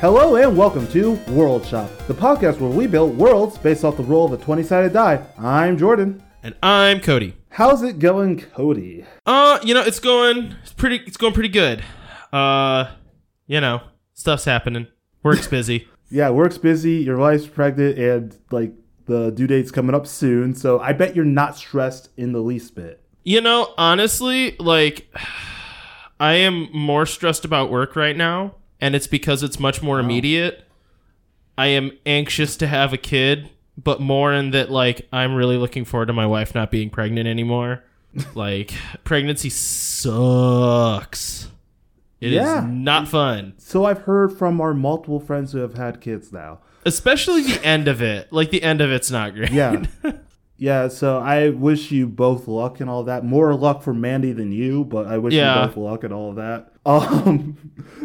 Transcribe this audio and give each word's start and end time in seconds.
Hello 0.00 0.36
and 0.36 0.56
welcome 0.56 0.86
to 0.88 1.12
World 1.28 1.66
Shop, 1.66 1.90
the 2.06 2.14
podcast 2.14 2.60
where 2.60 2.70
we 2.70 2.86
build 2.86 3.16
worlds 3.18 3.58
based 3.58 3.84
off 3.84 3.96
the 3.96 4.02
roll 4.04 4.24
of 4.26 4.32
a 4.32 4.42
20 4.42 4.62
sided 4.62 4.92
die. 4.92 5.24
I'm 5.36 5.76
Jordan. 5.76 6.22
And 6.42 6.54
I'm 6.62 7.00
Cody. 7.00 7.34
How's 7.50 7.82
it 7.82 7.98
going, 7.98 8.38
Cody? 8.40 9.04
Uh, 9.26 9.58
you 9.64 9.74
know, 9.74 9.82
it's 9.82 9.98
going 9.98 10.54
it's 10.62 10.72
pretty 10.72 10.96
it's 11.06 11.16
going 11.16 11.32
pretty 11.32 11.48
good. 11.48 11.82
Uh, 12.32 12.92
you 13.48 13.60
know, 13.60 13.80
stuff's 14.14 14.44
happening. 14.44 14.86
Work's 15.24 15.46
busy. 15.48 15.88
Yeah, 16.10 16.30
work's 16.30 16.58
busy, 16.58 16.94
your 16.94 17.16
wife's 17.16 17.46
pregnant, 17.46 17.98
and 17.98 18.36
like 18.52 18.72
the 19.06 19.30
due 19.30 19.46
date's 19.48 19.70
coming 19.72 19.94
up 19.96 20.06
soon, 20.06 20.54
so 20.54 20.78
I 20.78 20.92
bet 20.92 21.16
you're 21.16 21.24
not 21.24 21.56
stressed 21.56 22.10
in 22.16 22.32
the 22.32 22.40
least 22.40 22.74
bit. 22.76 23.02
you 23.24 23.40
know, 23.40 23.74
honestly, 23.76 24.54
like 24.60 25.12
I 26.20 26.34
am 26.34 26.68
more 26.72 27.04
stressed 27.06 27.44
about 27.44 27.70
work 27.70 27.94
right 27.96 28.16
now, 28.16 28.54
and 28.80 28.94
it's 28.94 29.06
because 29.06 29.42
it's 29.42 29.58
much 29.58 29.82
more 29.82 29.96
oh. 29.96 30.00
immediate. 30.00 30.64
I 31.56 31.66
am 31.66 31.92
anxious 32.06 32.56
to 32.58 32.66
have 32.66 32.92
a 32.92 32.96
kid, 32.96 33.50
but 33.76 34.00
more 34.00 34.32
in 34.32 34.52
that 34.52 34.70
like 34.70 35.08
I'm 35.12 35.34
really 35.34 35.56
looking 35.56 35.84
forward 35.84 36.06
to 36.06 36.12
my 36.12 36.26
wife 36.26 36.54
not 36.54 36.70
being 36.70 36.90
pregnant 36.90 37.28
anymore. 37.28 37.82
like 38.34 38.72
pregnancy 39.04 39.50
sucks. 39.50 41.48
It 42.20 42.32
is 42.32 42.36
Yeah. 42.36 42.66
not 42.68 43.08
fun. 43.08 43.54
So 43.58 43.84
I've 43.84 44.02
heard 44.02 44.36
from 44.36 44.60
our 44.60 44.74
multiple 44.74 45.20
friends 45.20 45.52
who 45.52 45.58
have 45.58 45.74
had 45.74 46.00
kids 46.00 46.32
now. 46.32 46.58
Especially 46.84 47.42
the 47.42 47.64
end 47.64 47.86
of 47.86 48.00
it. 48.02 48.32
Like 48.32 48.50
the 48.50 48.62
end 48.62 48.80
of 48.80 48.90
it's 48.90 49.10
not 49.10 49.34
great. 49.34 49.52
Yeah. 49.52 49.84
yeah, 50.58 50.88
so 50.88 51.18
I 51.18 51.50
wish 51.50 51.90
you 51.92 52.06
both 52.06 52.48
luck 52.48 52.80
and 52.80 52.90
all 52.90 53.04
that. 53.04 53.24
More 53.24 53.54
luck 53.54 53.82
for 53.82 53.94
Mandy 53.94 54.32
than 54.32 54.50
you, 54.52 54.84
but 54.84 55.06
I 55.06 55.16
wish 55.18 55.32
Yeah. 55.34 55.60
you 55.62 55.66
both 55.68 55.76
luck 55.76 56.04
and 56.04 56.12
all 56.12 56.30
of 56.30 56.36
that. 56.36 56.72
Um 56.86 57.56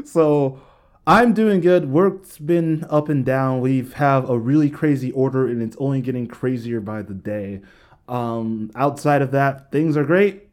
so 0.05 0.59
I'm 1.07 1.33
doing 1.33 1.61
good. 1.61 1.89
Work's 1.89 2.37
been 2.37 2.85
up 2.89 3.09
and 3.09 3.25
down. 3.25 3.59
We 3.61 3.81
have 3.95 4.29
a 4.29 4.37
really 4.37 4.69
crazy 4.69 5.11
order 5.11 5.47
and 5.47 5.61
it's 5.61 5.75
only 5.79 6.01
getting 6.01 6.27
crazier 6.27 6.79
by 6.81 7.01
the 7.01 7.13
day. 7.13 7.61
Um 8.07 8.71
outside 8.75 9.21
of 9.21 9.31
that, 9.31 9.71
things 9.71 9.95
are 9.97 10.03
great. 10.05 10.49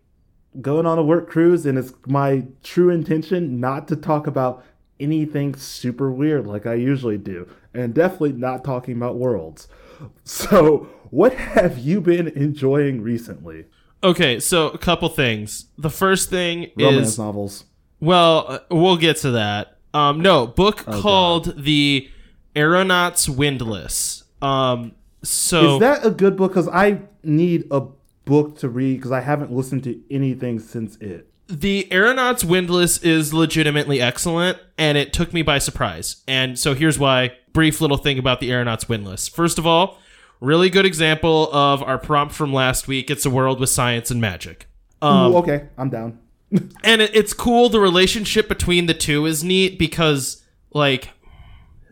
Going 0.60 0.86
on 0.86 0.98
a 0.98 1.02
work 1.02 1.28
cruise 1.28 1.66
and 1.66 1.76
it's 1.78 1.92
my 2.06 2.44
true 2.62 2.90
intention 2.90 3.60
not 3.60 3.86
to 3.88 3.96
talk 3.96 4.26
about 4.26 4.64
anything 4.98 5.54
super 5.56 6.10
weird 6.10 6.46
like 6.46 6.66
I 6.66 6.74
usually 6.74 7.18
do, 7.18 7.48
and 7.74 7.94
definitely 7.94 8.32
not 8.32 8.64
talking 8.64 8.96
about 8.96 9.16
worlds. 9.16 9.68
So, 10.24 10.88
what 11.10 11.34
have 11.34 11.78
you 11.78 12.00
been 12.00 12.28
enjoying 12.28 13.02
recently? 13.02 13.66
Okay, 14.02 14.40
so 14.40 14.68
a 14.68 14.78
couple 14.78 15.08
things. 15.08 15.66
The 15.76 15.90
first 15.90 16.30
thing 16.30 16.70
Romance 16.76 17.08
is 17.08 17.18
novels. 17.18 17.64
well, 18.00 18.44
uh, 18.48 18.58
we'll 18.70 18.96
get 18.96 19.16
to 19.18 19.32
that. 19.32 19.76
Um, 19.92 20.20
no, 20.20 20.46
book 20.46 20.78
called 20.86 21.62
The 21.64 22.08
Aeronauts 22.56 23.28
Windlass. 23.28 24.22
Um, 24.40 24.92
so 25.22 25.74
Is 25.74 25.80
that 25.80 26.06
a 26.06 26.10
good 26.10 26.36
book? 26.36 26.52
Because 26.52 26.68
I 26.68 27.00
need 27.22 27.66
a 27.70 27.82
book 28.24 28.58
to 28.58 28.68
read 28.68 28.96
because 28.96 29.12
I 29.12 29.20
haven't 29.20 29.52
listened 29.52 29.84
to 29.84 30.00
anything 30.10 30.60
since 30.60 30.96
it. 30.96 31.26
The 31.48 31.92
Aeronauts 31.92 32.44
Windlass 32.44 33.02
is 33.02 33.34
legitimately 33.34 34.00
excellent, 34.00 34.58
and 34.78 34.96
it 34.96 35.12
took 35.12 35.32
me 35.34 35.42
by 35.42 35.58
surprise. 35.58 36.22
And 36.28 36.56
so 36.58 36.74
here's 36.74 36.98
why. 36.98 37.32
Brief 37.52 37.80
little 37.80 37.96
thing 37.96 38.18
about 38.18 38.38
the 38.38 38.52
Aeronauts 38.52 38.84
Windlass. 38.88 39.28
First 39.28 39.58
of 39.58 39.66
all, 39.66 39.98
really 40.40 40.70
good 40.70 40.86
example 40.86 41.52
of 41.52 41.82
our 41.82 41.98
prompt 41.98 42.34
from 42.34 42.52
last 42.52 42.88
week. 42.88 43.10
It's 43.10 43.26
a 43.26 43.30
world 43.30 43.60
with 43.60 43.70
science 43.70 44.10
and 44.10 44.20
magic. 44.20 44.66
Um, 45.02 45.32
Ooh, 45.32 45.36
okay, 45.38 45.68
I'm 45.78 45.90
down. 45.90 46.18
and 46.84 47.02
it, 47.02 47.14
it's 47.14 47.32
cool. 47.32 47.68
The 47.68 47.80
relationship 47.80 48.48
between 48.48 48.86
the 48.86 48.94
two 48.94 49.26
is 49.26 49.44
neat 49.44 49.78
because, 49.78 50.42
like, 50.72 51.10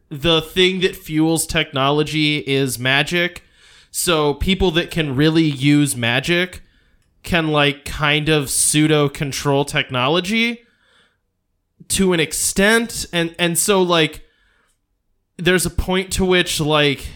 the 0.08 0.40
thing 0.40 0.80
that 0.80 0.96
fuels 0.96 1.46
technology 1.46 2.38
is 2.38 2.78
magic. 2.78 3.42
So 3.90 4.34
people 4.34 4.70
that 4.72 4.90
can 4.90 5.16
really 5.16 5.44
use 5.44 5.96
magic 5.96 6.62
can 7.22 7.48
like 7.48 7.84
kind 7.84 8.28
of 8.28 8.48
pseudo 8.48 9.08
control 9.08 9.64
technology 9.64 10.64
to 11.88 12.12
an 12.12 12.20
extent 12.20 13.06
and 13.12 13.34
and 13.38 13.58
so 13.58 13.82
like 13.82 14.22
there's 15.36 15.66
a 15.66 15.70
point 15.70 16.12
to 16.12 16.24
which 16.24 16.60
like 16.60 17.06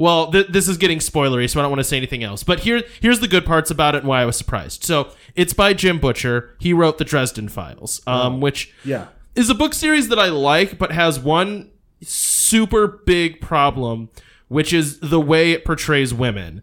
well 0.00 0.30
th- 0.32 0.46
this 0.48 0.66
is 0.66 0.76
getting 0.78 0.98
spoilery 0.98 1.48
so 1.48 1.60
i 1.60 1.62
don't 1.62 1.70
want 1.70 1.78
to 1.80 1.84
say 1.84 1.96
anything 1.96 2.24
else 2.24 2.42
but 2.42 2.60
here 2.60 2.82
here's 3.00 3.20
the 3.20 3.28
good 3.28 3.44
parts 3.44 3.70
about 3.70 3.94
it 3.94 3.98
and 3.98 4.08
why 4.08 4.22
i 4.22 4.24
was 4.24 4.36
surprised 4.36 4.82
so 4.82 5.10
it's 5.36 5.52
by 5.52 5.72
jim 5.74 5.98
butcher 5.98 6.56
he 6.58 6.72
wrote 6.72 6.96
the 6.98 7.04
dresden 7.04 7.48
files 7.48 8.00
um, 8.06 8.40
which 8.40 8.72
Yeah. 8.84 9.06
is 9.34 9.50
a 9.50 9.54
book 9.54 9.74
series 9.74 10.08
that 10.08 10.18
I 10.18 10.28
like, 10.28 10.76
but 10.78 10.90
has 10.92 11.20
one 11.20 11.70
super 12.02 12.86
big 12.88 13.40
problem, 13.40 14.08
which 14.48 14.72
is 14.72 14.98
the 15.00 15.20
way 15.20 15.52
it 15.52 15.64
portrays 15.64 16.12
women. 16.12 16.62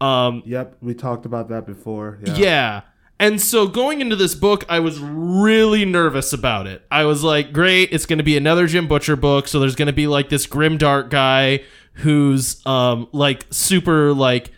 Um, 0.00 0.42
Yep, 0.44 0.78
we 0.80 0.94
talked 0.94 1.26
about 1.26 1.48
that 1.50 1.66
before. 1.66 2.18
Yeah. 2.24 2.34
yeah. 2.36 2.80
And 3.20 3.40
so 3.40 3.68
going 3.68 4.00
into 4.00 4.16
this 4.16 4.34
book, 4.34 4.64
I 4.68 4.80
was 4.80 4.98
really 4.98 5.84
nervous 5.84 6.32
about 6.32 6.66
it. 6.66 6.82
I 6.90 7.04
was 7.04 7.22
like, 7.22 7.52
great, 7.52 7.90
it's 7.92 8.04
going 8.06 8.18
to 8.18 8.24
be 8.24 8.36
another 8.36 8.66
Jim 8.66 8.88
Butcher 8.88 9.14
book. 9.14 9.46
So 9.46 9.60
there's 9.60 9.76
going 9.76 9.86
to 9.86 9.92
be 9.92 10.08
like 10.08 10.28
this 10.28 10.46
grim 10.46 10.76
dark 10.76 11.08
guy 11.08 11.62
who's 11.94 12.64
um 12.66 13.08
like 13.12 13.46
super 13.50 14.12
like 14.12 14.50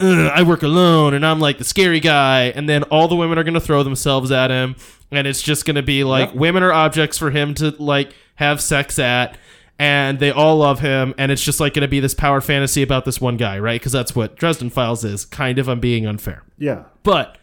I 0.00 0.42
work 0.44 0.62
alone 0.62 1.12
and 1.14 1.26
I'm 1.26 1.40
like 1.40 1.58
the 1.58 1.64
scary 1.64 1.98
guy 2.00 2.44
and 2.54 2.68
then 2.68 2.84
all 2.84 3.08
the 3.08 3.16
women 3.16 3.36
are 3.38 3.42
going 3.44 3.54
to 3.54 3.60
throw 3.60 3.82
themselves 3.82 4.30
at 4.30 4.50
him 4.50 4.76
and 5.10 5.26
it's 5.26 5.42
just 5.42 5.64
going 5.64 5.74
to 5.74 5.82
be 5.82 6.04
like 6.04 6.28
Yep. 6.30 6.36
women 6.36 6.62
are 6.62 6.72
objects 6.72 7.18
for 7.18 7.30
him 7.30 7.52
to 7.54 7.70
like 7.82 8.14
have 8.36 8.60
sex 8.60 8.98
at 9.00 9.36
and 9.76 10.20
they 10.20 10.30
all 10.30 10.58
love 10.58 10.78
him 10.80 11.14
and 11.18 11.32
it's 11.32 11.42
just 11.42 11.58
like 11.58 11.74
going 11.74 11.82
to 11.82 11.88
be 11.88 11.98
this 12.00 12.14
power 12.14 12.40
fantasy 12.40 12.80
about 12.82 13.04
this 13.06 13.20
one 13.20 13.36
guy, 13.36 13.58
right? 13.58 13.82
Cuz 13.82 13.90
that's 13.92 14.14
what 14.14 14.36
Dresden 14.36 14.70
Files 14.70 15.04
is. 15.04 15.24
Kind 15.24 15.58
of 15.58 15.68
I'm 15.68 15.80
being 15.80 16.06
unfair 16.06 16.44
Yeah. 16.58 16.84
but 17.02 17.36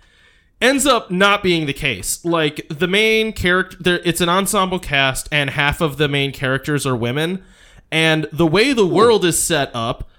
ends 0.61 0.85
up 0.87 1.11
not 1.11 1.43
being 1.43 1.65
the 1.65 1.73
case. 1.73 2.23
Like 2.23 2.65
the 2.69 2.87
main 2.87 3.33
character, 3.33 3.75
there, 3.81 3.99
it's 4.05 4.21
an 4.21 4.29
ensemble 4.29 4.79
cast, 4.79 5.27
and 5.29 5.49
half 5.49 5.81
of 5.81 5.97
the 5.97 6.07
main 6.07 6.31
characters 6.31 6.85
are 6.85 6.95
women. 6.95 7.43
And 7.95 8.27
the 8.33 8.45
way 8.45 8.73
the 8.73 8.85
world 8.85 9.23
is 9.23 9.39
set 9.39 9.71
up, 9.73 10.09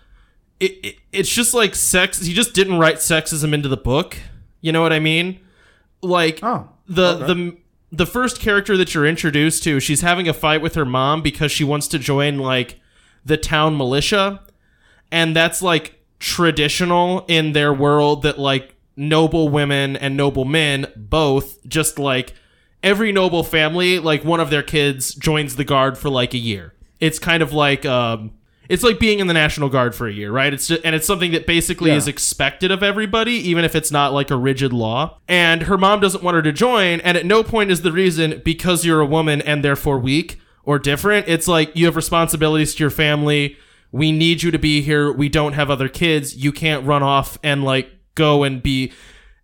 it, 0.59 0.73
it 0.83 0.97
it's 1.13 1.29
just 1.29 1.53
like 1.53 1.75
sex. 1.75 2.25
He 2.25 2.33
just 2.33 2.55
didn't 2.55 2.79
write 2.79 2.97
sexism 2.97 3.53
into 3.53 3.69
the 3.69 3.77
book. 3.77 4.17
You 4.63 4.73
know 4.73 4.81
what 4.81 4.95
I 4.95 4.99
mean? 4.99 5.41
Like 6.01 6.41
Oh, 6.43 6.71
the 6.89 7.17
okay. 7.17 7.27
the 7.27 7.57
the 7.93 8.07
first 8.07 8.41
character 8.41 8.79
that 8.79 8.95
you're 8.95 9.05
introduced 9.05 9.63
to, 9.65 9.79
she's 9.79 10.01
having 10.01 10.27
a 10.27 10.33
fight 10.33 10.63
with 10.63 10.75
her 10.75 10.87
mom 10.87 11.21
because 11.21 11.53
she 11.53 11.65
wants 11.65 11.87
to 11.89 11.99
join 11.99 12.39
like 12.39 12.81
the 13.27 13.37
town 13.37 13.77
militia, 13.77 14.41
and 15.13 15.37
that's 15.37 15.61
like 15.61 16.03
traditional 16.19 17.27
in 17.29 17.53
their 17.53 17.75
world 17.75 18.23
that 18.23 18.39
like 18.39 18.75
noble 18.97 19.51
women 19.51 19.97
and 19.97 20.17
noble 20.17 20.47
men 20.47 20.91
both 20.97 21.63
just 21.69 21.99
like 21.99 22.33
every 22.83 23.13
noble 23.13 23.45
family 23.45 23.99
like 23.99 24.25
one 24.25 24.41
of 24.41 24.49
their 24.49 24.63
kids 24.63 25.15
joins 25.15 25.57
the 25.57 25.65
guard 25.65 25.99
for 25.99 26.09
like 26.09 26.33
a 26.33 26.39
year. 26.39 26.73
It's 27.01 27.19
kind 27.19 27.43
of 27.43 27.53
like 27.53 27.85
um 27.87 28.33
it's 28.69 28.83
like 28.83 28.99
being 28.99 29.21
in 29.21 29.29
the 29.29 29.35
National 29.35 29.69
Guard 29.69 29.95
for 29.95 30.09
a 30.09 30.13
year, 30.13 30.33
right? 30.33 30.53
It's 30.53 30.67
just, 30.67 30.81
and 30.85 30.93
it's 30.97 31.07
something 31.07 31.31
that 31.31 31.47
basically 31.47 31.91
Yeah. 31.93 31.99
is 31.99 32.09
expected 32.09 32.73
of 32.73 32.83
everybody, 32.83 33.35
even 33.35 33.65
if 33.65 33.77
it's 33.77 33.93
not 33.93 34.13
like 34.13 34.29
a 34.33 34.37
rigid 34.37 34.73
law. 34.73 35.19
And 35.29 35.63
her 35.63 35.79
mom 35.79 36.01
doesn't 36.01 36.25
want 36.25 36.35
her 36.35 36.43
to 36.43 36.51
join, 36.53 36.99
and 37.01 37.17
at 37.17 37.25
no 37.25 37.45
point 37.45 37.71
is 37.71 37.83
the 37.83 37.93
reason 37.93 38.43
because 38.45 38.85
you're 38.85 39.01
a 39.01 39.07
woman 39.07 39.41
and 39.43 39.63
therefore 39.63 40.01
weak 40.01 40.41
or 40.65 40.81
different. 40.81 41.29
It's 41.29 41.47
like 41.47 41.77
you 41.77 41.87
have 41.87 41.95
responsibilities 41.95 42.75
to 42.75 42.83
your 42.83 42.91
family. 42.91 43.57
We 43.93 44.11
need 44.11 44.43
you 44.43 44.51
to 44.51 44.59
be 44.59 44.83
here. 44.83 45.13
We 45.13 45.29
don't 45.29 45.53
have 45.53 45.71
other 45.71 45.89
kids. 45.89 46.37
You 46.37 46.51
can't 46.51 46.85
run 46.85 47.05
off 47.05 47.39
and 47.45 47.63
like 47.63 47.89
go 48.17 48.43
and 48.43 48.61
be 48.61 48.93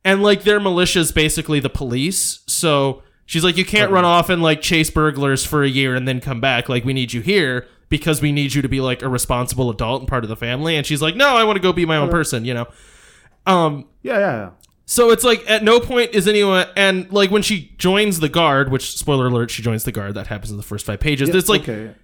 and 0.04 0.20
like 0.20 0.42
their 0.42 0.58
militia 0.58 0.98
is 0.98 1.12
basically 1.12 1.60
the 1.60 1.70
police. 1.70 2.40
So 2.48 3.04
she's 3.32 3.42
like, 3.42 3.56
you 3.56 3.64
can't 3.64 3.90
run 3.90 4.04
off 4.04 4.28
and 4.28 4.42
like 4.42 4.60
chase 4.60 4.90
burglars 4.90 5.42
for 5.42 5.62
a 5.64 5.68
year 5.68 5.94
and 5.94 6.06
then 6.06 6.20
come 6.20 6.38
back. 6.38 6.68
Like 6.68 6.84
we 6.84 6.92
need 6.92 7.14
you 7.14 7.22
here 7.22 7.66
because 7.88 8.20
we 8.20 8.30
need 8.30 8.52
you 8.52 8.60
to 8.60 8.68
be 8.68 8.82
like 8.82 9.00
a 9.00 9.08
responsible 9.08 9.70
adult 9.70 10.02
and 10.02 10.08
part 10.08 10.22
of 10.22 10.28
the 10.28 10.36
family. 10.36 10.76
And 10.76 10.84
she's 10.84 11.00
like, 11.00 11.16
no, 11.16 11.34
I 11.34 11.44
want 11.44 11.56
to 11.56 11.62
go 11.62 11.72
be 11.72 11.86
my 11.86 11.96
own 11.96 12.10
person. 12.10 12.44
You 12.44 12.52
know. 12.52 12.66
Um. 13.46 13.88
Yeah, 14.02 14.18
yeah, 14.18 14.32
yeah. 14.32 14.50
So 14.84 15.10
it's 15.10 15.24
like 15.24 15.48
at 15.48 15.64
no 15.64 15.80
point 15.80 16.10
is 16.12 16.28
anyone 16.28 16.66
and 16.76 17.10
like 17.10 17.30
when 17.30 17.40
she 17.40 17.74
joins 17.78 18.20
the 18.20 18.28
guard, 18.28 18.70
which 18.70 18.98
spoiler 18.98 19.28
alert, 19.28 19.50
she 19.50 19.62
joins 19.62 19.84
the 19.84 19.92
guard. 19.92 20.14
That 20.14 20.26
happens 20.26 20.50
in 20.50 20.58
the 20.58 20.62
first 20.62 20.84
five 20.84 21.00
pages. 21.00 21.30
It's 21.30 21.48
like 21.48 21.62
okay. 21.62 21.94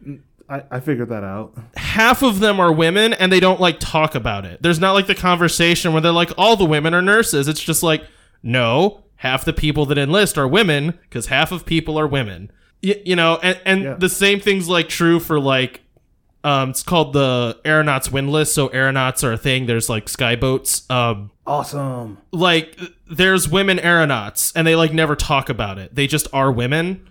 I, 0.49 0.63
I 0.71 0.81
figured 0.81 1.11
that 1.11 1.25
out. 1.25 1.53
half 1.77 2.23
of 2.23 2.41
them 2.41 2.59
are 2.59 2.73
women 2.73 3.13
and 3.13 3.31
they 3.31 3.41
don't 3.41 3.61
like 3.61 3.79
talk 3.81 4.15
about 4.15 4.47
it. 4.47 4.63
There's 4.63 4.81
not 4.81 4.93
like 4.93 5.07
the 5.07 5.15
conversation 5.15 5.93
where 5.93 6.01
they're 6.01 6.11
like, 6.11 6.31
all 6.39 6.57
the 6.57 6.65
women 6.65 6.95
are 6.95 7.03
nurses. 7.03 7.49
It's 7.49 7.63
just 7.63 7.83
like, 7.83 8.03
no, 8.43 9.05
half 9.19 9.45
the 9.45 9.53
people 9.53 9.87
that 9.87 9.99
enlist 9.99 10.37
are 10.39 10.49
women 10.49 10.99
because 11.03 11.27
half 11.27 11.53
of 11.53 11.65
people 11.67 11.99
are 11.99 12.07
women. 12.07 12.51
Y- 12.83 13.01
you 13.05 13.15
know, 13.17 13.39
and, 13.43 13.61
and 13.65 13.83
Yeah. 13.83 13.95
the 13.95 14.09
same 14.09 14.41
thing's 14.41 14.69
like 14.69 14.89
true 14.89 15.19
for 15.21 15.39
like, 15.41 15.83
um, 16.45 16.71
it's 16.71 16.83
called 16.85 17.13
the 17.13 17.59
aeronauts 17.65 18.11
windlass. 18.13 18.53
So 18.53 18.69
aeronauts 18.69 19.25
are 19.25 19.33
a 19.33 19.37
thing. 19.39 19.67
There's 19.67 19.89
like 19.89 20.07
skyboats. 20.07 20.89
Um, 20.91 21.31
Awesome. 21.47 22.19
like 22.33 22.79
there's 23.11 23.49
women 23.49 23.79
aeronauts 23.81 24.53
and 24.55 24.67
they 24.67 24.77
like 24.77 24.93
never 24.93 25.17
talk 25.17 25.49
about 25.49 25.79
it. 25.79 25.95
They 25.95 26.07
just 26.07 26.29
are 26.33 26.53
women. 26.53 27.07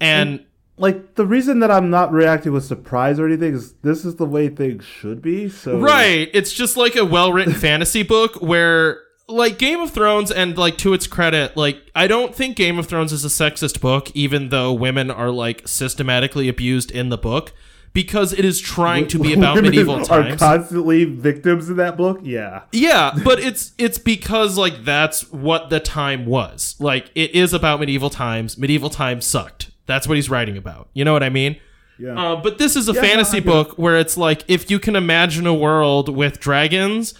And 0.00 0.44
like 0.76 1.14
the 1.14 1.24
reason 1.26 1.60
that 1.60 1.70
I'm 1.70 1.88
not 1.90 2.12
reacting 2.12 2.52
with 2.52 2.64
surprise 2.64 3.18
or 3.18 3.26
anything 3.26 3.54
is 3.54 3.72
this 3.82 4.04
is 4.04 4.16
the 4.16 4.26
way 4.26 4.48
things 4.48 4.84
should 4.84 5.22
be. 5.22 5.48
So 5.48 5.78
Right. 5.78 6.28
It's 6.34 6.52
just 6.52 6.76
like 6.76 6.96
a 6.96 7.04
well 7.04 7.32
written 7.32 7.54
fantasy 7.68 8.02
book 8.02 8.36
where 8.42 9.00
like 9.28 9.58
Game 9.58 9.80
of 9.80 9.90
Thrones 9.90 10.30
and 10.30 10.56
like 10.56 10.78
to 10.78 10.92
its 10.92 11.06
credit, 11.06 11.56
like 11.56 11.90
I 11.94 12.06
don't 12.06 12.34
think 12.34 12.56
Game 12.56 12.78
of 12.78 12.86
Thrones 12.86 13.12
is 13.12 13.24
a 13.24 13.28
sexist 13.28 13.80
book, 13.80 14.10
even 14.14 14.50
though 14.50 14.72
women 14.72 15.10
are 15.10 15.30
like 15.30 15.66
systematically 15.66 16.48
abused 16.48 16.90
in 16.90 17.08
the 17.08 17.18
book. 17.18 17.52
Because 17.94 18.32
it 18.32 18.42
is 18.46 18.58
trying 18.58 19.06
to 19.08 19.18
be 19.18 19.34
about 19.34 19.62
medieval 19.62 19.96
are 19.96 20.22
times. 20.22 20.40
constantly 20.40 21.04
victims 21.04 21.68
in 21.68 21.76
that 21.76 21.98
book. 21.98 22.20
Yeah, 22.22 22.62
Yeah, 22.72 23.14
but 23.22 23.38
it's 23.38 23.72
it's 23.76 23.98
because 23.98 24.56
like 24.56 24.84
that's 24.84 25.30
what 25.30 25.68
the 25.68 25.78
time 25.78 26.24
was. 26.24 26.74
Like 26.78 27.10
it 27.14 27.34
is 27.34 27.52
about 27.52 27.80
medieval 27.80 28.08
times. 28.08 28.56
Medieval 28.56 28.88
times 28.88 29.26
sucked. 29.26 29.72
That's 29.84 30.08
what 30.08 30.14
he's 30.14 30.30
writing 30.30 30.56
about. 30.56 30.88
You 30.94 31.04
know 31.04 31.12
what 31.12 31.22
I 31.22 31.28
mean? 31.28 31.60
yeah. 31.98 32.18
Uh, 32.18 32.36
but 32.36 32.56
this 32.56 32.76
is 32.76 32.88
a 32.88 32.94
no, 32.94 33.00
fantasy 33.02 33.40
get 33.40 33.46
book 33.46 33.78
where 33.78 33.98
it's 33.98 34.16
like 34.16 34.42
if 34.48 34.70
you 34.70 34.78
can 34.78 34.96
imagine 34.96 35.46
a 35.46 35.54
world 35.54 36.08
with 36.08 36.40
dragons 36.40 37.12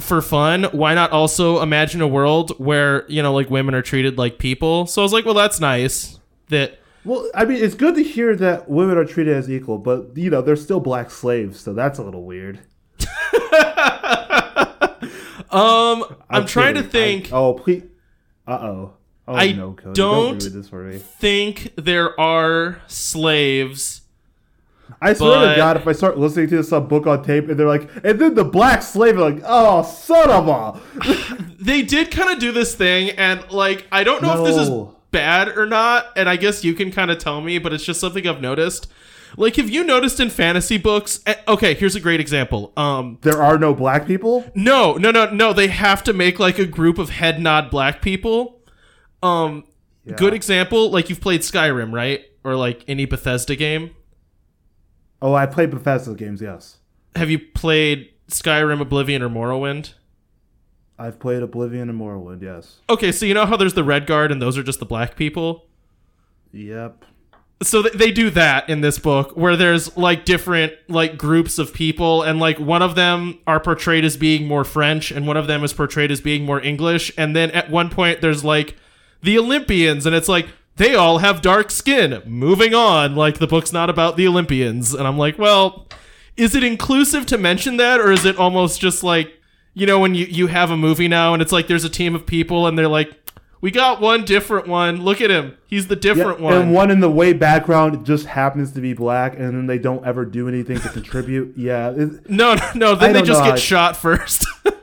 for 0.00 0.20
fun, 0.20 0.64
why 0.72 0.94
not 0.94 1.10
also 1.12 1.62
imagine 1.62 2.00
a 2.00 2.08
world 2.08 2.52
where 2.58 3.04
you 3.08 3.22
know 3.22 3.32
like 3.34 3.50
women 3.50 3.74
are 3.74 3.82
treated 3.82 4.18
like 4.18 4.38
people? 4.38 4.86
So 4.86 5.02
I 5.02 5.04
was 5.04 5.12
like, 5.12 5.24
well, 5.24 5.34
that's 5.34 5.60
nice. 5.60 6.18
That 6.48 6.78
well, 7.04 7.28
I 7.34 7.44
mean, 7.44 7.62
it's 7.62 7.74
good 7.74 7.94
to 7.96 8.02
hear 8.02 8.34
that 8.36 8.68
women 8.68 8.98
are 8.98 9.04
treated 9.04 9.36
as 9.36 9.48
equal, 9.50 9.78
but 9.78 10.16
you 10.16 10.30
know, 10.30 10.42
they're 10.42 10.56
still 10.56 10.80
black 10.80 11.10
slaves, 11.10 11.58
so 11.60 11.72
that's 11.72 11.98
a 11.98 12.02
little 12.02 12.24
weird. 12.24 12.60
um, 15.50 16.04
I'm, 16.28 16.46
trying 16.46 16.74
to 16.74 16.82
think. 16.82 17.32
I- 17.32 17.36
oh, 17.36 17.54
please. 17.54 17.84
Uh 18.46 18.58
oh. 18.60 18.92
Oh 19.28 19.34
I 19.34 19.52
no, 19.52 19.72
Cody. 19.72 19.94
don't- 19.94 20.38
ruin 20.42 20.52
this 20.52 20.68
for 20.68 20.84
me. 20.84 20.98
think 20.98 21.72
there 21.76 22.18
are 22.20 22.80
slaves. 22.86 24.02
I 25.00 25.12
swear 25.12 25.40
to 25.50 25.56
God, 25.56 25.76
if 25.76 25.86
I 25.86 25.92
start 25.92 26.18
listening 26.18 26.48
to 26.50 26.62
some 26.64 26.88
book 26.88 27.06
on 27.06 27.22
tape 27.22 27.48
and 27.48 27.58
they're 27.58 27.66
like, 27.66 27.88
and 28.04 28.18
then 28.18 28.34
the 28.34 28.44
black 28.44 28.82
slave, 28.82 29.16
like, 29.18 29.40
oh, 29.44 29.82
son 29.82 30.30
of 30.30 30.48
a. 30.48 30.80
They 31.58 31.82
did 31.82 32.10
kind 32.10 32.30
of 32.30 32.38
do 32.38 32.52
this 32.52 32.74
thing, 32.74 33.10
and 33.10 33.50
like 33.50 33.86
I 33.90 34.04
don't 34.04 34.22
know 34.22 34.44
if 34.44 34.44
this 34.46 34.56
is 34.56 34.68
bad 35.10 35.48
or 35.48 35.66
not, 35.66 36.06
and 36.16 36.28
I 36.28 36.36
guess 36.36 36.62
you 36.64 36.74
can 36.74 36.90
kind 36.92 37.10
of 37.10 37.18
tell 37.18 37.40
me, 37.40 37.58
but 37.58 37.72
it's 37.72 37.84
just 37.84 37.98
something 38.00 38.26
I've 38.26 38.40
noticed. 38.40 38.86
Like, 39.36 39.56
have 39.56 39.68
you 39.68 39.82
noticed 39.82 40.20
in 40.20 40.30
fantasy 40.30 40.78
books? 40.78 41.20
eh, 41.26 41.34
Okay, 41.48 41.74
here's 41.74 41.96
a 41.96 42.00
great 42.00 42.20
example. 42.20 42.72
Um, 42.76 43.18
There 43.22 43.42
are 43.42 43.58
no 43.58 43.74
black 43.74 44.06
people. 44.06 44.50
no, 44.54 44.94
no, 44.94 45.10
no, 45.10 45.28
no. 45.30 45.52
They 45.52 45.66
have 45.68 46.04
to 46.04 46.12
make 46.12 46.38
like 46.38 46.58
a 46.60 46.64
group 46.66 46.98
of 46.98 47.10
head 47.10 47.40
nod 47.40 47.70
black 47.70 48.00
people. 48.00 48.60
Um, 49.22 49.64
good 50.16 50.32
example. 50.34 50.90
Like 50.90 51.10
you've 51.10 51.20
played 51.20 51.40
Skyrim, 51.40 51.92
right? 51.92 52.24
Or 52.44 52.54
like 52.54 52.84
any 52.86 53.04
Bethesda 53.06 53.56
game. 53.56 53.90
Oh, 55.22 55.34
I 55.34 55.46
played 55.46 55.70
Bethesda 55.70 56.14
games. 56.14 56.40
Yes, 56.42 56.76
Have 57.14 57.30
you 57.30 57.38
played 57.38 58.10
Skyrim, 58.30 58.80
Oblivion, 58.80 59.22
or 59.22 59.28
Morrowind? 59.28 59.94
I've 60.98 61.18
played 61.18 61.42
Oblivion 61.42 61.88
and 61.90 62.00
Morrowind. 62.00 62.42
Yes. 62.42 62.78
Okay, 62.88 63.12
so 63.12 63.26
you 63.26 63.34
know 63.34 63.46
how 63.46 63.56
there's 63.56 63.74
the 63.74 63.82
Redguard, 63.84 64.30
and 64.32 64.40
those 64.40 64.56
are 64.56 64.62
just 64.62 64.78
the 64.80 64.86
black 64.86 65.16
people. 65.16 65.66
Yep. 66.52 67.04
so 67.62 67.82
th- 67.82 67.94
they 67.94 68.10
do 68.10 68.30
that 68.30 68.68
in 68.70 68.80
this 68.80 68.98
book 68.98 69.36
where 69.36 69.56
there's 69.56 69.94
like 69.96 70.24
different 70.24 70.72
like 70.88 71.18
groups 71.18 71.58
of 71.58 71.74
people 71.74 72.22
and 72.22 72.38
like 72.38 72.58
one 72.58 72.80
of 72.82 72.94
them 72.94 73.38
are 73.46 73.60
portrayed 73.60 74.04
as 74.04 74.16
being 74.16 74.46
more 74.46 74.64
french 74.64 75.10
and 75.10 75.26
one 75.26 75.36
of 75.36 75.46
them 75.46 75.62
is 75.64 75.72
portrayed 75.74 76.10
as 76.10 76.20
being 76.20 76.44
more 76.44 76.60
english 76.62 77.12
and 77.18 77.34
then 77.36 77.50
at 77.50 77.70
one 77.70 77.90
point 77.90 78.20
there's 78.22 78.44
like 78.44 78.76
the 79.22 79.38
olympians 79.38 80.06
and 80.06 80.14
it's 80.14 80.28
like 80.28 80.48
they 80.76 80.94
all 80.94 81.18
have 81.18 81.40
dark 81.42 81.70
skin 81.70 82.22
moving 82.26 82.74
on 82.74 83.14
like 83.14 83.38
the 83.38 83.46
book's 83.46 83.72
not 83.72 83.88
about 83.90 84.16
the 84.16 84.26
olympians 84.28 84.92
and 84.94 85.06
i'm 85.06 85.18
like 85.18 85.38
well 85.38 85.86
is 86.36 86.54
it 86.54 86.62
inclusive 86.64 87.24
to 87.26 87.38
mention 87.38 87.76
that 87.78 87.98
or 88.00 88.12
is 88.12 88.24
it 88.24 88.36
almost 88.36 88.80
just 88.80 89.02
like 89.02 89.32
you 89.74 89.86
know 89.86 89.98
when 89.98 90.14
you, 90.14 90.26
you 90.26 90.46
have 90.48 90.70
a 90.70 90.76
movie 90.76 91.08
now 91.08 91.32
and 91.32 91.42
it's 91.42 91.52
like 91.52 91.66
there's 91.66 91.84
a 91.84 91.88
team 91.90 92.14
of 92.14 92.26
people 92.26 92.66
and 92.66 92.78
they're 92.78 92.88
like 92.88 93.10
we 93.62 93.70
got 93.70 94.00
one 94.02 94.22
different 94.24 94.68
one 94.68 95.02
look 95.02 95.20
at 95.22 95.30
him 95.30 95.56
he's 95.66 95.88
the 95.88 95.94
Yeah, 95.94 96.00
different 96.14 96.40
one 96.40 96.54
And 96.54 96.74
one 96.74 96.90
in 96.90 97.00
the 97.00 97.10
way 97.10 97.32
background 97.32 98.04
just 98.04 98.26
happens 98.26 98.72
to 98.72 98.80
be 98.82 98.92
black, 98.92 99.32
and 99.34 99.46
then 99.56 99.66
they 99.66 99.78
don't 99.78 100.04
ever 100.06 100.24
do 100.26 100.46
anything 100.46 100.78
to 100.80 100.88
contribute. 100.90 101.54
Yeah. 101.56 101.90
No, 102.28 102.54
no, 102.54 102.70
no. 102.74 102.92
I 102.92 102.94
Then 102.96 103.12
they 103.14 103.22
just 103.22 103.42
get 103.42 103.50
how- 103.52 103.56
shot 103.56 103.96
first. 103.96 104.46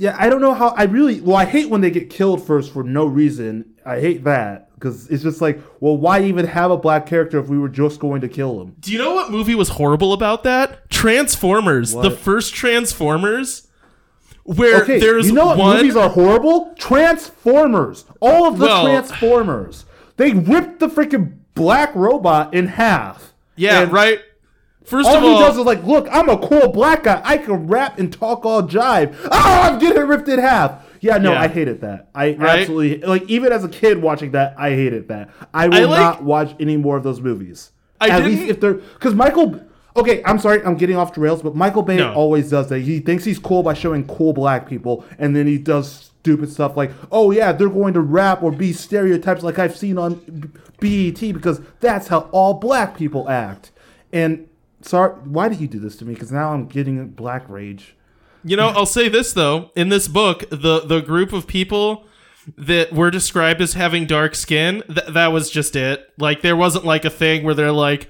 Yeah, 0.00 0.14
I 0.16 0.28
don't 0.28 0.40
know 0.40 0.54
how. 0.54 0.68
I 0.68 0.84
really 0.84 1.20
well, 1.20 1.36
I 1.36 1.44
hate 1.44 1.68
when 1.70 1.80
they 1.80 1.90
get 1.90 2.08
killed 2.08 2.46
first 2.46 2.72
for 2.72 2.84
no 2.84 3.04
reason. 3.04 3.74
I 3.84 3.98
hate 4.00 4.22
that 4.24 4.67
because 4.78 5.08
it's 5.10 5.22
just 5.22 5.40
like, 5.40 5.60
well, 5.80 5.96
why 5.96 6.22
even 6.22 6.46
have 6.46 6.70
a 6.70 6.76
black 6.76 7.06
character 7.06 7.38
if 7.38 7.48
we 7.48 7.58
were 7.58 7.68
just 7.68 8.00
going 8.00 8.20
to 8.20 8.28
kill 8.28 8.60
him? 8.62 8.76
Do 8.80 8.92
you 8.92 8.98
know 8.98 9.14
what 9.14 9.30
movie 9.30 9.54
was 9.54 9.70
horrible 9.70 10.12
about 10.12 10.44
that? 10.44 10.88
Transformers. 10.90 11.92
The 11.92 12.10
first 12.10 12.54
Transformers, 12.54 13.68
where 14.44 14.82
Okay, 14.82 14.98
there's 14.98 15.26
you 15.28 15.32
know 15.34 15.46
what 15.46 15.58
one. 15.58 15.76
movies 15.76 15.96
are 15.96 16.08
horrible? 16.08 16.74
Transformers. 16.78 18.04
All 18.20 18.46
of 18.46 18.58
the 18.58 18.66
Well- 18.66 18.84
Transformers. 18.84 19.84
They 20.16 20.32
ripped 20.32 20.80
the 20.80 20.88
freaking 20.88 21.34
black 21.54 21.94
robot 21.94 22.54
in 22.54 22.66
half. 22.68 23.32
yeah, 23.56 23.82
And 23.82 23.92
right. 23.92 24.20
First 24.84 25.06
All 25.08 25.16
of 25.16 25.22
he 25.22 25.28
all, 25.28 25.38
does 25.40 25.58
is 25.58 25.64
like, 25.66 25.84
look, 25.84 26.08
I'm 26.10 26.30
a 26.30 26.38
cool 26.38 26.68
black 26.68 27.02
guy. 27.04 27.20
I 27.22 27.36
can 27.36 27.66
rap 27.66 27.98
and 27.98 28.10
talk 28.10 28.46
all 28.46 28.62
jive. 28.62 29.14
Oh, 29.24 29.28
I'm 29.32 29.78
getting 29.78 30.02
ripped 30.06 30.28
in 30.28 30.38
half. 30.38 30.82
Yeah, 31.00 31.18
no, 31.18 31.32
Yeah. 31.32 31.42
I 31.42 31.48
hated 31.48 31.80
that. 31.82 32.08
I 32.14 32.34
Right? 32.34 32.60
absolutely 32.60 33.00
like 33.06 33.28
even 33.28 33.52
as 33.52 33.64
a 33.64 33.68
kid 33.68 34.00
watching 34.02 34.32
that, 34.32 34.54
I 34.58 34.70
hated 34.70 35.08
that. 35.08 35.30
I 35.54 35.68
will 35.68 35.74
I 35.74 35.84
like- 35.84 36.00
not 36.00 36.24
watch 36.24 36.54
any 36.60 36.76
more 36.76 36.96
of 36.96 37.02
those 37.02 37.20
movies. 37.20 37.72
I 38.00 38.08
At 38.10 38.24
least 38.24 38.42
if 38.48 38.60
they're 38.60 38.74
because 38.74 39.14
Michael. 39.14 39.60
Okay, 39.96 40.22
I'm 40.24 40.38
sorry, 40.38 40.62
I'm 40.64 40.76
getting 40.76 40.94
off 40.96 41.14
the 41.14 41.20
rails, 41.20 41.42
but 41.42 41.56
Michael 41.56 41.82
Bay 41.82 41.96
No. 41.96 42.12
always 42.12 42.50
does 42.50 42.68
that. 42.68 42.80
He 42.80 43.00
thinks 43.00 43.24
he's 43.24 43.38
cool 43.40 43.64
by 43.64 43.74
showing 43.74 44.04
cool 44.06 44.32
black 44.32 44.68
people, 44.68 45.04
and 45.18 45.34
then 45.34 45.48
he 45.48 45.58
does 45.58 45.90
stupid 46.20 46.52
stuff 46.52 46.76
like, 46.76 46.92
"Oh 47.10 47.32
yeah, 47.32 47.50
they're 47.50 47.68
going 47.68 47.94
to 47.94 48.00
rap 48.00 48.40
or 48.44 48.52
be 48.52 48.72
stereotypes 48.72 49.42
like 49.42 49.58
I've 49.58 49.76
seen 49.76 49.98
on 49.98 50.20
BET 50.78 51.20
because 51.32 51.60
that's 51.80 52.06
how 52.08 52.28
all 52.30 52.54
black 52.54 52.96
people 52.96 53.28
act." 53.28 53.72
And 54.12 54.46
sorry, 54.82 55.14
why 55.24 55.48
did 55.48 55.60
you 55.60 55.66
do 55.66 55.80
this 55.80 55.96
to 55.96 56.04
me? 56.04 56.14
Because 56.14 56.30
now 56.30 56.52
I'm 56.52 56.66
getting 56.66 57.08
black 57.08 57.48
rage. 57.48 57.96
You 58.44 58.56
know, 58.56 58.68
I'll 58.68 58.86
say 58.86 59.08
this 59.08 59.32
though. 59.32 59.70
In 59.76 59.88
this 59.88 60.08
book, 60.08 60.48
the 60.50 60.80
the 60.80 61.00
group 61.00 61.32
of 61.32 61.46
people 61.46 62.04
that 62.56 62.92
were 62.92 63.10
described 63.10 63.60
as 63.60 63.74
having 63.74 64.06
dark 64.06 64.34
skin, 64.34 64.82
th- 64.86 65.08
that 65.08 65.28
was 65.28 65.50
just 65.50 65.76
it. 65.76 66.12
Like 66.18 66.40
there 66.42 66.56
wasn't 66.56 66.84
like 66.84 67.04
a 67.04 67.10
thing 67.10 67.44
where 67.44 67.54
they're 67.54 67.72
like, 67.72 68.08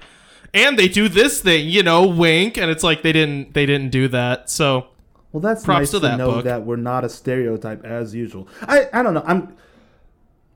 and 0.53 0.79
they 0.79 0.87
do 0.87 1.09
this 1.09 1.41
thing, 1.41 1.67
you 1.67 1.83
know, 1.83 2.07
wink, 2.07 2.57
and 2.57 2.71
it's 2.71 2.83
like 2.83 3.01
they 3.01 3.11
didn't 3.11 3.53
they 3.53 3.65
didn't 3.65 3.89
do 3.91 4.07
that. 4.09 4.49
So 4.49 4.87
Well, 5.31 5.41
that's 5.41 5.63
Props 5.65 5.79
nice 5.79 5.91
to 5.91 5.97
to, 5.97 5.99
that 6.01 6.17
know 6.17 6.31
book. 6.35 6.45
that 6.45 6.65
we're 6.65 6.75
not 6.77 7.03
a 7.03 7.09
stereotype 7.09 7.83
as 7.85 8.15
usual. 8.15 8.47
I 8.61 8.87
I 8.93 9.03
don't 9.03 9.13
know. 9.13 9.23
I'm 9.25 9.55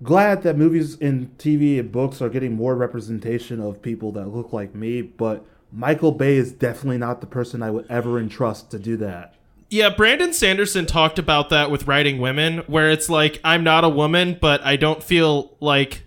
glad 0.01 0.43
that 0.43 0.57
movies 0.57 0.97
and 0.99 1.37
TV 1.37 1.79
and 1.79 1.91
books 1.91 2.21
are 2.21 2.29
getting 2.29 2.53
more 2.53 2.75
representation 2.75 3.59
of 3.61 3.81
people 3.81 4.11
that 4.13 4.27
look 4.27 4.51
like 4.53 4.75
me, 4.75 5.01
but 5.01 5.45
Michael 5.71 6.11
Bay 6.11 6.35
is 6.37 6.51
definitely 6.51 6.97
not 6.97 7.19
the 7.21 7.27
person 7.27 7.61
I 7.63 7.71
would 7.71 7.85
ever 7.89 8.19
entrust 8.19 8.69
to 8.71 8.79
do 8.79 8.95
that. 8.97 9.35
Yeah, 9.73 9.89
Brandon 9.89 10.33
Sanderson 10.33 10.85
talked 10.85 11.17
about 11.17 11.49
that 11.49 11.71
with 11.71 11.87
writing 11.87 12.19
women, 12.19 12.59
where 12.67 12.91
it's 12.91 13.09
like, 13.09 13.41
I'm 13.43 13.63
not 13.63 13.83
a 13.83 13.89
woman, 13.89 14.37
but 14.39 14.63
I 14.63 14.75
don't 14.75 15.01
feel 15.01 15.57
like 15.59 16.03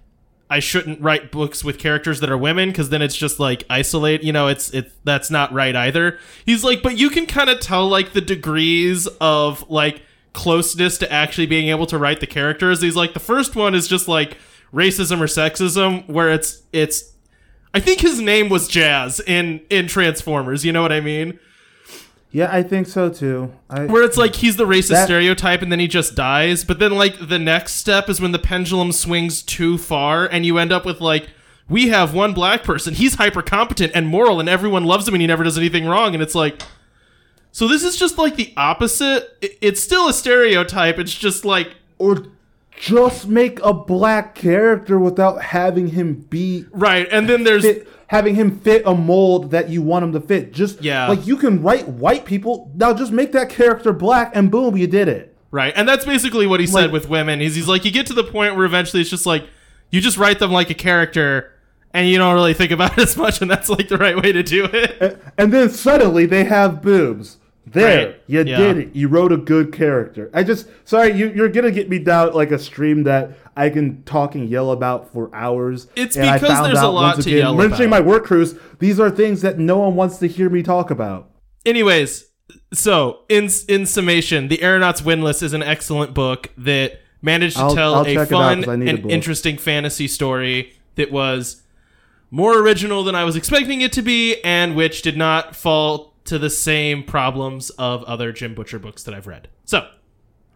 I 0.48 0.60
shouldn't 0.60 1.00
write 1.00 1.32
books 1.32 1.64
with 1.64 1.76
characters 1.76 2.20
that 2.20 2.30
are 2.30 2.38
women, 2.38 2.68
because 2.68 2.90
then 2.90 3.02
it's 3.02 3.16
just 3.16 3.40
like 3.40 3.64
isolate, 3.68 4.22
you 4.22 4.32
know, 4.32 4.46
it's 4.46 4.70
it's 4.70 4.94
that's 5.02 5.32
not 5.32 5.52
right 5.52 5.74
either. 5.74 6.20
He's 6.44 6.62
like, 6.62 6.80
but 6.80 6.96
you 6.96 7.10
can 7.10 7.26
kind 7.26 7.50
of 7.50 7.58
tell 7.58 7.88
like 7.88 8.12
the 8.12 8.20
degrees 8.20 9.08
of 9.20 9.68
like 9.68 10.02
closeness 10.32 10.96
to 10.98 11.12
actually 11.12 11.46
being 11.46 11.66
able 11.66 11.86
to 11.86 11.98
write 11.98 12.20
the 12.20 12.28
characters. 12.28 12.82
He's 12.82 12.94
like, 12.94 13.14
the 13.14 13.18
first 13.18 13.56
one 13.56 13.74
is 13.74 13.88
just 13.88 14.06
like 14.06 14.38
racism 14.72 15.20
or 15.20 15.26
sexism, 15.26 16.08
where 16.08 16.30
it's 16.30 16.62
it's 16.72 17.14
I 17.74 17.80
think 17.80 17.98
his 17.98 18.20
name 18.20 18.48
was 18.48 18.68
Jazz 18.68 19.18
in 19.18 19.60
in 19.70 19.88
Transformers, 19.88 20.64
you 20.64 20.70
know 20.70 20.82
what 20.82 20.92
I 20.92 21.00
mean? 21.00 21.40
Yeah, 22.36 22.50
I 22.52 22.62
think 22.62 22.86
so 22.86 23.08
too. 23.08 23.50
I, 23.70 23.86
where 23.86 24.02
it's 24.02 24.18
like 24.18 24.34
he's 24.34 24.56
the 24.56 24.66
racist 24.66 24.88
That- 24.90 25.06
stereotype 25.06 25.62
and 25.62 25.72
then 25.72 25.78
he 25.78 25.88
just 25.88 26.14
dies 26.14 26.64
but 26.64 26.78
then 26.78 26.92
like 26.92 27.14
the 27.28 27.38
next 27.38 27.76
step 27.76 28.10
is 28.10 28.20
when 28.20 28.32
the 28.32 28.38
pendulum 28.38 28.92
swings 28.92 29.40
too 29.40 29.78
far 29.78 30.26
and 30.26 30.44
you 30.44 30.58
end 30.58 30.70
up 30.70 30.84
with 30.84 31.00
like 31.00 31.30
we 31.66 31.88
have 31.88 32.12
one 32.12 32.34
black 32.34 32.62
person. 32.62 32.92
He's 32.92 33.14
hyper 33.14 33.40
competent 33.40 33.92
and 33.94 34.06
moral 34.06 34.38
and 34.38 34.50
everyone 34.50 34.84
loves 34.84 35.08
him 35.08 35.14
and 35.14 35.22
he 35.22 35.26
never 35.26 35.44
does 35.44 35.56
anything 35.56 35.86
wrong 35.86 36.12
and 36.12 36.22
it's 36.22 36.34
like 36.34 36.60
so 37.52 37.66
this 37.66 37.82
is 37.82 37.96
just 37.96 38.18
like 38.18 38.36
the 38.36 38.52
opposite? 38.54 39.30
It's 39.62 39.82
still 39.82 40.06
a 40.06 40.12
stereotype. 40.12 40.98
It's 40.98 41.14
just 41.14 41.46
like 41.46 41.74
or 41.96 42.26
just 42.78 43.28
make 43.28 43.60
a 43.60 43.72
black 43.72 44.34
character 44.34 44.98
without 44.98 45.40
having 45.40 45.86
him 45.88 46.16
be 46.28 46.66
right 46.70 47.08
and 47.10 47.30
then 47.30 47.44
there's 47.44 47.62
fit, 47.64 47.88
having 48.08 48.34
him 48.34 48.58
fit 48.60 48.82
a 48.86 48.94
mold 48.94 49.50
that 49.50 49.68
you 49.68 49.82
want 49.82 50.04
him 50.04 50.12
to 50.12 50.20
fit. 50.20 50.52
Just 50.52 50.82
Yeah. 50.82 51.08
like 51.08 51.26
you 51.26 51.36
can 51.36 51.62
write 51.62 51.88
white 51.88 52.24
people. 52.24 52.70
Now 52.76 52.94
just 52.94 53.12
make 53.12 53.32
that 53.32 53.48
character 53.48 53.92
black, 53.92 54.30
and 54.34 54.50
boom, 54.50 54.76
you 54.76 54.86
did 54.86 55.08
it. 55.08 55.34
Right. 55.50 55.72
And 55.76 55.88
that's 55.88 56.04
basically 56.04 56.46
what 56.46 56.60
he 56.60 56.66
said 56.66 56.82
Like- 56.84 56.92
with 56.92 57.08
women. 57.08 57.40
Is 57.40 57.54
he's 57.54 57.68
like 57.68 57.84
you 57.84 57.90
get 57.90 58.06
to 58.06 58.12
the 58.14 58.24
point 58.24 58.56
where 58.56 58.64
eventually 58.66 59.00
it's 59.00 59.10
just 59.10 59.26
like 59.26 59.44
you 59.90 60.00
just 60.00 60.16
write 60.18 60.38
them 60.38 60.52
like 60.52 60.70
a 60.70 60.74
character 60.74 61.52
and 61.94 62.08
you 62.08 62.18
don't 62.18 62.34
really 62.34 62.52
think 62.54 62.70
about 62.72 62.92
it 62.98 63.02
as 63.02 63.16
much, 63.16 63.40
and 63.40 63.50
that's 63.50 63.68
like 63.68 63.88
the 63.88 63.96
right 63.98 64.20
way 64.22 64.32
to 64.32 64.42
do 64.42 64.64
it. 64.72 65.20
and 65.38 65.52
then 65.52 65.70
suddenly 65.70 66.26
they 66.26 66.44
have 66.44 66.82
boobs. 66.82 67.38
There, 67.68 68.06
Right. 68.06 68.20
you 68.28 68.44
Yeah. 68.44 68.56
did 68.58 68.78
it. 68.78 68.88
You 68.94 69.08
wrote 69.08 69.32
a 69.32 69.36
good 69.36 69.72
character. 69.72 70.30
I 70.32 70.44
just 70.44 70.68
sorry 70.84 71.12
you, 71.16 71.32
you're 71.34 71.48
gonna 71.48 71.72
get 71.72 71.88
me 71.90 71.98
down 71.98 72.32
like 72.32 72.52
a 72.52 72.58
stream 72.60 73.02
that 73.04 73.32
I 73.56 73.70
can 73.70 74.02
talk 74.02 74.34
and 74.34 74.48
yell 74.48 74.70
about 74.70 75.12
for 75.12 75.34
hours. 75.34 75.86
It's 75.96 76.16
and 76.16 76.40
because 76.40 76.66
there's 76.66 76.78
a 76.78 76.88
lot 76.88 77.14
to 77.16 77.20
again, 77.22 77.38
yell 77.38 77.54
mentioning 77.54 77.88
about. 77.88 78.04
my 78.04 78.06
work 78.06 78.24
crews. 78.24 78.54
These 78.78 79.00
are 79.00 79.10
things 79.10 79.40
that 79.42 79.58
no 79.58 79.78
one 79.78 79.94
wants 79.96 80.18
to 80.18 80.28
hear 80.28 80.50
me 80.50 80.62
talk 80.62 80.90
about. 80.90 81.30
Anyways, 81.64 82.26
so 82.74 83.20
in 83.28 83.48
in 83.68 83.86
summation, 83.86 84.48
The 84.48 84.62
Aeronauts 84.62 85.00
Windlass 85.02 85.42
is 85.42 85.52
an 85.54 85.62
excellent 85.62 86.12
book 86.14 86.50
that 86.58 87.00
managed 87.22 87.56
to 87.56 87.62
I'll- 87.62 87.74
tell 87.74 87.94
I'll 87.96 88.06
a 88.06 88.14
fun 88.14 88.20
out 88.22 88.28
fun 88.28 88.62
'cause 88.62 88.68
I 88.68 88.76
need 88.76 88.88
a 88.88 88.90
and 89.02 89.10
interesting 89.10 89.56
fantasy 89.56 90.06
story 90.06 90.72
that 90.96 91.10
was 91.10 91.62
more 92.30 92.58
original 92.58 93.04
than 93.04 93.14
I 93.14 93.24
was 93.24 93.36
expecting 93.36 93.80
it 93.80 93.92
to 93.94 94.02
be, 94.02 94.36
and 94.44 94.74
which 94.76 95.00
did 95.02 95.16
not 95.16 95.56
fall 95.56 96.14
to 96.24 96.38
the 96.38 96.50
same 96.50 97.02
problems 97.04 97.70
of 97.70 98.02
other 98.04 98.32
Jim 98.32 98.52
Butcher 98.54 98.78
books 98.80 99.02
that 99.04 99.14
I've 99.14 99.26
read. 99.28 99.48
So, 99.64 99.86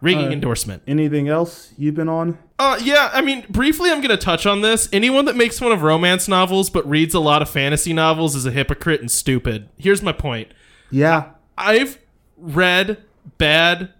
ringing 0.00 0.24
Alright. 0.24 0.34
endorsement. 0.34 0.82
Anything 0.86 1.28
else 1.28 1.72
you've 1.76 1.94
been 1.94 2.08
on? 2.08 2.38
Uh, 2.58 2.78
yeah, 2.82 3.10
I 3.12 3.20
mean, 3.20 3.46
briefly, 3.48 3.90
I'm 3.90 3.98
going 4.00 4.10
to 4.10 4.16
touch 4.16 4.46
on 4.46 4.60
this. 4.60 4.88
Anyone 4.92 5.24
that 5.26 5.36
makes 5.36 5.58
fun 5.58 5.72
of 5.72 5.82
romance 5.82 6.28
novels 6.28 6.68
but 6.70 6.88
reads 6.88 7.14
a 7.14 7.20
lot 7.20 7.42
of 7.42 7.48
fantasy 7.50 7.92
novels 7.92 8.34
is 8.34 8.44
a 8.46 8.50
hypocrite 8.50 9.00
and 9.00 9.10
stupid. 9.10 9.68
Here's 9.78 10.02
my 10.02 10.12
point. 10.12 10.52
Yeah, 10.90 11.30
I've 11.56 11.98
read 12.36 12.98
bad 13.38 13.92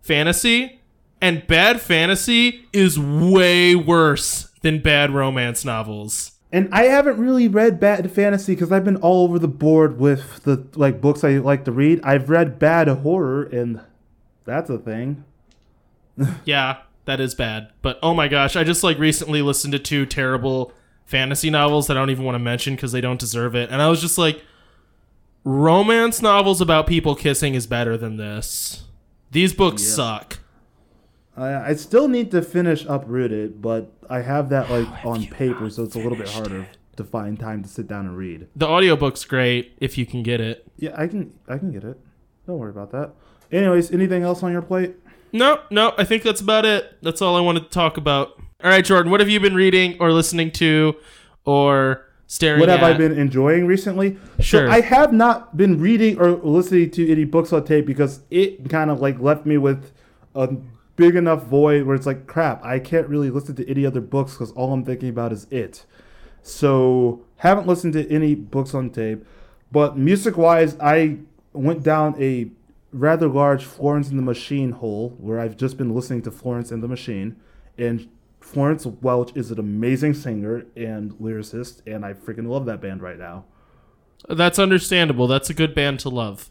fantasy, 0.00 0.80
and 1.20 1.46
bad 1.46 1.80
fantasy 1.80 2.66
is 2.72 2.98
way 2.98 3.74
worse 3.74 4.50
than 4.62 4.80
bad 4.80 5.10
romance 5.10 5.64
novels. 5.64 6.32
and 6.52 6.68
I 6.72 6.84
haven't 6.84 7.18
really 7.18 7.48
read 7.48 7.78
bad 7.80 8.10
fantasy 8.12 8.54
because 8.54 8.70
I've 8.72 8.84
been 8.84 8.96
all 8.96 9.24
over 9.24 9.38
the 9.38 9.48
board 9.48 9.98
with 9.98 10.42
the 10.44 10.66
like 10.74 11.00
books 11.00 11.24
I 11.24 11.38
like 11.38 11.64
to 11.66 11.72
read. 11.72 12.00
I've 12.02 12.28
read 12.30 12.58
bad 12.58 12.88
horror, 12.88 13.44
and 13.44 13.80
that's 14.44 14.70
a 14.70 14.78
thing. 14.78 15.24
Yeah, 16.44 16.78
that 17.04 17.20
is 17.20 17.34
bad. 17.34 17.70
But 17.82 17.98
oh 18.02 18.14
my 18.14 18.28
gosh, 18.28 18.56
I 18.56 18.64
just 18.64 18.82
like 18.82 18.98
recently 18.98 19.42
listened 19.42 19.72
to 19.72 19.78
two 19.78 20.06
terrible 20.06 20.72
fantasy 21.04 21.50
novels 21.50 21.86
that 21.86 21.96
I 21.96 22.00
don't 22.00 22.10
even 22.10 22.24
want 22.24 22.36
to 22.36 22.40
mention 22.40 22.74
because 22.74 22.92
they 22.92 23.00
don't 23.00 23.20
deserve 23.20 23.54
it. 23.54 23.70
And 23.70 23.82
I 23.82 23.88
was 23.88 24.00
just 24.00 24.18
like, 24.18 24.42
romance 25.44 26.22
novels 26.22 26.60
about 26.60 26.86
people 26.86 27.14
kissing 27.14 27.54
is 27.54 27.66
better 27.66 27.96
than 27.96 28.16
this. 28.16 28.84
These 29.30 29.52
books 29.54 29.82
suck. 29.82 30.38
I, 31.36 31.70
I 31.70 31.74
still 31.74 32.08
need 32.08 32.30
to 32.32 32.42
finish 32.42 32.84
Uprooted, 32.84 33.62
but 33.62 33.90
I 34.10 34.20
have 34.20 34.50
that 34.50 34.70
like 34.70 34.86
on 35.04 35.26
paper, 35.26 35.70
so 35.70 35.84
it's 35.84 35.94
a 35.94 35.98
little 35.98 36.18
bit 36.18 36.28
harder 36.28 36.68
to 36.96 37.04
find 37.04 37.40
time 37.40 37.62
to 37.62 37.68
sit 37.68 37.88
down 37.88 38.06
and 38.06 38.16
read. 38.16 38.48
The 38.54 38.66
audiobook's 38.68 39.24
great 39.24 39.72
if 39.80 39.96
you 39.96 40.04
can 40.04 40.22
get 40.22 40.40
it. 40.40 40.66
Yeah, 40.76 40.94
I 40.94 41.06
can 41.06 41.32
I 41.48 41.56
can 41.56 41.72
get 41.72 41.84
it. 41.84 41.98
Don't 42.46 42.58
worry 42.58 42.70
about 42.70 42.90
that. 42.92 43.12
Anyways, 43.50 43.90
anything 43.92 44.22
else 44.22 44.42
on 44.42 44.52
your 44.52 44.62
plate? 44.62 44.96
No, 45.32 45.60
no, 45.70 45.94
I 45.96 46.04
think 46.04 46.22
that's 46.22 46.40
about 46.40 46.64
it. 46.64 46.96
That's 47.02 47.22
all 47.22 47.36
I 47.36 47.40
wanted 47.40 47.64
to 47.64 47.70
talk 47.70 47.96
about. 47.96 48.38
All 48.62 48.70
right, 48.70 48.84
Jordan, 48.84 49.10
what 49.10 49.20
have 49.20 49.28
you 49.28 49.40
been 49.40 49.54
reading 49.54 49.96
or 49.98 50.12
listening 50.12 50.50
to 50.52 50.94
or 51.44 52.06
staring 52.26 52.58
at 52.58 52.60
What 52.60 52.68
have 52.68 52.82
at? 52.82 52.94
I 52.94 52.98
been 52.98 53.18
enjoying 53.18 53.66
recently? 53.66 54.18
Sure. 54.40 54.66
So 54.66 54.72
I 54.72 54.80
have 54.80 55.12
not 55.12 55.56
been 55.56 55.80
reading 55.80 56.18
or 56.18 56.30
listening 56.32 56.90
to 56.92 57.10
any 57.10 57.24
books 57.24 57.52
on 57.52 57.64
tape 57.64 57.86
because 57.86 58.20
it 58.30 58.68
kind 58.70 58.90
of 58.90 59.00
like 59.00 59.18
left 59.18 59.46
me 59.46 59.58
with 59.58 59.90
a 60.34 60.54
big 60.96 61.16
enough 61.16 61.44
void 61.44 61.84
where 61.84 61.96
it's 61.96 62.06
like 62.06 62.26
crap. 62.26 62.64
I 62.64 62.78
can't 62.78 63.08
really 63.08 63.30
listen 63.30 63.56
to 63.56 63.68
any 63.68 63.84
other 63.84 64.00
books 64.00 64.32
because 64.34 64.52
all 64.52 64.72
I'm 64.72 64.84
thinking 64.84 65.08
about 65.08 65.32
is 65.32 65.46
it. 65.50 65.84
So 66.42 67.24
haven't 67.36 67.66
listened 67.66 67.94
to 67.94 68.10
any 68.10 68.34
books 68.34 68.74
on 68.74 68.90
tape, 68.90 69.24
but 69.70 69.96
music 69.96 70.36
wise, 70.36 70.76
I 70.80 71.18
went 71.52 71.82
down 71.82 72.14
a 72.20 72.50
rather 72.92 73.28
large 73.28 73.64
Florence 73.64 74.08
and 74.08 74.18
the 74.18 74.22
Machine 74.22 74.72
hole 74.72 75.16
where 75.18 75.40
I've 75.40 75.56
just 75.56 75.76
been 75.76 75.94
listening 75.94 76.22
to 76.22 76.30
Florence 76.30 76.70
and 76.70 76.82
the 76.82 76.88
Machine, 76.88 77.36
and 77.78 78.08
Florence 78.40 78.86
Welch 78.86 79.34
is 79.34 79.50
an 79.50 79.58
amazing 79.58 80.14
singer 80.14 80.66
and 80.76 81.12
lyricist, 81.12 81.80
and 81.86 82.04
I 82.04 82.12
freaking 82.12 82.48
love 82.48 82.66
that 82.66 82.80
band 82.80 83.02
right 83.02 83.18
now. 83.18 83.44
That's 84.28 84.58
understandable. 84.58 85.26
That's 85.26 85.50
a 85.50 85.54
good 85.54 85.74
band 85.74 86.00
to 86.00 86.08
love. 86.08 86.50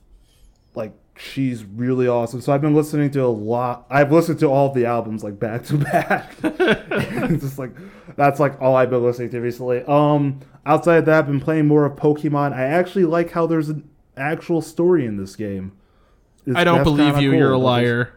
Like 0.74 0.94
she's 1.18 1.64
really 1.64 2.08
awesome. 2.08 2.42
So 2.42 2.54
I've 2.54 2.62
been 2.62 2.76
listening 2.76 3.12
to 3.12 3.24
a 3.24 3.28
lot. 3.28 3.86
I've 3.90 4.12
listened 4.12 4.40
to 4.40 4.48
all 4.48 4.72
the 4.74 4.86
albums 4.86 5.24
like 5.24 5.40
back 5.40 5.64
to 5.66 5.78
back. 5.78 6.36
just 6.42 7.60
like 7.60 7.72
that's 8.16 8.40
like 8.40 8.60
all 8.62 8.76
I've 8.76 8.90
been 8.90 9.04
listening 9.04 9.30
to 9.32 9.40
recently. 9.40 9.84
Um, 9.84 10.40
outside 10.66 10.98
of 10.98 11.06
that, 11.06 11.20
I've 11.20 11.28
been 11.28 11.40
playing 11.40 11.68
more 11.68 11.86
of 11.86 11.98
Pokemon. 11.98 12.54
I 12.54 12.64
actually 12.64 13.06
like 13.06 13.32
how 13.32 13.46
there's 13.46 13.70
an 13.70 13.88
actual 14.18 14.62
story 14.62 15.06
in 15.06 15.18
this 15.18 15.36
game. 15.36 15.74
It's- 16.46 16.56
I 16.60 16.64
don't 16.64 16.84
believe 16.84 17.20
you. 17.22 17.32
cool. 17.32 17.40
You're 17.40 17.52
a 17.54 17.58
liar. 17.58 18.14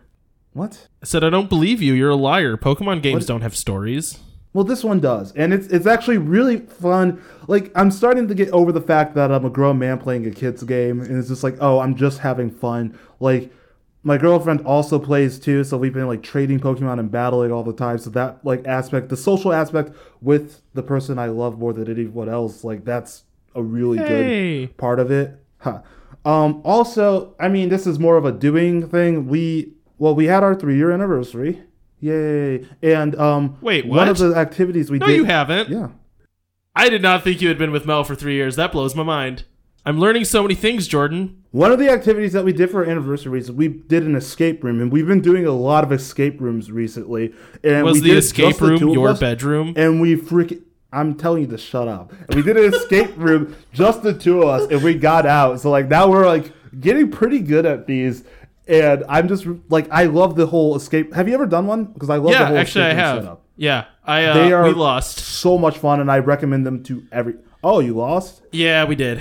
What? 0.53 0.89
I 1.03 1.07
said 1.07 1.25
I 1.25 1.31
don't 1.31 1.49
believe 1.49 1.83
you. 1.83 1.95
You're 1.95 2.11
a 2.11 2.17
liar. 2.17 2.57
Pokemon 2.57 3.03
games 3.03 3.23
What? 3.23 3.27
don't 3.29 3.41
have 3.43 3.57
stories. 3.57 4.19
Well, 4.53 4.63
this 4.65 4.85
one 4.85 5.01
does, 5.01 5.33
and 5.33 5.53
it's 5.53 5.67
it's 5.67 5.85
actually 5.87 6.19
really 6.19 6.59
fun. 6.59 7.21
Like 7.49 7.73
I'm 7.75 7.91
starting 7.91 8.29
to 8.29 8.35
get 8.37 8.51
over 8.51 8.71
the 8.71 8.81
fact 8.81 9.17
that 9.17 9.33
I'm 9.33 9.45
a 9.45 9.51
grown 9.51 9.81
man 9.81 9.99
playing 9.99 10.27
a 10.27 10.31
kid's 10.31 10.63
game, 10.63 11.01
and 11.01 11.19
it's 11.19 11.27
just 11.29 11.43
like, 11.43 11.57
oh, 11.61 11.81
I'm 11.81 11.97
just 11.97 12.21
having 12.21 12.51
fun. 12.53 12.97
Like 13.19 13.53
my 14.05 14.17
girlfriend 14.17 14.61
also 14.65 15.01
plays 15.01 15.41
too, 15.41 15.65
so 15.65 15.77
we've 15.77 15.93
been 15.93 16.07
like 16.07 16.23
trading 16.23 16.61
Pokemon 16.61 17.01
and 17.01 17.11
battling 17.11 17.51
all 17.51 17.65
the 17.65 17.73
time. 17.73 17.99
So 17.99 18.11
that 18.11 18.45
like 18.45 18.65
aspect, 18.65 19.09
the 19.09 19.17
social 19.17 19.53
aspect 19.53 19.91
with 20.21 20.61
the 20.73 20.85
person 20.85 21.19
I 21.19 21.27
love 21.27 21.59
more 21.59 21.73
than 21.73 21.91
anyone 21.91 22.29
else, 22.29 22.63
like 22.63 22.85
that's 22.85 23.25
a 23.57 23.63
really 23.63 23.99
Hey. 23.99 24.67
good 24.67 24.77
part 24.77 25.01
of 25.01 25.11
it. 25.11 25.35
Huh. 25.59 25.81
Um, 26.25 26.63
also, 26.65 27.35
I 27.39 27.49
mean, 27.49 27.69
this 27.69 27.87
is 27.87 27.99
more 27.99 28.17
of 28.17 28.25
a 28.25 28.33
doing 28.33 28.89
thing. 28.89 29.27
We 29.29 29.75
well, 29.99 30.15
we 30.15 30.27
had 30.27 30.43
our 30.43 30.55
three 30.55 30.77
year 30.77 30.91
anniversary. 30.91 31.63
Yay! 32.01 32.67
And 32.83 33.15
um, 33.19 33.57
Wait, 33.63 33.87
One 33.87 34.09
of 34.09 34.19
the 34.19 34.35
activities 34.35 34.91
we 34.91 34.99
No, 34.99 35.07
did. 35.07 35.17
you 35.17 35.25
haven't. 35.25 35.69
Yeah. 35.71 35.89
I 36.77 36.89
did 36.89 37.03
not 37.03 37.23
think 37.23 37.41
you 37.41 37.49
had 37.49 37.57
been 37.59 37.71
with 37.73 37.87
Mel 37.87 38.05
for 38.05 38.15
three 38.15 38.35
years. 38.35 38.57
That 38.57 38.73
blows 38.73 38.95
my 38.95 39.03
mind. 39.05 39.45
I'm 39.87 40.01
learning 40.01 40.25
so 40.25 40.43
many 40.43 40.55
things, 40.55 40.89
Jordan. 40.89 41.43
One 41.51 41.71
of 41.71 41.79
the 41.79 41.89
activities 41.91 42.33
that 42.33 42.45
we 42.45 42.53
did 42.53 42.71
for 42.71 42.85
our 42.85 42.91
anniversary 42.91 43.39
is 43.39 43.53
we 43.53 43.69
did 43.69 44.03
an 44.03 44.17
escape 44.17 44.65
room, 44.65 44.81
and 44.81 44.91
we've 44.91 45.07
been 45.07 45.21
doing 45.21 45.47
a 45.47 45.53
lot 45.53 45.85
of 45.85 45.93
escape 45.93 46.41
rooms 46.41 46.73
recently. 46.73 47.33
And 47.63 47.85
Was 47.85 47.95
we 47.95 48.01
the 48.01 48.09
did 48.09 48.17
escape 48.19 48.57
the 48.57 48.67
room 48.67 48.79
two 48.79 48.93
your 48.93 49.15
bedroom? 49.15 49.75
And 49.77 50.01
we 50.01 50.17
freaking. 50.17 50.63
I'm 50.95 51.15
telling 51.17 51.43
you 51.43 51.49
to 51.49 51.59
shut 51.59 51.89
up. 51.89 52.13
And 52.29 52.35
we 52.35 52.43
did 52.43 52.57
an 52.57 52.73
escape 52.73 53.11
room, 53.17 53.57
just 53.73 54.03
the 54.03 54.15
two 54.15 54.43
of 54.43 54.49
us, 54.49 54.71
and 54.71 54.83
we 54.83 54.95
got 54.95 55.27
out. 55.27 55.61
So 55.61 55.71
like 55.71 55.89
now 55.89 56.09
we're 56.09 56.27
like 56.27 56.53
getting 56.81 57.11
pretty 57.11 57.41
good 57.41 57.67
at 57.67 57.87
these. 57.87 58.25
And 58.67 59.05
I'm 59.09 59.29
just 59.29 59.47
like 59.69 59.89
I 59.91 60.05
love 60.05 60.37
the 60.37 60.47
whole 60.47 60.75
escape. 60.77 61.13
Have 61.15 61.29
you 61.29 61.35
ever 61.35 61.47
done 61.47 61.67
one? 61.67 61.85
Because 61.85 62.09
I 62.11 62.17
love 62.17 62.27
the 62.27 62.31
yeah, 62.33 62.47
whole 62.47 62.57
actually, 62.57 62.85
I 62.85 62.89
escape 62.91 62.99
room 62.99 63.15
have. 63.15 63.23
setup. 63.25 63.41
Yeah, 63.57 63.85
I 64.05 64.25
uh, 64.25 64.35
They 64.35 64.53
are 64.53 64.65
we 64.65 64.73
lost. 64.73 65.19
so 65.19 65.59
much 65.59 65.79
fun, 65.79 66.01
and 66.01 66.11
I 66.11 66.19
recommend 66.21 66.67
them 66.67 66.83
to 66.85 67.05
every. 67.13 67.35
Oh, 67.63 67.81
you 67.81 67.95
lost? 67.95 68.43
Yeah, 68.53 68.85
we 68.85 68.95
did. 68.95 69.21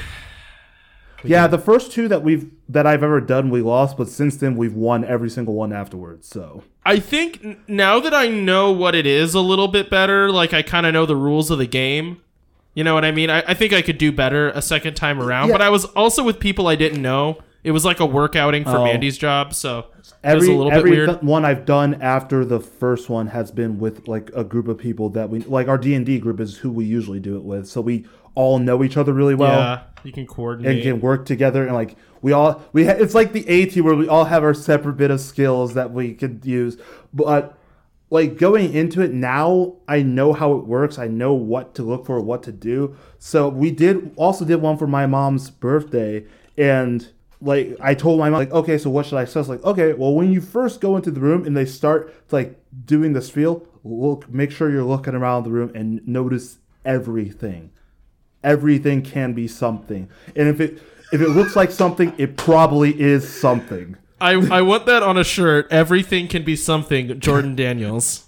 Yeah, 1.24 1.48
the 1.48 1.58
first 1.58 1.92
two 1.92 2.08
that 2.08 2.24
we've 2.24 2.50
that 2.70 2.86
I've 2.86 3.04
ever 3.04 3.22
done, 3.22 3.50
we 3.50 3.62
lost, 3.62 3.98
but 3.98 4.08
since 4.10 4.36
then 4.38 4.56
we've 4.56 4.74
won 4.74 5.04
every 5.06 5.30
single 5.30 5.54
one 5.54 5.72
afterwards. 5.74 6.28
So 6.28 6.64
I 6.86 7.00
think 7.00 7.68
now 7.70 8.00
that 8.00 8.14
I 8.14 8.28
know 8.28 8.72
what 8.72 8.96
it 8.96 9.06
is 9.06 9.34
a 9.34 9.40
little 9.42 9.68
bit 9.68 9.90
better, 9.90 10.32
like 10.32 10.54
I 10.54 10.62
kind 10.62 10.86
of 10.86 10.94
know 10.94 11.06
the 11.06 11.16
rules 11.16 11.50
of 11.52 11.58
the 11.60 11.68
game. 11.68 12.22
You 12.76 12.84
know 12.84 12.94
what 12.96 13.06
I 13.06 13.12
mean? 13.12 13.30
I, 13.30 13.44
I 13.48 13.54
think 13.54 13.72
I 13.72 13.82
could 13.84 13.98
do 14.00 14.12
better 14.12 14.50
a 14.50 14.62
second 14.62 14.96
time 14.96 15.22
around. 15.22 15.50
Yeah. 15.50 15.54
But 15.56 15.62
I 15.62 15.70
was 15.70 15.86
also 15.86 16.24
with 16.24 16.40
people 16.40 16.68
I 16.68 16.76
didn't 16.76 17.02
know. 17.02 17.38
It 17.64 17.72
was 17.72 17.86
like 17.86 18.02
a 18.02 18.06
work 18.06 18.36
outing 18.36 18.66
for 18.66 18.78
Oh. 18.78 18.84
Mandy's 18.84 19.18
job, 19.18 19.54
so 19.54 19.80
it 19.80 19.86
was 20.00 20.14
every 20.22 20.48
a 20.50 20.58
little 20.58 20.70
bit 20.72 20.80
every 20.80 20.92
weird. 20.92 21.10
th- 21.10 21.22
one 21.22 21.46
I've 21.46 21.64
done 21.64 22.02
after 22.02 22.44
the 22.44 22.60
first 22.60 23.10
one 23.10 23.28
has 23.28 23.52
been 23.52 23.80
with 23.80 24.06
like 24.08 24.30
a 24.36 24.44
group 24.44 24.68
of 24.68 24.78
people 24.78 25.08
that 25.12 25.30
we 25.30 25.40
like. 25.42 25.70
Our 25.70 25.78
D 25.78 25.94
and 25.96 26.06
D 26.06 26.20
group 26.20 26.42
is 26.42 26.58
who 26.58 26.70
we 26.72 26.84
usually 26.84 27.22
do 27.22 27.38
it 27.38 27.44
with, 27.44 27.68
so 27.70 27.80
we 27.80 28.06
all 28.36 28.60
know 28.60 28.84
each 28.84 28.98
other 28.98 29.14
really 29.14 29.36
well. 29.36 29.58
yeah, 29.60 29.84
you 30.04 30.12
can 30.12 30.28
coordinate. 30.28 30.76
And 30.76 30.84
can 30.84 31.02
work 31.02 31.26
together 31.26 31.66
and 31.66 31.74
like 31.74 31.96
we 32.22 32.32
all 32.32 32.62
we 32.74 32.86
ha- 32.86 32.96
it's 32.98 33.16
like 33.16 33.34
the 33.34 33.48
A 33.48 33.66
team 33.66 33.86
where 33.86 33.96
we 33.96 34.08
all 34.08 34.26
have 34.26 34.44
our 34.44 34.54
separate 34.54 34.94
bit 34.94 35.12
of 35.12 35.20
skills 35.22 35.74
that 35.74 35.92
we 35.92 36.14
could 36.14 36.46
use. 36.46 36.78
But 37.14 37.58
like 38.10 38.38
going 38.38 38.74
into 38.74 39.02
it 39.02 39.12
now 39.12 39.76
I 39.88 40.02
know 40.04 40.34
how 40.34 40.54
it 40.54 40.66
works. 40.66 40.98
I 41.00 41.08
know 41.08 41.34
what 41.34 41.76
to 41.76 41.84
look 41.84 42.06
for 42.06 42.20
what 42.20 42.44
to 42.44 42.52
do. 42.52 42.96
So 43.20 43.50
we 43.50 43.72
did 43.72 44.14
also 44.16 44.46
did 44.46 44.58
one 44.58 44.78
for 44.78 44.88
my 44.88 45.06
mom's 45.08 45.50
birthday. 45.50 46.26
And 46.58 47.08
like 47.44 47.76
I 47.82 47.94
told 47.94 48.20
my 48.20 48.30
mom 48.30 48.40
like 48.40 48.52
okay 48.52 48.78
so 48.78 48.90
what 48.90 49.06
should 49.06 49.18
I 49.18 49.26
say 49.26 49.40
was 49.40 49.50
like 49.50 49.64
okay 49.64 49.94
well 49.94 50.14
when 50.14 50.32
you 50.32 50.40
first 50.40 50.80
go 50.80 50.96
into 50.96 51.12
the 51.12 51.20
room 51.20 51.46
and 51.46 51.56
they 51.56 51.66
start 51.66 52.14
like 52.32 52.58
doing 52.86 53.14
the 53.14 53.22
spiel 53.22 53.68
look 53.84 54.30
make 54.30 54.50
sure 54.50 54.72
you're 54.72 54.84
looking 54.84 55.14
around 55.14 55.44
the 55.44 55.52
room 55.52 55.72
and 55.76 56.08
notice 56.08 56.60
everything 56.86 57.73
everything 58.44 59.02
can 59.02 59.34
be 59.34 59.48
something. 59.48 60.10
And 60.36 60.48
if 60.48 60.60
it 60.60 60.82
if 61.12 61.22
it 61.22 61.30
looks 61.30 61.56
like 61.56 61.72
something, 61.72 62.14
it 62.18 62.38
probably 62.38 63.00
is 63.00 63.28
something. 63.28 63.98
I, 64.20 64.34
I 64.34 64.62
want 64.62 64.86
that 64.88 65.04
on 65.04 65.18
a 65.18 65.24
shirt. 65.24 65.68
Everything 65.70 66.28
can 66.28 66.44
be 66.44 66.56
something. 66.56 67.20
Jordan 67.20 67.56
Daniels. 67.58 68.26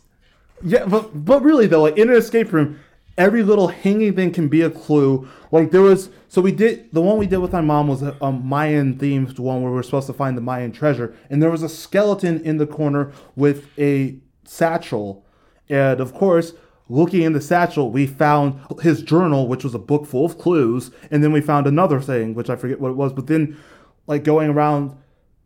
Yeah, 0.63 0.85
but 0.85 1.25
but 1.25 1.41
really 1.41 1.67
though, 1.67 1.83
like 1.83 1.97
in 1.97 2.09
an 2.09 2.15
escape 2.15 2.51
room, 2.53 2.79
every 3.17 3.43
little 3.43 3.69
hanging 3.69 4.15
thing 4.15 4.31
can 4.31 4.47
be 4.47 4.61
a 4.61 4.69
clue. 4.69 5.27
Like 5.51 5.71
there 5.71 5.81
was, 5.81 6.09
so 6.27 6.41
we 6.41 6.51
did 6.51 6.91
the 6.91 7.01
one 7.01 7.17
we 7.17 7.27
did 7.27 7.37
with 7.37 7.53
my 7.53 7.61
mom 7.61 7.87
was 7.87 8.01
a, 8.01 8.15
a 8.21 8.31
Mayan 8.31 8.95
themed 8.95 9.39
one 9.39 9.61
where 9.61 9.71
we 9.71 9.75
were 9.75 9.83
supposed 9.83 10.07
to 10.07 10.13
find 10.13 10.37
the 10.37 10.41
Mayan 10.41 10.71
treasure, 10.71 11.15
and 11.29 11.41
there 11.41 11.51
was 11.51 11.63
a 11.63 11.69
skeleton 11.69 12.41
in 12.43 12.57
the 12.57 12.67
corner 12.67 13.11
with 13.35 13.67
a 13.79 14.17
satchel, 14.43 15.25
and 15.69 15.99
of 15.99 16.13
course. 16.13 16.53
Looking 16.87 17.23
in 17.23 17.33
the 17.33 17.41
satchel, 17.41 17.89
we 17.89 18.05
found 18.05 18.59
his 18.81 19.01
journal, 19.01 19.47
which 19.47 19.63
was 19.63 19.73
a 19.73 19.79
book 19.79 20.05
full 20.05 20.25
of 20.25 20.37
clues, 20.37 20.91
and 21.09 21.23
then 21.23 21.31
we 21.31 21.41
found 21.41 21.65
another 21.65 21.99
thing, 21.99 22.35
which 22.35 22.49
I 22.49 22.55
forget 22.55 22.79
what 22.79 22.91
it 22.91 22.97
was. 22.97 23.11
But 23.11 23.27
then, 23.27 23.57
like 24.05 24.23
going 24.23 24.49
around 24.49 24.95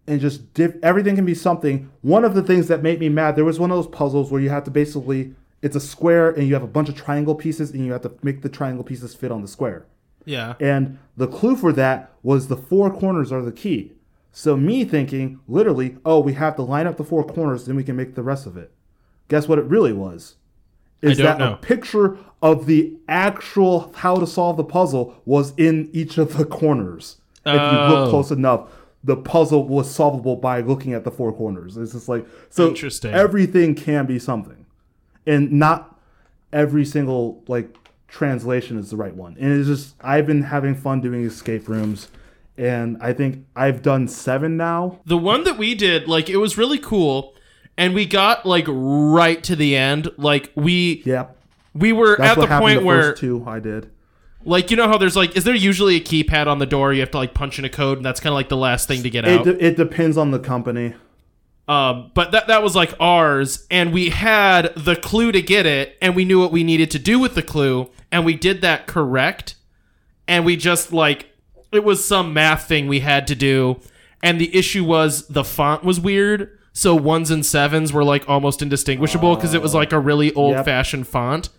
and 0.06 0.20
just 0.20 0.54
diff- 0.54 0.76
everything 0.84 1.16
can 1.16 1.26
be 1.26 1.36
something. 1.36 1.90
One 2.02 2.26
of 2.26 2.34
the 2.34 2.44
things 2.44 2.68
that 2.68 2.84
made 2.84 3.00
me 3.00 3.10
mad, 3.10 3.36
there 3.36 3.46
was 3.46 3.60
one 3.60 3.72
of 3.72 3.78
those 3.78 3.88
puzzles 3.88 4.32
where 4.32 4.42
you 4.42 4.50
have 4.50 4.66
to 4.66 4.72
basically 4.72 5.34
it's 5.62 5.76
a 5.76 5.82
square 5.82 6.30
and 6.30 6.48
you 6.48 6.54
have 6.54 6.64
a 6.64 6.68
bunch 6.68 6.90
of 6.90 6.96
triangle 6.96 7.36
pieces 7.36 7.72
and 7.72 7.86
you 7.86 7.92
have 7.92 8.02
to 8.02 8.14
make 8.24 8.42
the 8.42 8.50
triangle 8.50 8.84
pieces 8.84 9.14
fit 9.14 9.32
on 9.32 9.42
the 9.42 9.48
square. 9.48 9.86
Yeah. 10.26 10.56
And 10.60 11.00
the 11.18 11.28
clue 11.28 11.56
for 11.56 11.74
that 11.74 12.14
was 12.24 12.48
the 12.48 12.58
four 12.58 12.92
corners 12.94 13.32
are 13.32 13.42
the 13.42 13.52
key. 13.52 13.94
So 14.32 14.56
me 14.56 14.86
thinking 14.86 15.40
literally, 15.48 15.98
oh, 16.06 16.20
we 16.20 16.34
have 16.34 16.56
to 16.58 16.62
line 16.62 16.88
up 16.88 16.98
the 16.98 17.04
four 17.04 17.24
corners, 17.24 17.66
then 17.66 17.76
we 17.76 17.84
can 17.84 17.96
make 17.96 18.16
the 18.16 18.24
rest 18.24 18.46
of 18.46 18.56
it. 18.58 18.72
Guess 19.28 19.48
what 19.48 19.60
it 19.60 19.66
really 19.66 19.94
was? 19.94 20.36
Is 21.02 21.18
that 21.20 21.38
know. 21.40 21.54
a 21.54 21.58
picture 21.58 22.18
of 22.42 22.66
the 22.66 22.94
actual 23.08 23.92
how 23.96 24.16
to 24.18 24.28
solve 24.28 24.58
the 24.58 24.64
puzzle 24.64 25.16
was 25.26 25.54
in 25.58 25.90
each 25.94 26.18
of 26.18 26.38
the 26.38 26.46
corners. 26.46 27.18
If 27.46 27.54
you 27.54 27.60
Oh. 27.78 27.88
look 27.90 28.10
close 28.10 28.32
enough, 28.32 28.70
the 29.04 29.16
puzzle 29.16 29.68
was 29.68 29.90
solvable 29.90 30.36
by 30.36 30.60
looking 30.62 30.94
at 30.94 31.04
the 31.06 31.12
four 31.12 31.32
corners. 31.32 31.78
It's 31.78 31.94
just 31.94 32.10
like 32.10 32.26
so 32.50 32.68
Interesting. 32.68 33.14
everything 33.14 33.76
can 33.76 34.06
be 34.06 34.20
something. 34.20 34.66
And 35.26 35.52
not 35.54 35.98
every 36.52 36.84
single 36.86 37.44
like 37.48 37.76
translation 38.08 38.78
is 38.78 38.90
the 38.90 38.98
right 38.98 39.16
one. 39.16 39.38
And 39.40 39.58
it's 39.58 39.68
just 39.68 39.96
I've 40.02 40.26
been 40.28 40.44
having 40.44 40.76
fun 40.76 41.00
doing 41.02 41.24
escape 41.26 41.68
rooms 41.70 42.10
and 42.58 42.98
I 43.00 43.14
think 43.14 43.46
I've 43.56 43.82
done 43.82 44.08
7 44.10 44.58
now. 44.58 45.00
The 45.06 45.18
one 45.18 45.46
that 45.46 45.58
we 45.58 45.76
did, 45.76 46.10
like, 46.10 46.30
it 46.30 46.38
was 46.38 46.58
really 46.58 46.78
cool, 46.78 47.34
and 47.80 47.96
we 47.96 48.06
got 48.06 48.46
like 48.46 48.66
right 48.68 49.42
to 49.46 49.56
the 49.56 49.76
end. 49.76 50.10
Like 50.18 50.52
we 50.56 51.02
Yep. 51.06 51.36
we 51.74 51.92
were 51.94 52.16
That's 52.18 52.38
at 52.38 52.48
the 52.50 52.60
point 52.60 52.82
the 52.82 52.86
where 52.86 53.14
two 53.14 53.44
I 53.48 53.60
did. 53.60 53.90
like 54.46 54.70
you 54.70 54.78
know 54.78 54.88
how 54.88 54.98
there's 54.98 55.16
like 55.16 55.36
is 55.36 55.44
there 55.46 55.56
usually 55.56 55.96
a 55.96 56.00
keypad 56.02 56.46
on 56.48 56.60
the 56.60 56.66
door 56.66 56.94
you 56.94 57.00
have 57.00 57.12
to 57.12 57.18
like 57.18 57.34
punch 57.34 57.58
in 57.58 57.66
a 57.66 57.70
code 57.70 57.98
and 57.98 58.06
that's 58.06 58.20
kind 58.20 58.32
of 58.32 58.36
like 58.36 58.50
the 58.50 58.58
last 58.58 58.88
thing 58.88 59.02
to 59.04 59.10
get 59.10 59.26
It, 59.26 59.40
out. 59.40 59.46
de- 59.46 59.66
it 59.66 59.78
depends 59.78 60.18
on 60.18 60.32
the 60.32 60.40
company. 60.40 60.94
Um, 61.68 62.10
but 62.16 62.32
that 62.32 62.48
that 62.48 62.64
was 62.64 62.76
like 62.76 62.94
ours, 63.00 63.68
and 63.70 63.94
we 63.94 64.10
had 64.10 64.74
the 64.76 64.96
clue 64.96 65.32
to 65.32 65.40
get 65.42 65.68
it, 65.68 65.98
and 66.02 66.16
we 66.16 66.26
knew 66.26 66.40
what 66.40 66.52
we 66.52 66.64
needed 66.64 66.90
to 66.92 67.00
do 67.00 67.20
with 67.20 67.36
the 67.36 67.44
clue, 67.44 67.92
and 68.12 68.26
we 68.26 68.34
did 68.34 68.62
that 68.62 68.88
correct, 68.88 69.54
and 70.28 70.46
we 70.46 70.56
just 70.58 70.92
like 70.92 71.28
it 71.72 71.84
was 71.84 72.04
some 72.04 72.34
math 72.34 72.68
thing 72.68 72.88
we 72.88 73.02
had 73.02 73.28
to 73.28 73.36
do, 73.36 73.80
and 74.24 74.42
the 74.42 74.54
issue 74.58 74.84
was 74.84 75.28
the 75.28 75.44
font 75.44 75.84
was 75.84 76.00
weird, 76.00 76.58
so 76.74 76.96
ones 76.96 77.32
and 77.32 77.46
sevens 77.46 77.92
were 77.92 78.04
like 78.04 78.28
almost 78.28 78.62
indistinguishable 78.62 79.36
because 79.36 79.54
it 79.54 79.62
was 79.62 79.74
like 79.74 79.92
a 79.92 80.00
really 80.00 80.34
oh, 80.34 80.56
old 80.56 80.66
fashioned 80.66 81.08
font. 81.08 81.50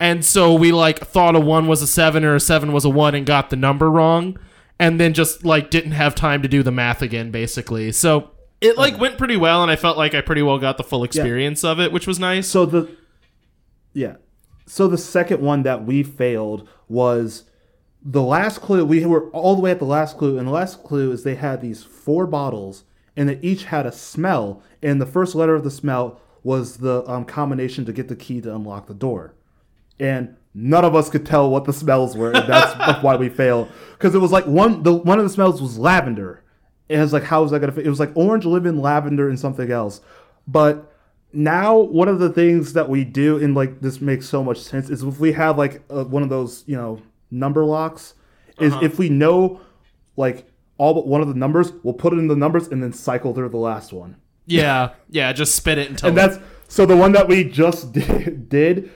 And 0.00 0.24
so 0.24 0.52
we 0.52 0.72
like 0.72 0.98
thought 0.98 1.36
a 1.36 1.40
one 1.40 1.66
was 1.66 1.80
a 1.80 1.86
seven 1.86 2.24
or 2.24 2.34
a 2.34 2.40
seven 2.40 2.72
was 2.72 2.84
a 2.84 2.90
one 2.90 3.14
and 3.14 3.24
got 3.24 3.50
the 3.50 3.56
number 3.56 3.90
wrong, 3.90 4.38
and 4.78 5.00
then 5.00 5.14
just 5.14 5.44
like 5.44 5.70
didn't 5.70 5.92
have 5.92 6.14
time 6.14 6.42
to 6.42 6.48
do 6.48 6.62
the 6.62 6.72
math 6.72 7.00
again, 7.00 7.30
basically. 7.30 7.92
So 7.92 8.30
it 8.60 8.76
like 8.76 8.98
went 8.98 9.18
pretty 9.18 9.36
well, 9.36 9.62
and 9.62 9.70
I 9.70 9.76
felt 9.76 9.96
like 9.96 10.14
I 10.14 10.20
pretty 10.20 10.42
well 10.42 10.58
got 10.58 10.78
the 10.78 10.84
full 10.84 11.04
experience 11.04 11.64
of 11.64 11.78
it, 11.80 11.92
which 11.92 12.06
was 12.06 12.18
nice. 12.18 12.48
So 12.48 12.66
the 12.66 12.90
yeah. 13.92 14.16
So 14.66 14.88
the 14.88 14.98
second 14.98 15.42
one 15.42 15.62
that 15.62 15.84
we 15.84 16.02
failed 16.02 16.68
was 16.88 17.44
the 18.02 18.22
last 18.22 18.60
clue. 18.60 18.84
We 18.84 19.04
were 19.06 19.30
all 19.30 19.54
the 19.54 19.62
way 19.62 19.70
at 19.70 19.78
the 19.78 19.84
last 19.84 20.18
clue, 20.18 20.38
and 20.38 20.48
the 20.48 20.52
last 20.52 20.82
clue 20.82 21.12
is 21.12 21.22
they 21.22 21.36
had 21.36 21.60
these 21.60 21.82
four 21.82 22.26
bottles, 22.26 22.84
and 23.16 23.28
they 23.28 23.38
each 23.42 23.64
had 23.64 23.86
a 23.86 23.92
smell, 23.92 24.62
and 24.82 25.00
the 25.00 25.06
first 25.06 25.34
letter 25.34 25.54
of 25.54 25.64
the 25.64 25.70
smell 25.70 26.20
was 26.42 26.78
the 26.78 27.08
um, 27.10 27.24
combination 27.24 27.84
to 27.86 27.92
get 27.92 28.08
the 28.08 28.16
key 28.16 28.40
to 28.40 28.54
unlock 28.54 28.86
the 28.86 28.94
door, 28.94 29.34
and 29.98 30.36
none 30.54 30.84
of 30.84 30.94
us 30.94 31.10
could 31.10 31.26
tell 31.26 31.50
what 31.50 31.64
the 31.64 31.72
smells 31.72 32.16
were, 32.16 32.32
and 32.32 32.48
that's 32.48 32.74
why 33.02 33.16
we 33.16 33.28
failed. 33.28 33.68
Because 33.92 34.14
it 34.14 34.18
was 34.18 34.32
like 34.32 34.46
one 34.46 34.82
the 34.82 34.92
one 34.92 35.18
of 35.18 35.24
the 35.24 35.30
smells 35.30 35.60
was 35.60 35.78
lavender. 35.78 36.40
And 36.90 37.00
it's 37.00 37.14
like, 37.14 37.24
how 37.24 37.42
was 37.42 37.52
I 37.54 37.58
gonna? 37.58 37.72
Fit? 37.72 37.86
It 37.86 37.90
was 37.90 37.98
like 37.98 38.12
orange, 38.14 38.44
lemon, 38.44 38.78
lavender, 38.78 39.30
and 39.30 39.40
something 39.40 39.70
else. 39.70 40.02
But 40.46 40.94
now 41.34 41.76
one 41.76 42.08
of 42.08 42.20
the 42.20 42.30
things 42.30 42.72
that 42.74 42.88
we 42.88 43.04
do 43.04 43.42
and 43.42 43.54
like 43.54 43.80
this 43.80 44.00
makes 44.00 44.28
so 44.28 44.42
much 44.42 44.58
sense 44.58 44.88
is 44.88 45.02
if 45.02 45.18
we 45.18 45.32
have 45.32 45.58
like 45.58 45.82
uh, 45.90 46.04
one 46.04 46.22
of 46.22 46.28
those 46.28 46.62
you 46.66 46.76
know 46.76 47.02
number 47.30 47.64
locks 47.64 48.14
is 48.60 48.72
if 48.80 48.98
we 48.98 49.08
know 49.08 49.60
like 50.16 50.48
all 50.78 50.94
but 50.94 51.06
one 51.06 51.20
of 51.20 51.28
the 51.28 51.34
numbers 51.34 51.72
we'll 51.82 51.94
put 51.94 52.12
it 52.12 52.18
in 52.18 52.28
the 52.28 52.36
numbers 52.36 52.68
and 52.68 52.82
then 52.82 52.92
cycle 52.92 53.34
through 53.34 53.48
the 53.48 53.56
last 53.56 53.92
one. 53.92 54.16
Yeah, 54.46 54.90
yeah, 55.08 55.32
just 55.32 55.54
spit 55.54 55.78
it 55.78 55.90
until 55.90 56.08
and 56.10 56.18
that's 56.18 56.38
so 56.68 56.84
the 56.86 56.96
one 56.96 57.12
that 57.12 57.28
we 57.28 57.44
just 57.44 57.92
did, 57.92 58.48
did 58.48 58.90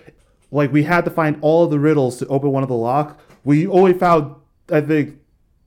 like 0.50 0.72
we 0.72 0.82
had 0.82 1.04
to 1.04 1.10
find 1.10 1.38
all 1.40 1.64
of 1.64 1.70
the 1.70 1.78
riddles 1.78 2.18
to 2.18 2.26
open 2.26 2.50
one 2.50 2.62
of 2.62 2.68
the 2.68 2.74
lock. 2.74 3.20
We 3.44 3.66
only 3.66 3.94
found 3.94 4.34
i 4.70 4.80
think 4.80 5.18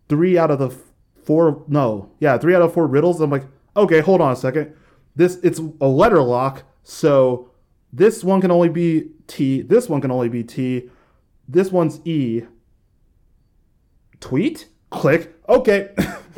three 0.10 0.38
out 0.38 0.52
of 0.52 0.60
the 0.60 0.70
four 1.24 1.64
no 1.68 2.12
yeah 2.20 2.38
three 2.38 2.56
out 2.56 2.62
of 2.62 2.74
four 2.74 2.88
riddles. 2.88 3.22
I'm 3.22 3.30
like 3.30 3.46
okay 3.76 4.02
hold 4.02 4.22
on 4.22 4.32
a 4.32 4.36
second. 4.36 4.74
This 5.16 5.38
it's 5.44 5.60
a 5.60 5.88
letter 5.88 6.22
lock 6.22 6.64
so 6.84 7.50
this 7.94 8.24
one 8.24 8.42
can 8.42 8.52
only 8.52 8.70
be 8.70 9.10
t 9.28 9.62
this 9.62 9.90
one 9.90 10.02
can 10.02 10.12
only 10.12 10.30
be 10.30 10.44
t 10.44 10.90
this 11.48 11.72
one's 11.72 12.00
e. 12.06 12.44
Tweet 14.20 14.68
click 14.92 15.34
okay 15.50 15.90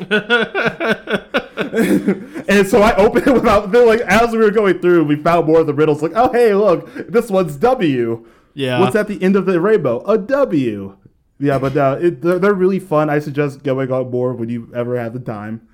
and 1.58 2.66
so 2.66 2.82
I 2.82 2.94
opened 2.96 3.26
it 3.26 3.34
without 3.34 3.70
then, 3.72 3.86
like 3.86 4.00
as 4.00 4.32
we 4.32 4.38
were 4.38 4.50
going 4.50 4.78
through, 4.80 5.04
we 5.04 5.16
found 5.16 5.46
more 5.46 5.60
of 5.60 5.66
the 5.66 5.74
riddles. 5.74 6.02
Like, 6.02 6.12
oh 6.14 6.32
hey, 6.32 6.54
look, 6.54 6.92
this 7.08 7.30
one's 7.30 7.56
W. 7.56 8.26
yeah. 8.54 8.80
What's 8.80 8.96
at 8.96 9.08
the 9.08 9.22
end 9.22 9.36
of 9.36 9.46
the 9.46 9.60
rainbow? 9.60 10.02
A 10.06 10.18
W. 10.18 10.96
Yeah, 11.38 11.58
but 11.58 11.76
uh, 11.76 11.98
it, 12.00 12.22
they're, 12.22 12.38
they're 12.38 12.54
really 12.54 12.78
fun. 12.78 13.10
I 13.10 13.18
suggest 13.18 13.62
going 13.62 13.90
on 13.92 14.10
more 14.10 14.32
when 14.34 14.48
you 14.48 14.70
ever 14.74 14.96
have 14.98 15.12
the 15.12 15.20
time. 15.20 15.66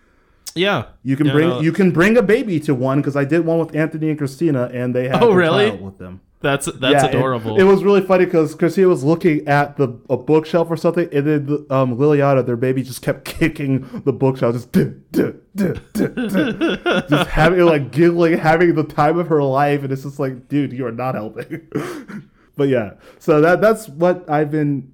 Yeah, 0.55 0.87
You 1.05 1.17
can 1.17 1.27
Yeah, 1.27 1.33
bring 1.33 1.49
no, 1.49 1.61
you 1.61 1.71
can 1.73 1.93
bring 1.93 2.17
a 2.17 2.23
baby 2.23 2.59
to 2.61 2.75
one 2.75 2.99
because 3.01 3.15
I 3.15 3.25
did 3.25 3.45
one 3.47 3.59
with 3.61 3.75
Anthony 3.77 4.09
and 4.11 4.19
Christina, 4.19 4.69
and 4.73 4.95
they 4.95 5.07
had 5.09 5.23
Oh, 5.23 5.33
really? 5.33 5.69
child 5.69 5.81
with 5.83 5.99
them. 5.99 6.21
That's 6.43 6.67
that's 6.67 7.05
Yeah, 7.05 7.07
adorable. 7.07 7.61
It, 7.61 7.65
was 7.65 7.85
really 7.85 8.01
funny 8.01 8.25
because 8.25 8.55
Christina 8.55 8.89
was 8.89 9.05
looking 9.05 9.47
at 9.47 9.77
the 9.77 10.01
a 10.09 10.17
bookshelf 10.17 10.71
or 10.71 10.77
something, 10.77 11.07
and 11.13 11.27
then 11.27 11.47
the, 11.47 11.67
um, 11.69 11.99
Liliana, 11.99 12.45
their 12.45 12.57
baby, 12.57 12.83
just 12.83 13.03
kept 13.03 13.25
kicking 13.27 14.03
the 14.07 14.13
bookshelf, 14.13 14.55
just 14.55 14.73
duh, 14.73 14.87
duh, 15.13 15.33
duh. 15.55 15.75
just 17.09 17.31
having 17.31 17.61
like 17.61 17.91
giggling, 17.91 18.39
having 18.39 18.75
the 18.75 18.85
time 18.85 19.19
of 19.19 19.27
her 19.29 19.43
life, 19.43 19.83
and 19.83 19.93
it's 19.93 20.05
just 20.05 20.19
like, 20.19 20.49
dude, 20.49 20.73
you 20.73 20.87
are 20.87 20.93
not 20.93 21.15
helping. 21.15 21.69
but 22.57 22.69
yeah, 22.69 22.95
so 23.19 23.43
that 23.43 23.61
that's 23.61 23.91
what 23.91 24.29
I've 24.29 24.51
been 24.51 24.91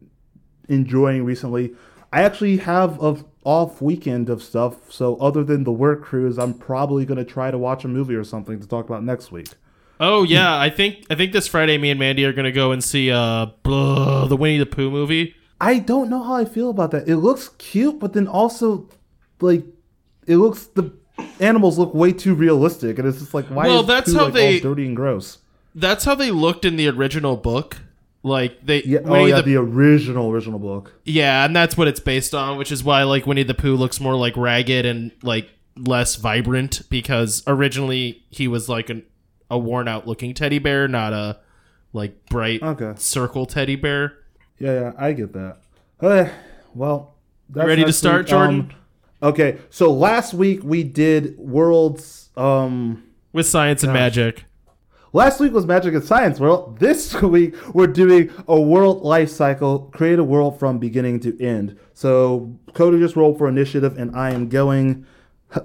enjoying 0.68 1.24
recently. 1.24 1.74
I 2.12 2.22
actually 2.22 2.56
have 2.56 3.00
a 3.00 3.24
off 3.44 3.80
weekend 3.80 4.28
of 4.28 4.42
stuff, 4.42 4.90
so 4.90 5.14
other 5.18 5.44
than 5.44 5.62
the 5.62 5.70
work 5.70 6.02
cruise, 6.02 6.40
I'm 6.40 6.54
probably 6.54 7.04
gonna 7.04 7.24
try 7.24 7.52
to 7.52 7.58
watch 7.58 7.84
a 7.84 7.88
movie 7.88 8.16
or 8.16 8.24
something 8.24 8.58
to 8.58 8.66
talk 8.66 8.86
about 8.86 9.04
next 9.04 9.30
week. 9.30 9.50
Oh 10.00 10.22
yeah, 10.22 10.58
I 10.58 10.70
think 10.70 11.04
I 11.10 11.14
think 11.14 11.32
this 11.32 11.46
Friday, 11.48 11.78
me 11.78 11.90
and 11.90 11.98
Mandy 11.98 12.24
are 12.24 12.32
gonna 12.32 12.52
go 12.52 12.72
and 12.72 12.82
see 12.82 13.10
uh 13.10 13.46
blah, 13.62 14.26
the 14.26 14.36
Winnie 14.36 14.58
the 14.58 14.66
Pooh 14.66 14.90
movie. 14.90 15.34
I 15.60 15.78
don't 15.78 16.10
know 16.10 16.22
how 16.22 16.34
I 16.36 16.44
feel 16.44 16.70
about 16.70 16.90
that. 16.90 17.08
It 17.08 17.16
looks 17.16 17.48
cute, 17.56 17.98
but 17.98 18.12
then 18.12 18.28
also, 18.28 18.90
like, 19.40 19.64
it 20.26 20.36
looks 20.36 20.64
the 20.66 20.92
animals 21.40 21.78
look 21.78 21.94
way 21.94 22.12
too 22.12 22.34
realistic, 22.34 22.98
and 22.98 23.08
it's 23.08 23.18
just 23.20 23.32
like, 23.32 23.46
why? 23.46 23.66
Well, 23.66 23.80
is 23.80 23.86
that's 23.86 24.12
Pooh, 24.12 24.18
how 24.18 24.24
like, 24.24 24.34
they- 24.34 24.60
dirty 24.60 24.86
and 24.86 24.96
gross. 24.96 25.38
That's 25.74 26.04
how 26.04 26.14
they 26.14 26.30
looked 26.30 26.64
in 26.64 26.76
the 26.76 26.88
original 26.88 27.36
book. 27.36 27.78
Like 28.22 28.64
they, 28.64 28.82
Yeah. 28.82 29.00
Oh 29.04 29.24
yeah, 29.24 29.36
the 29.36 29.42
the 29.42 29.56
original 29.56 30.30
original 30.30 30.58
book. 30.58 30.92
Yeah, 31.04 31.44
and 31.44 31.54
that's 31.54 31.76
what 31.76 31.86
it's 31.86 32.00
based 32.00 32.34
on, 32.34 32.58
which 32.58 32.72
is 32.72 32.82
why 32.82 33.04
like 33.04 33.26
Winnie 33.26 33.44
the 33.44 33.54
Pooh 33.54 33.76
looks 33.76 34.00
more 34.00 34.16
like 34.16 34.36
ragged 34.36 34.84
and 34.84 35.12
like 35.22 35.48
less 35.76 36.16
vibrant 36.16 36.82
because 36.90 37.44
originally 37.46 38.24
he 38.30 38.48
was 38.48 38.68
like 38.68 38.90
an, 38.90 39.04
a 39.50 39.58
worn 39.58 39.88
out 39.88 40.06
looking 40.06 40.34
teddy 40.34 40.58
bear, 40.58 40.88
not 40.88 41.12
a 41.12 41.38
like 41.92 42.26
bright 42.28 42.62
Okay. 42.62 42.92
circle 42.96 43.46
teddy 43.46 43.76
bear. 43.76 44.18
Yeah, 44.58 44.80
yeah, 44.80 44.92
I 44.98 45.12
get 45.12 45.32
that. 45.34 45.58
Okay, 46.02 46.30
well, 46.74 47.14
that's 47.48 47.66
ready 47.66 47.84
to 47.84 47.92
start, 47.92 48.22
week. 48.22 48.28
Jordan? 48.28 48.60
Um, 49.22 49.28
okay, 49.30 49.58
so 49.70 49.92
last 49.92 50.34
week 50.34 50.60
we 50.62 50.82
did 50.82 51.38
worlds. 51.38 52.30
Um, 52.36 53.04
With 53.32 53.46
science 53.46 53.82
and 53.82 53.92
magic. 53.92 54.44
Last 55.12 55.40
week 55.40 55.52
was 55.52 55.64
Magic 55.64 55.94
and 55.94 56.04
Science 56.04 56.38
World. 56.38 56.78
This 56.78 57.14
week 57.22 57.54
we're 57.74 57.86
doing 57.86 58.30
a 58.48 58.60
world 58.60 59.02
life 59.02 59.30
cycle, 59.30 59.78
create 59.94 60.18
a 60.18 60.24
world 60.24 60.58
from 60.58 60.78
beginning 60.78 61.20
to 61.20 61.42
end. 61.42 61.78
So 61.94 62.58
Cody 62.74 62.98
just 62.98 63.16
rolled 63.16 63.38
for 63.38 63.48
initiative, 63.48 63.96
and 63.96 64.14
I 64.14 64.32
am 64.32 64.48
going. 64.50 65.06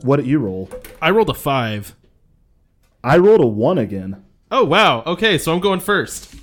What 0.04 0.18
did 0.18 0.28
you 0.28 0.40
roll? 0.40 0.70
I 1.02 1.10
rolled 1.10 1.30
a 1.30 1.34
five. 1.34 1.96
I 3.04 3.18
rolled 3.18 3.42
a 3.42 3.46
one 3.48 3.78
again. 3.78 4.24
Oh 4.52 4.64
wow. 4.64 5.04
Okay, 5.06 5.38
so 5.38 5.54
I'm 5.54 5.60
going 5.60 5.80
first. 5.80 6.34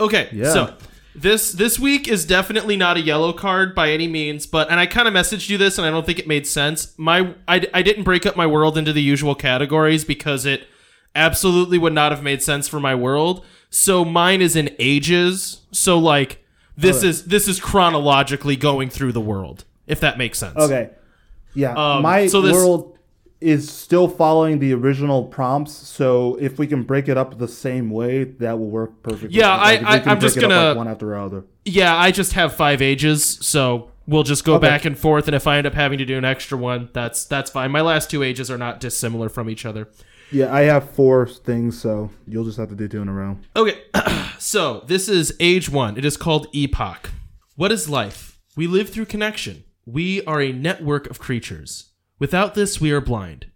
Okay, 0.00 0.28
Yeah. 0.32 0.52
so 0.52 0.74
This 1.14 1.52
this 1.52 1.78
week 1.78 2.08
is 2.08 2.24
definitely 2.24 2.76
not 2.76 2.96
a 2.96 3.00
yellow 3.00 3.32
card 3.34 3.74
by 3.74 3.90
any 3.90 4.08
means, 4.08 4.46
but 4.46 4.70
and 4.70 4.80
I 4.80 4.86
kind 4.86 5.06
of 5.06 5.12
messaged 5.12 5.50
you 5.50 5.58
this, 5.58 5.76
and 5.76 5.86
I 5.86 5.90
don't 5.90 6.06
think 6.06 6.18
it 6.18 6.26
made 6.26 6.46
sense. 6.46 6.94
My 6.96 7.34
I, 7.46 7.66
I 7.74 7.82
didn't 7.82 8.04
break 8.04 8.24
up 8.24 8.34
my 8.36 8.46
world 8.46 8.78
into 8.78 8.92
the 8.94 9.02
usual 9.02 9.34
categories 9.34 10.04
because 10.04 10.46
it 10.46 10.66
absolutely 11.14 11.76
would 11.76 11.92
not 11.92 12.12
have 12.12 12.22
made 12.22 12.42
sense 12.42 12.66
for 12.68 12.80
my 12.80 12.94
world. 12.94 13.44
So 13.68 14.04
mine 14.04 14.40
is 14.40 14.56
in 14.56 14.74
ages. 14.78 15.60
So 15.72 15.98
like 15.98 16.42
this 16.78 16.98
Okay. 16.98 17.08
is 17.08 17.24
this 17.26 17.46
is 17.48 17.60
chronologically 17.60 18.56
going 18.56 18.88
through 18.88 19.12
the 19.12 19.20
world, 19.20 19.64
if 19.86 20.00
that 20.00 20.16
makes 20.16 20.38
sense. 20.38 20.56
Okay. 20.56 20.90
Yeah. 21.54 21.74
Um, 21.74 22.00
my 22.02 22.26
so 22.28 22.40
this- 22.40 22.54
world 22.54 22.96
is 23.42 23.70
still 23.70 24.08
following 24.08 24.58
the 24.58 24.72
original 24.74 25.24
prompts, 25.24 25.72
so 25.72 26.36
if 26.40 26.58
we 26.58 26.66
can 26.66 26.82
break 26.84 27.08
it 27.08 27.16
up 27.18 27.38
the 27.38 27.48
same 27.48 27.90
way, 27.90 28.24
that 28.24 28.58
will 28.58 28.70
work 28.70 29.02
perfectly. 29.02 29.30
Yeah, 29.38 29.50
I, 29.54 29.74
I, 29.76 30.02
i'm 30.06 30.20
just 30.20 30.38
gonna- 30.40 30.68
like, 30.68 30.76
one 30.76 30.88
after 30.88 31.06
the 31.06 31.18
other. 31.18 31.44
Yeah, 31.64 31.96
I 31.96 32.10
just 32.10 32.32
have 32.32 32.54
five 32.54 32.80
ages, 32.82 33.24
so 33.24 33.90
we'll 34.06 34.22
just 34.24 34.44
go 34.44 34.54
Okay. 34.54 34.66
back 34.66 34.84
and 34.84 34.98
forth. 34.98 35.28
And 35.28 35.34
if 35.34 35.46
I 35.46 35.58
end 35.58 35.66
up 35.66 35.74
having 35.74 35.98
to 35.98 36.04
do 36.04 36.16
an 36.18 36.24
extra 36.24 36.58
one, 36.58 36.88
that's 36.92 37.24
that's 37.24 37.50
fine. 37.50 37.70
My 37.70 37.80
last 37.82 38.10
two 38.10 38.22
ages 38.22 38.50
are 38.50 38.58
not 38.58 38.80
dissimilar 38.80 39.28
from 39.28 39.48
each 39.48 39.64
other. 39.64 39.88
Yeah, 40.32 40.52
I 40.52 40.62
have 40.62 40.90
four 40.90 41.26
things, 41.28 41.78
so 41.80 42.10
you'll 42.26 42.44
just 42.44 42.56
have 42.58 42.70
to 42.70 42.74
do 42.74 42.88
two 42.88 43.02
in 43.02 43.08
a 43.08 43.12
row. 43.12 43.36
Okay, 43.54 43.78
so 44.38 44.82
this 44.86 45.08
is 45.08 45.34
age 45.40 45.68
one. 45.68 45.96
It 45.98 46.04
is 46.04 46.16
called 46.16 46.46
Epoch. 46.52 47.10
What 47.54 47.70
is 47.70 47.88
life? 47.88 48.40
We 48.56 48.66
live 48.66 48.88
through 48.90 49.04
connection. 49.06 49.64
We 49.86 50.24
are 50.24 50.40
a 50.40 50.52
network 50.52 51.08
of 51.10 51.18
creatures. 51.18 51.91
Without 52.22 52.54
this, 52.54 52.80
we 52.80 52.92
are 52.92 53.00
blind. 53.00 53.46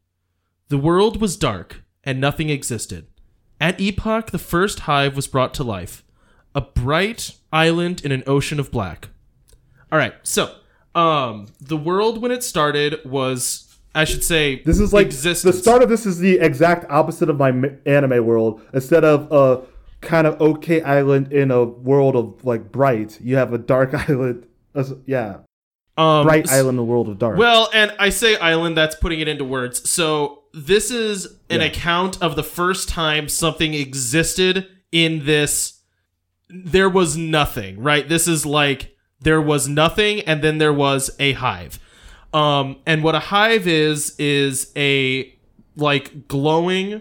The 0.70 0.76
world 0.76 1.20
was 1.20 1.36
dark, 1.36 1.84
and 2.02 2.20
nothing 2.20 2.50
existed. 2.50 3.06
At 3.60 3.80
Epoch, 3.80 4.32
the 4.32 4.40
first 4.40 4.80
hive 4.80 5.14
was 5.14 5.28
brought 5.28 5.54
to 5.54 5.62
life 5.62 6.02
a 6.52 6.62
bright 6.62 7.36
island 7.52 8.04
in 8.04 8.10
an 8.10 8.24
ocean 8.26 8.58
of 8.58 8.72
black. 8.72 9.10
All 9.92 10.00
right, 10.00 10.14
so 10.24 10.52
um, 10.96 11.46
the 11.60 11.76
world 11.76 12.20
when 12.20 12.32
it 12.32 12.42
started 12.42 12.98
was, 13.04 13.78
I 13.94 14.02
should 14.02 14.24
say, 14.24 14.64
This 14.64 14.80
is 14.80 14.92
like 14.92 15.06
existence. 15.06 15.54
the 15.54 15.62
start 15.62 15.84
of 15.84 15.88
this 15.88 16.04
is 16.04 16.18
the 16.18 16.40
exact 16.40 16.90
opposite 16.90 17.30
of 17.30 17.38
my 17.38 17.50
anime 17.86 18.26
world. 18.26 18.62
Instead 18.74 19.04
of 19.04 19.30
a 19.30 19.64
kind 20.04 20.26
of 20.26 20.40
okay 20.40 20.82
island 20.82 21.32
in 21.32 21.52
a 21.52 21.62
world 21.62 22.16
of 22.16 22.44
like 22.44 22.72
bright, 22.72 23.20
you 23.20 23.36
have 23.36 23.52
a 23.52 23.58
dark 23.58 23.94
island. 24.08 24.44
yeah, 25.06 25.36
um, 25.96 26.26
bright 26.26 26.50
island 26.50 26.78
the 26.78 26.84
world 26.84 27.08
of 27.08 27.18
dark. 27.18 27.38
Well, 27.38 27.68
and 27.72 27.94
I 27.98 28.10
say 28.10 28.36
island, 28.36 28.76
that's 28.76 28.94
putting 28.96 29.20
it 29.20 29.28
into 29.28 29.44
words. 29.44 29.88
So 29.88 30.42
this 30.52 30.90
is 30.90 31.26
an 31.50 31.60
Yeah. 31.60 31.66
account 31.68 32.22
of 32.22 32.36
the 32.36 32.42
first 32.42 32.88
time 32.88 33.28
something 33.28 33.74
existed 33.74 34.66
in 34.92 35.24
this. 35.24 35.80
There 36.48 36.88
was 36.88 37.16
nothing, 37.16 37.82
right? 37.82 38.08
This 38.08 38.28
is 38.28 38.44
like 38.46 38.96
there 39.20 39.40
was 39.40 39.68
nothing, 39.68 40.20
and 40.20 40.42
then 40.42 40.58
there 40.58 40.72
was 40.72 41.10
a 41.18 41.32
hive. 41.32 41.78
Um, 42.34 42.76
and 42.86 43.02
what 43.02 43.14
a 43.14 43.18
hive 43.20 43.66
is 43.66 44.14
is 44.18 44.72
a 44.76 45.32
like 45.76 46.28
glowing 46.28 47.00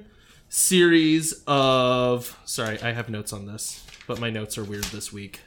series 0.49 1.43
of. 1.47 2.37
Sorry, 2.45 2.81
I 2.81 2.93
have 2.93 3.09
notes 3.09 3.33
on 3.33 3.45
this, 3.45 3.83
but 4.07 4.19
my 4.19 4.29
notes 4.29 4.57
are 4.57 4.63
weird 4.63 4.85
this 4.85 5.11
week 5.11 5.41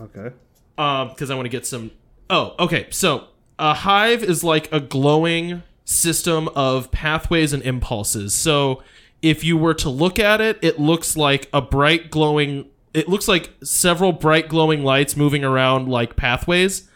okay. 0.00 0.30
um 0.78 1.08
because 1.08 1.30
i 1.30 1.34
want 1.34 1.44
to 1.44 1.50
get 1.50 1.66
some 1.66 1.90
oh 2.32 2.54
okay. 2.58 2.88
So 2.90 3.28
a 3.58 3.74
hive 3.74 4.24
is 4.24 4.42
like 4.42 4.72
a 4.72 4.80
glowing 4.80 5.62
system 5.84 6.48
of 6.48 6.90
pathways 6.90 7.52
and 7.52 7.62
impulses. 7.62 8.34
So 8.34 8.82
if 9.20 9.44
you 9.44 9.56
were 9.56 9.74
to 9.74 9.88
look 9.88 10.18
at 10.18 10.40
it 10.40 10.58
it 10.62 10.80
looks 10.80 11.16
like 11.16 11.48
a 11.52 11.60
bright 11.60 12.10
glowing 12.10 12.68
it 12.92 13.08
looks 13.08 13.28
like 13.28 13.50
several 13.62 14.12
bright 14.12 14.48
glowing 14.48 14.82
lights 14.82 15.16
moving 15.16 15.44
around 15.44 15.88
like 15.88 16.16
pathways 16.16 16.88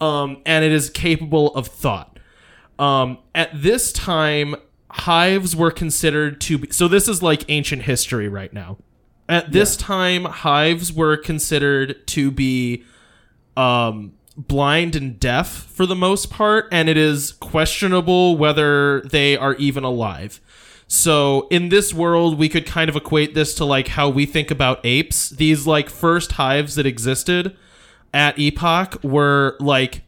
um 0.00 0.40
and 0.46 0.64
it 0.64 0.72
is 0.72 0.88
capable 0.88 1.54
of 1.54 1.66
thought. 1.66 2.18
Um 2.78 3.18
at 3.34 3.50
this 3.52 3.92
time 3.92 4.56
hives 4.90 5.54
were 5.54 5.70
considered 5.70 6.40
to 6.40 6.58
be 6.58 6.70
so 6.70 6.88
this 6.88 7.08
is 7.08 7.22
like 7.22 7.44
ancient 7.48 7.82
history 7.82 8.28
right 8.28 8.52
now. 8.52 8.78
At 9.28 9.50
this 9.50 9.76
time 9.76 10.24
hives 10.24 10.92
were 10.92 11.16
considered 11.16 12.06
to 12.08 12.30
be 12.30 12.84
um, 13.56 14.12
blind 14.36 14.94
and 14.94 15.18
deaf 15.18 15.48
for 15.48 15.86
the 15.86 15.94
most 15.94 16.30
part, 16.30 16.68
and 16.70 16.88
it 16.88 16.96
is 16.96 17.32
questionable 17.32 18.36
whether 18.36 19.00
they 19.02 19.36
are 19.36 19.54
even 19.54 19.84
alive. 19.84 20.40
So 20.88 21.48
in 21.50 21.68
this 21.68 21.92
world, 21.92 22.38
we 22.38 22.48
could 22.48 22.66
kind 22.66 22.88
of 22.88 22.96
equate 22.96 23.34
this 23.34 23.54
to 23.54 23.64
like 23.64 23.88
how 23.88 24.08
we 24.08 24.26
think 24.26 24.50
about 24.50 24.84
apes. 24.84 25.30
These 25.30 25.66
like 25.66 25.90
first 25.90 26.32
hives 26.32 26.76
that 26.76 26.86
existed 26.86 27.56
at 28.14 28.38
Epoch 28.38 29.02
were 29.02 29.56
like 29.58 30.02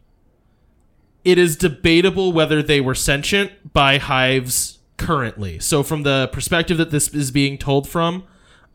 it 1.25 1.37
is 1.37 1.57
debatable 1.57 2.33
whether 2.33 2.63
they 2.63 2.81
were 2.81 2.95
sentient 2.95 3.73
by 3.73 3.99
hives 3.99 4.79
currently. 4.97 5.59
So 5.59 5.83
from 5.83 6.03
the 6.03 6.29
perspective 6.33 6.79
that 6.79 6.91
this 6.91 7.09
is 7.09 7.31
being 7.31 7.59
told 7.59 7.89
from, 7.89 8.25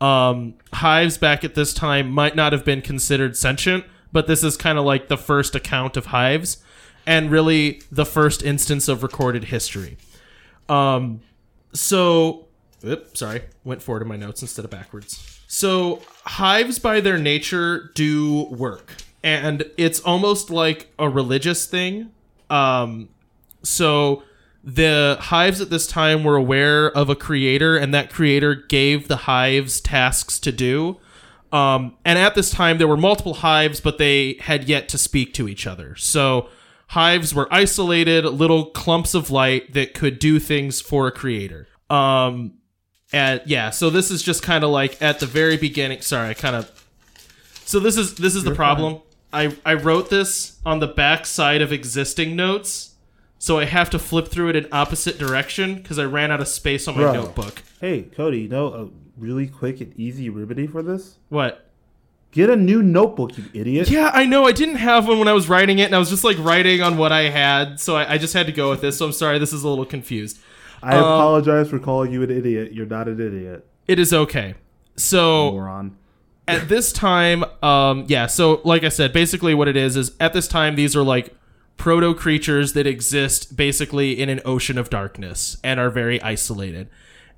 um, 0.01 0.55
hives 0.73 1.17
back 1.17 1.43
at 1.43 1.55
this 1.55 1.73
time 1.73 2.11
might 2.11 2.35
not 2.35 2.53
have 2.53 2.65
been 2.65 2.81
considered 2.81 3.37
sentient, 3.37 3.85
but 4.13 4.28
this 4.28 4.43
is 4.43 4.56
kind 4.56 4.78
of 4.78 4.86
like 4.86 5.10
the 5.10 5.17
first 5.17 5.56
account 5.56 5.97
of 5.97 6.08
hives 6.08 6.58
and 7.06 7.30
really 7.30 7.82
the 7.91 8.06
first 8.06 8.43
instance 8.43 8.88
of 8.88 9.04
recorded 9.04 9.45
history. 9.45 9.97
Um, 10.69 11.21
so, 11.73 12.47
oops, 12.86 13.19
sorry, 13.19 13.41
went 13.63 13.82
forward 13.82 14.04
in 14.04 14.08
my 14.08 14.15
notes 14.15 14.41
instead 14.41 14.63
of 14.63 14.71
backwards. 14.71 15.41
So, 15.47 16.02
hives 16.26 16.80
by 16.80 17.02
their 17.02 17.17
nature 17.17 17.91
do 17.95 18.45
work, 18.45 18.95
and 19.23 19.69
it's 19.78 19.99
almost 19.99 20.49
like 20.49 20.91
a 20.97 21.10
religious 21.10 21.65
thing. 21.65 22.12
Um, 22.49 23.10
so, 23.63 24.23
the 24.63 25.17
hives 25.19 25.60
at 25.60 25.69
this 25.69 25.86
time 25.86 26.23
were 26.23 26.38
aware 26.38 26.89
of 26.91 27.10
a 27.10 27.15
creator, 27.15 27.76
and 27.76 27.93
that 27.93 28.10
creator 28.10 28.56
gave 28.56 29.08
the 29.08 29.17
hives 29.17 29.82
tasks 29.82 30.39
to 30.39 30.52
do. 30.52 30.97
Um, 31.53 31.95
and 32.03 32.17
at 32.17 32.33
this 32.33 32.49
time, 32.49 32.79
there 32.79 32.87
were 32.87 32.97
multiple 32.97 33.35
hives, 33.35 33.79
but 33.79 33.99
they 33.99 34.37
had 34.39 34.67
yet 34.67 34.89
to 34.89 34.97
speak 34.97 35.33
to 35.35 35.47
each 35.47 35.67
other. 35.67 35.95
So, 35.95 36.49
hives 36.87 37.33
were 37.33 37.47
isolated, 37.53 38.25
little 38.25 38.65
clumps 38.71 39.13
of 39.13 39.29
light 39.29 39.73
that 39.73 39.93
could 39.93 40.17
do 40.17 40.39
things 40.39 40.81
for 40.81 41.07
a 41.07 41.11
creator. 41.11 41.67
Um, 41.91 42.55
and 43.13 43.41
yeah, 43.45 43.69
so 43.69 43.91
this 43.91 44.09
is 44.09 44.23
just 44.23 44.41
kind 44.41 44.63
of 44.63 44.71
like 44.71 44.99
at 45.01 45.19
the 45.19 45.27
very 45.27 45.55
beginning. 45.55 46.01
Sorry, 46.01 46.29
I 46.29 46.33
kind 46.33 46.55
of. 46.55 46.71
So 47.65 47.79
this 47.79 47.97
is 47.97 48.15
this 48.15 48.35
is 48.35 48.43
the 48.43 48.55
problem. 48.55 49.01
I 49.31 49.55
I 49.63 49.75
wrote 49.75 50.09
this 50.09 50.59
on 50.65 50.79
the 50.79 50.87
back 50.87 51.27
side 51.27 51.61
of 51.61 51.71
existing 51.71 52.35
notes, 52.35 52.95
so 53.37 53.59
I 53.59 53.65
have 53.65 53.91
to 53.91 53.99
flip 53.99 54.27
through 54.27 54.49
it 54.49 54.55
in 54.55 54.67
opposite 54.71 55.19
direction 55.19 55.75
because 55.75 55.99
I 55.99 56.05
ran 56.05 56.31
out 56.31 56.41
of 56.41 56.47
space 56.47 56.87
on 56.87 56.95
my 56.95 57.01
Bro. 57.01 57.13
notebook. 57.13 57.61
Hey, 57.79 58.03
Cody, 58.03 58.41
you 58.41 58.49
know 58.49 58.73
a 58.73 59.02
really 59.17 59.47
quick 59.47 59.82
and 59.82 59.93
easy 59.99 60.30
remedy 60.30 60.67
for 60.67 60.82
this? 60.82 61.17
What? 61.30 61.69
Get 62.32 62.49
a 62.49 62.56
new 62.56 62.82
notebook, 62.82 63.38
you 63.38 63.45
idiot. 63.54 63.89
Yeah, 63.89 64.10
I 64.12 64.26
know. 64.26 64.45
I 64.45 64.52
didn't 64.54 64.78
have 64.78 65.08
one 65.08 65.19
when 65.19 65.28
I 65.28 65.34
was 65.34 65.47
writing 65.47 65.78
it, 65.80 65.84
and 65.86 65.95
I 65.95 65.99
was 65.99 66.10
just 66.10 66.23
like 66.23 66.38
writing 66.39 66.82
on 66.82 66.97
what 66.97 67.12
I 67.12 67.30
had, 67.30 67.80
so 67.80 67.95
I, 67.95 68.13
I 68.13 68.17
just 68.17 68.34
had 68.34 68.47
to 68.47 68.52
go 68.52 68.71
with 68.71 68.82
this. 68.82 68.97
So 68.97 69.06
I'm 69.06 69.12
sorry, 69.12 69.38
this 69.38 69.54
is 69.54 69.63
a 69.63 69.69
little 69.69 69.86
confused. 69.86 70.39
I 70.82 70.95
Um, 70.95 71.04
apologize 71.04 71.69
for 71.69 71.78
calling 71.80 72.12
you 72.12 72.23
an 72.23 72.32
idiot. 72.32 72.73
You're 72.73 72.88
not 72.88 73.08
an 73.08 73.21
idiot, 73.21 73.65
It 73.88 73.99
is 73.99 74.12
okay. 74.13 74.56
So 74.97 75.52
moron. 75.52 75.95
at 76.47 76.67
this 76.69 76.91
time, 76.91 77.43
um, 77.62 78.06
yeah. 78.08 78.26
So 78.28 78.62
like 78.63 78.84
I 78.84 78.89
said, 78.89 79.13
basically 79.13 79.54
what 79.54 79.67
it 79.67 79.78
is 79.78 79.95
is 79.95 80.12
at 80.19 80.34
this 80.34 80.47
time 80.47 80.76
these 80.76 80.95
are 80.95 81.04
like 81.04 81.36
proto 81.78 82.13
creatures 82.13 82.73
that 82.73 82.86
exist 82.88 83.56
basically 83.56 84.19
in 84.19 84.30
an 84.30 84.39
ocean 84.45 84.78
of 84.78 84.89
darkness 84.89 85.58
and 85.63 85.80
are 85.80 85.89
very 85.89 86.21
isolated, 86.21 86.89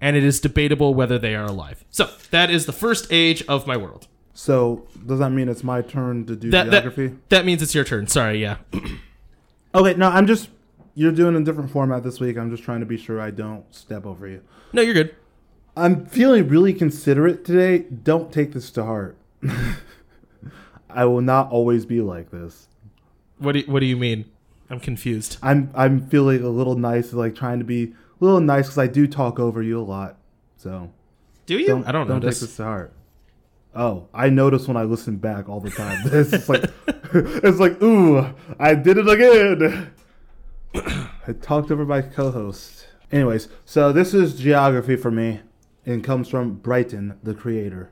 and 0.02 0.16
it 0.16 0.24
is 0.24 0.40
debatable 0.40 0.94
whether 0.94 1.18
they 1.18 1.36
are 1.36 1.46
alive. 1.46 1.84
So 1.90 2.10
that 2.32 2.50
is 2.50 2.66
the 2.66 2.74
first 2.74 3.08
age 3.12 3.44
of 3.48 3.66
my 3.68 3.78
world. 3.78 4.08
So 4.34 4.88
does 5.06 5.20
that 5.20 5.30
mean 5.32 5.48
it's 5.48 5.64
my 5.64 5.82
turn 5.82 6.26
to 6.26 6.36
do 6.36 6.52
That 6.52 6.70
geography? 6.70 7.08
that, 7.08 7.30
that 7.30 7.46
means 7.46 7.62
it's 7.62 7.74
your 7.74 7.86
turn. 7.86 8.08
Sorry, 8.08 8.42
yeah. 8.42 8.58
Okay, 9.74 9.94
no, 9.96 10.08
I'm 10.08 10.26
just 10.26 10.48
you're 10.94 11.12
doing 11.12 11.36
a 11.36 11.44
different 11.44 11.70
format 11.70 12.02
this 12.02 12.22
week. 12.22 12.38
I'm 12.38 12.50
just 12.50 12.64
trying 12.64 12.80
to 12.80 12.86
be 12.86 12.96
sure 12.96 13.20
I 13.20 13.30
don't 13.30 13.66
step 13.76 14.06
over 14.06 14.26
you. 14.26 14.42
No, 14.72 14.82
you're 14.82 14.94
good. 14.94 15.14
I'm 15.76 16.06
feeling 16.06 16.48
really 16.48 16.74
considerate 16.74 17.44
today. 17.44 17.80
Don't 17.80 18.32
take 18.32 18.54
this 18.54 18.72
to 18.72 18.86
heart. 18.86 19.18
I 20.90 21.04
will 21.04 21.20
not 21.22 21.52
always 21.52 21.86
be 21.86 22.00
like 22.00 22.32
this. 22.32 22.70
What 23.38 23.52
do 23.52 23.60
you, 23.60 23.66
what 23.66 23.82
do 23.82 23.86
you 23.86 23.98
mean? 23.98 24.32
I'm 24.70 24.80
confused. 24.80 25.38
I'm 25.44 25.70
I'm 25.76 26.08
feeling 26.08 26.42
a 26.42 26.50
little 26.50 26.76
nice, 26.76 27.12
like 27.12 27.36
trying 27.36 27.60
to 27.60 27.66
be 27.66 27.94
little 28.26 28.40
nice 28.42 28.66
because 28.66 28.78
I 28.78 28.88
do 28.88 29.08
talk 29.08 29.40
over 29.40 29.62
you 29.64 29.80
a 29.80 29.84
lot. 29.84 30.18
So 30.58 30.92
Do 31.46 31.58
you? 31.58 31.68
don't 31.68 31.88
I 31.88 31.92
don't 31.92 32.08
don't 32.08 32.22
notice. 32.22 32.40
take 32.40 32.48
this 32.50 32.58
to 32.58 32.64
heart. 32.64 32.94
Oh, 33.76 34.08
I 34.14 34.30
notice 34.30 34.68
when 34.68 34.78
I 34.78 34.84
listen 34.84 35.18
back 35.18 35.50
all 35.50 35.60
the 35.60 35.70
time. 35.70 36.02
It's 36.12 36.48
like 36.50 36.64
it's 37.14 37.60
like 37.60 37.82
ooh, 37.82 38.34
I 38.60 38.76
did 38.76 38.98
it 38.98 39.08
again. 39.10 39.92
I 41.28 41.34
talked 41.34 41.72
over 41.72 41.86
my 41.86 42.02
co-host. 42.02 42.88
Anyways, 43.12 43.48
so 43.66 43.92
this 43.92 44.14
is 44.14 44.36
geography 44.40 44.96
for 44.96 45.12
me, 45.12 45.42
and 45.86 46.04
comes 46.04 46.28
from 46.28 46.56
Brighton, 46.56 47.18
the 47.24 47.34
creator. 47.34 47.92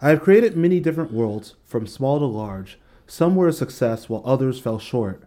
I 0.00 0.10
have 0.10 0.20
created 0.22 0.56
many 0.56 0.78
different 0.80 1.12
worlds, 1.12 1.54
from 1.64 1.86
small 1.86 2.18
to 2.18 2.26
large. 2.26 2.78
Some 3.06 3.34
were 3.36 3.48
a 3.48 3.52
success, 3.52 4.08
while 4.08 4.22
others 4.24 4.60
fell 4.60 4.78
short. 4.78 5.22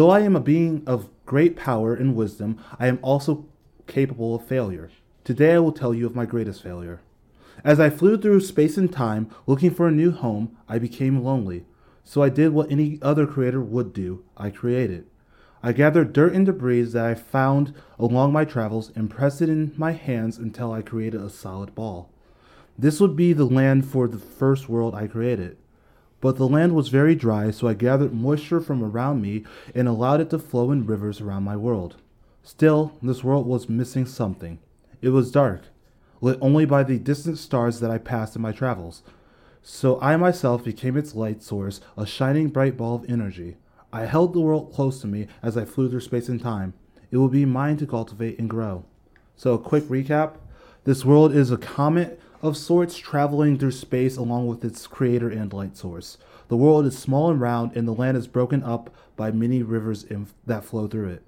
Though 0.00 0.08
I 0.08 0.20
am 0.20 0.34
a 0.34 0.40
being 0.40 0.82
of 0.86 1.10
great 1.26 1.56
power 1.56 1.92
and 1.92 2.16
wisdom, 2.16 2.56
I 2.78 2.86
am 2.86 2.98
also 3.02 3.44
capable 3.86 4.34
of 4.34 4.46
failure. 4.46 4.88
Today 5.24 5.52
I 5.52 5.58
will 5.58 5.72
tell 5.72 5.92
you 5.92 6.06
of 6.06 6.16
my 6.16 6.24
greatest 6.24 6.62
failure. 6.62 7.02
As 7.62 7.78
I 7.78 7.90
flew 7.90 8.16
through 8.16 8.40
space 8.40 8.78
and 8.78 8.90
time 8.90 9.28
looking 9.46 9.70
for 9.70 9.86
a 9.86 9.92
new 9.92 10.10
home, 10.10 10.56
I 10.66 10.78
became 10.78 11.22
lonely. 11.22 11.66
So 12.02 12.22
I 12.22 12.30
did 12.30 12.54
what 12.54 12.70
any 12.70 12.98
other 13.02 13.26
creator 13.26 13.60
would 13.60 13.92
do 13.92 14.24
I 14.38 14.48
created. 14.48 15.04
I 15.62 15.72
gathered 15.72 16.14
dirt 16.14 16.32
and 16.32 16.46
debris 16.46 16.84
that 16.84 17.04
I 17.04 17.14
found 17.14 17.74
along 17.98 18.32
my 18.32 18.46
travels 18.46 18.90
and 18.96 19.10
pressed 19.10 19.42
it 19.42 19.50
in 19.50 19.74
my 19.76 19.92
hands 19.92 20.38
until 20.38 20.72
I 20.72 20.80
created 20.80 21.20
a 21.20 21.28
solid 21.28 21.74
ball. 21.74 22.08
This 22.78 23.00
would 23.00 23.16
be 23.16 23.34
the 23.34 23.44
land 23.44 23.84
for 23.84 24.08
the 24.08 24.16
first 24.18 24.66
world 24.66 24.94
I 24.94 25.08
created. 25.08 25.58
But 26.20 26.36
the 26.36 26.48
land 26.48 26.74
was 26.74 26.88
very 26.88 27.14
dry, 27.14 27.50
so 27.50 27.66
I 27.66 27.74
gathered 27.74 28.12
moisture 28.12 28.60
from 28.60 28.82
around 28.82 29.22
me 29.22 29.44
and 29.74 29.88
allowed 29.88 30.20
it 30.20 30.30
to 30.30 30.38
flow 30.38 30.70
in 30.70 30.86
rivers 30.86 31.20
around 31.20 31.44
my 31.44 31.56
world. 31.56 31.96
Still, 32.42 32.92
this 33.02 33.24
world 33.24 33.46
was 33.46 33.68
missing 33.68 34.06
something. 34.06 34.58
It 35.00 35.10
was 35.10 35.30
dark, 35.30 35.62
lit 36.20 36.38
only 36.40 36.66
by 36.66 36.82
the 36.82 36.98
distant 36.98 37.38
stars 37.38 37.80
that 37.80 37.90
I 37.90 37.98
passed 37.98 38.36
in 38.36 38.42
my 38.42 38.52
travels. 38.52 39.02
So 39.62 40.00
I 40.00 40.16
myself 40.16 40.64
became 40.64 40.96
its 40.96 41.14
light 41.14 41.42
source, 41.42 41.80
a 41.96 42.06
shining 42.06 42.48
bright 42.48 42.76
ball 42.76 42.96
of 42.96 43.08
energy. 43.08 43.56
I 43.92 44.04
held 44.04 44.32
the 44.32 44.40
world 44.40 44.72
close 44.72 45.00
to 45.00 45.06
me 45.06 45.26
as 45.42 45.56
I 45.56 45.64
flew 45.64 45.88
through 45.88 46.00
space 46.00 46.28
and 46.28 46.40
time. 46.40 46.74
It 47.10 47.16
will 47.16 47.28
be 47.28 47.44
mine 47.44 47.76
to 47.78 47.86
cultivate 47.86 48.38
and 48.38 48.48
grow. 48.48 48.84
So, 49.36 49.54
a 49.54 49.58
quick 49.58 49.84
recap 49.84 50.34
this 50.84 51.04
world 51.04 51.34
is 51.34 51.50
a 51.50 51.58
comet 51.58 52.18
of 52.42 52.56
sorts 52.56 52.96
traveling 52.96 53.58
through 53.58 53.72
space 53.72 54.16
along 54.16 54.46
with 54.46 54.64
its 54.64 54.86
creator 54.86 55.28
and 55.28 55.52
light 55.52 55.76
source. 55.76 56.18
The 56.48 56.56
world 56.56 56.86
is 56.86 56.98
small 56.98 57.30
and 57.30 57.40
round, 57.40 57.76
and 57.76 57.86
the 57.86 57.92
land 57.92 58.16
is 58.16 58.26
broken 58.26 58.62
up 58.62 58.94
by 59.16 59.30
many 59.30 59.62
rivers 59.62 60.04
in, 60.04 60.26
that 60.46 60.64
flow 60.64 60.88
through 60.88 61.10
it. 61.10 61.22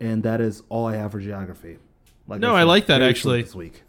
And 0.00 0.22
that 0.22 0.40
is 0.40 0.62
all 0.68 0.86
I 0.86 0.96
have 0.96 1.12
for 1.12 1.20
geography. 1.20 1.78
Like 2.26 2.40
no, 2.40 2.54
I, 2.54 2.60
I 2.60 2.64
like 2.64 2.86
that 2.86 3.02
actually. 3.02 3.42
This 3.42 3.54
week, 3.54 3.82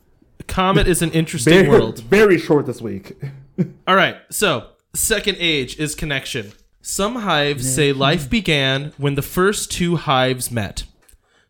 Comet 0.48 0.88
is 0.88 1.02
an 1.02 1.12
interesting 1.14 1.54
very, 1.54 1.70
world. 1.70 2.00
Very 2.02 2.38
short 2.38 2.66
this 2.66 2.82
week. 2.82 3.18
all 3.88 3.96
right, 3.96 4.18
so 4.30 4.70
second 4.94 5.38
age 5.40 5.78
is 5.80 5.96
connection. 5.96 6.54
Some 6.82 7.16
hives 7.16 7.74
say 7.74 7.92
life 7.92 8.30
began 8.30 8.94
when 8.98 9.16
the 9.16 9.22
first 9.22 9.72
two 9.72 9.98
hives 9.98 10.52
met. 10.52 10.86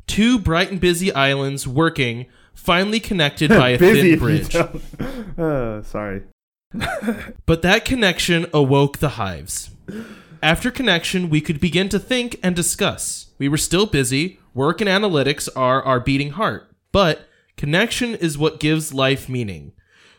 Two 0.08 0.40
bright 0.40 0.72
and 0.72 0.80
busy 0.80 1.14
islands 1.14 1.68
working, 1.68 2.26
finally 2.68 3.00
connected 3.00 3.50
by 3.50 3.70
a 3.70 3.78
thin 3.80 4.20
bridge. 4.20 4.54
uh, 5.38 5.82
sorry. 5.84 6.24
But 7.46 7.62
that 7.62 7.86
connection 7.86 8.46
awoke 8.54 8.98
the 8.98 9.16
hives. 9.16 9.70
After 10.44 10.70
connection, 10.70 11.30
we 11.30 11.40
could 11.40 11.62
begin 11.62 11.88
to 11.90 11.98
think 11.98 12.38
and 12.44 12.54
discuss. 12.54 13.32
We 13.40 13.48
were 13.48 13.58
still 13.58 13.86
busy. 13.86 14.40
Work 14.54 14.82
and 14.82 14.90
analytics 14.90 15.48
are 15.56 15.82
our 15.82 16.02
beating 16.02 16.32
heart. 16.32 16.70
But 16.92 17.30
connection 17.56 18.16
is 18.16 18.38
what 18.38 18.60
gives 18.60 18.94
life 18.94 19.30
meaning. 19.30 19.72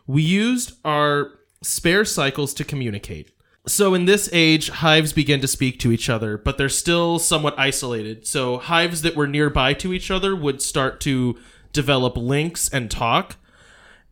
We 0.06 0.22
used 0.22 0.72
our 0.86 1.32
spare 1.62 2.06
cycles 2.06 2.54
to 2.54 2.64
communicate. 2.64 3.30
So 3.66 3.92
in 3.92 4.06
this 4.06 4.30
age, 4.32 4.70
hives 4.70 5.12
begin 5.12 5.42
to 5.42 5.48
speak 5.48 5.78
to 5.80 5.92
each 5.92 6.08
other, 6.08 6.38
but 6.38 6.56
they're 6.56 6.70
still 6.70 7.18
somewhat 7.18 7.58
isolated. 7.58 8.26
So 8.26 8.56
hives 8.56 9.02
that 9.02 9.16
were 9.16 9.26
nearby 9.26 9.74
to 9.74 9.92
each 9.92 10.10
other 10.10 10.34
would 10.34 10.62
start 10.62 10.98
to 11.02 11.36
develop 11.72 12.16
links 12.16 12.68
and 12.68 12.90
talk. 12.90 13.36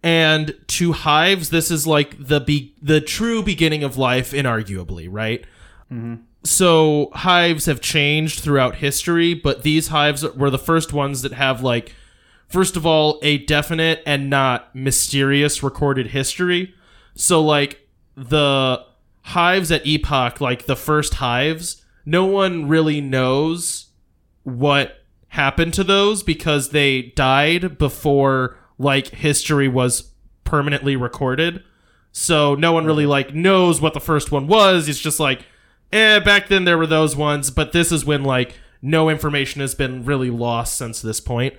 And 0.03 0.55
to 0.69 0.93
hives, 0.93 1.51
this 1.51 1.71
is 1.71 1.87
like 1.87 2.17
the 2.19 2.41
be- 2.41 2.75
the 2.81 3.01
true 3.01 3.43
beginning 3.43 3.83
of 3.83 3.97
life, 3.97 4.33
inarguably, 4.33 5.09
right? 5.11 5.45
Mm-hmm. 5.93 6.23
So 6.45 7.11
hives 7.13 7.67
have 7.67 7.81
changed 7.81 8.41
throughout 8.41 8.77
history, 8.77 9.35
but 9.35 9.63
these 9.63 9.89
hives 9.89 10.23
were 10.23 10.51
the 10.51 10.59
first 10.59 10.93
ones 10.93 11.23
that 11.23 11.33
have 11.33 11.61
like, 11.63 11.95
first 12.47 12.77
of 12.77 12.87
all, 12.87 13.19
a 13.23 13.39
definite 13.39 14.01
and 14.07 14.31
not 14.31 14.73
mysterious 14.75 15.63
recorded 15.63 16.09
history. 16.09 16.73
So 17.17 17.43
like 17.43 17.89
the 18.17 18.85
hives 19.23 19.73
at 19.73 19.85
Epoch, 19.85 20.41
like 20.41 20.67
the 20.67 20.77
first 20.77 21.15
hives, 21.15 21.83
no 22.05 22.25
one 22.25 22.69
really 22.69 23.01
knows 23.01 23.87
what 24.45 25.03
happened 25.29 25.75
to 25.75 25.85
those 25.85 26.23
because 26.23 26.71
they 26.71 27.03
died 27.03 27.79
before 27.79 28.59
like 28.79 29.09
history 29.09 29.69
was 29.69 30.13
permanently 30.45 30.97
recorded. 30.97 31.63
So 32.13 32.55
no 32.55 32.73
one 32.73 32.87
really 32.87 33.07
like 33.07 33.35
knows 33.35 33.81
what 33.81 33.95
the 33.95 34.01
first 34.01 34.33
one 34.33 34.47
was. 34.47 34.89
It's 34.89 34.99
just 34.99 35.21
like, 35.21 35.45
eh, 35.93 36.19
back 36.21 36.49
then 36.49 36.65
there 36.65 36.79
were 36.79 36.87
those 36.87 37.15
ones, 37.15 37.51
but 37.51 37.73
this 37.73 37.93
is 37.93 38.05
when 38.05 38.25
like 38.25 38.55
no 38.81 39.11
information 39.11 39.61
has 39.61 39.75
been 39.75 40.05
really 40.05 40.31
lost 40.31 40.77
since 40.77 41.03
this 41.03 41.21
point. 41.21 41.55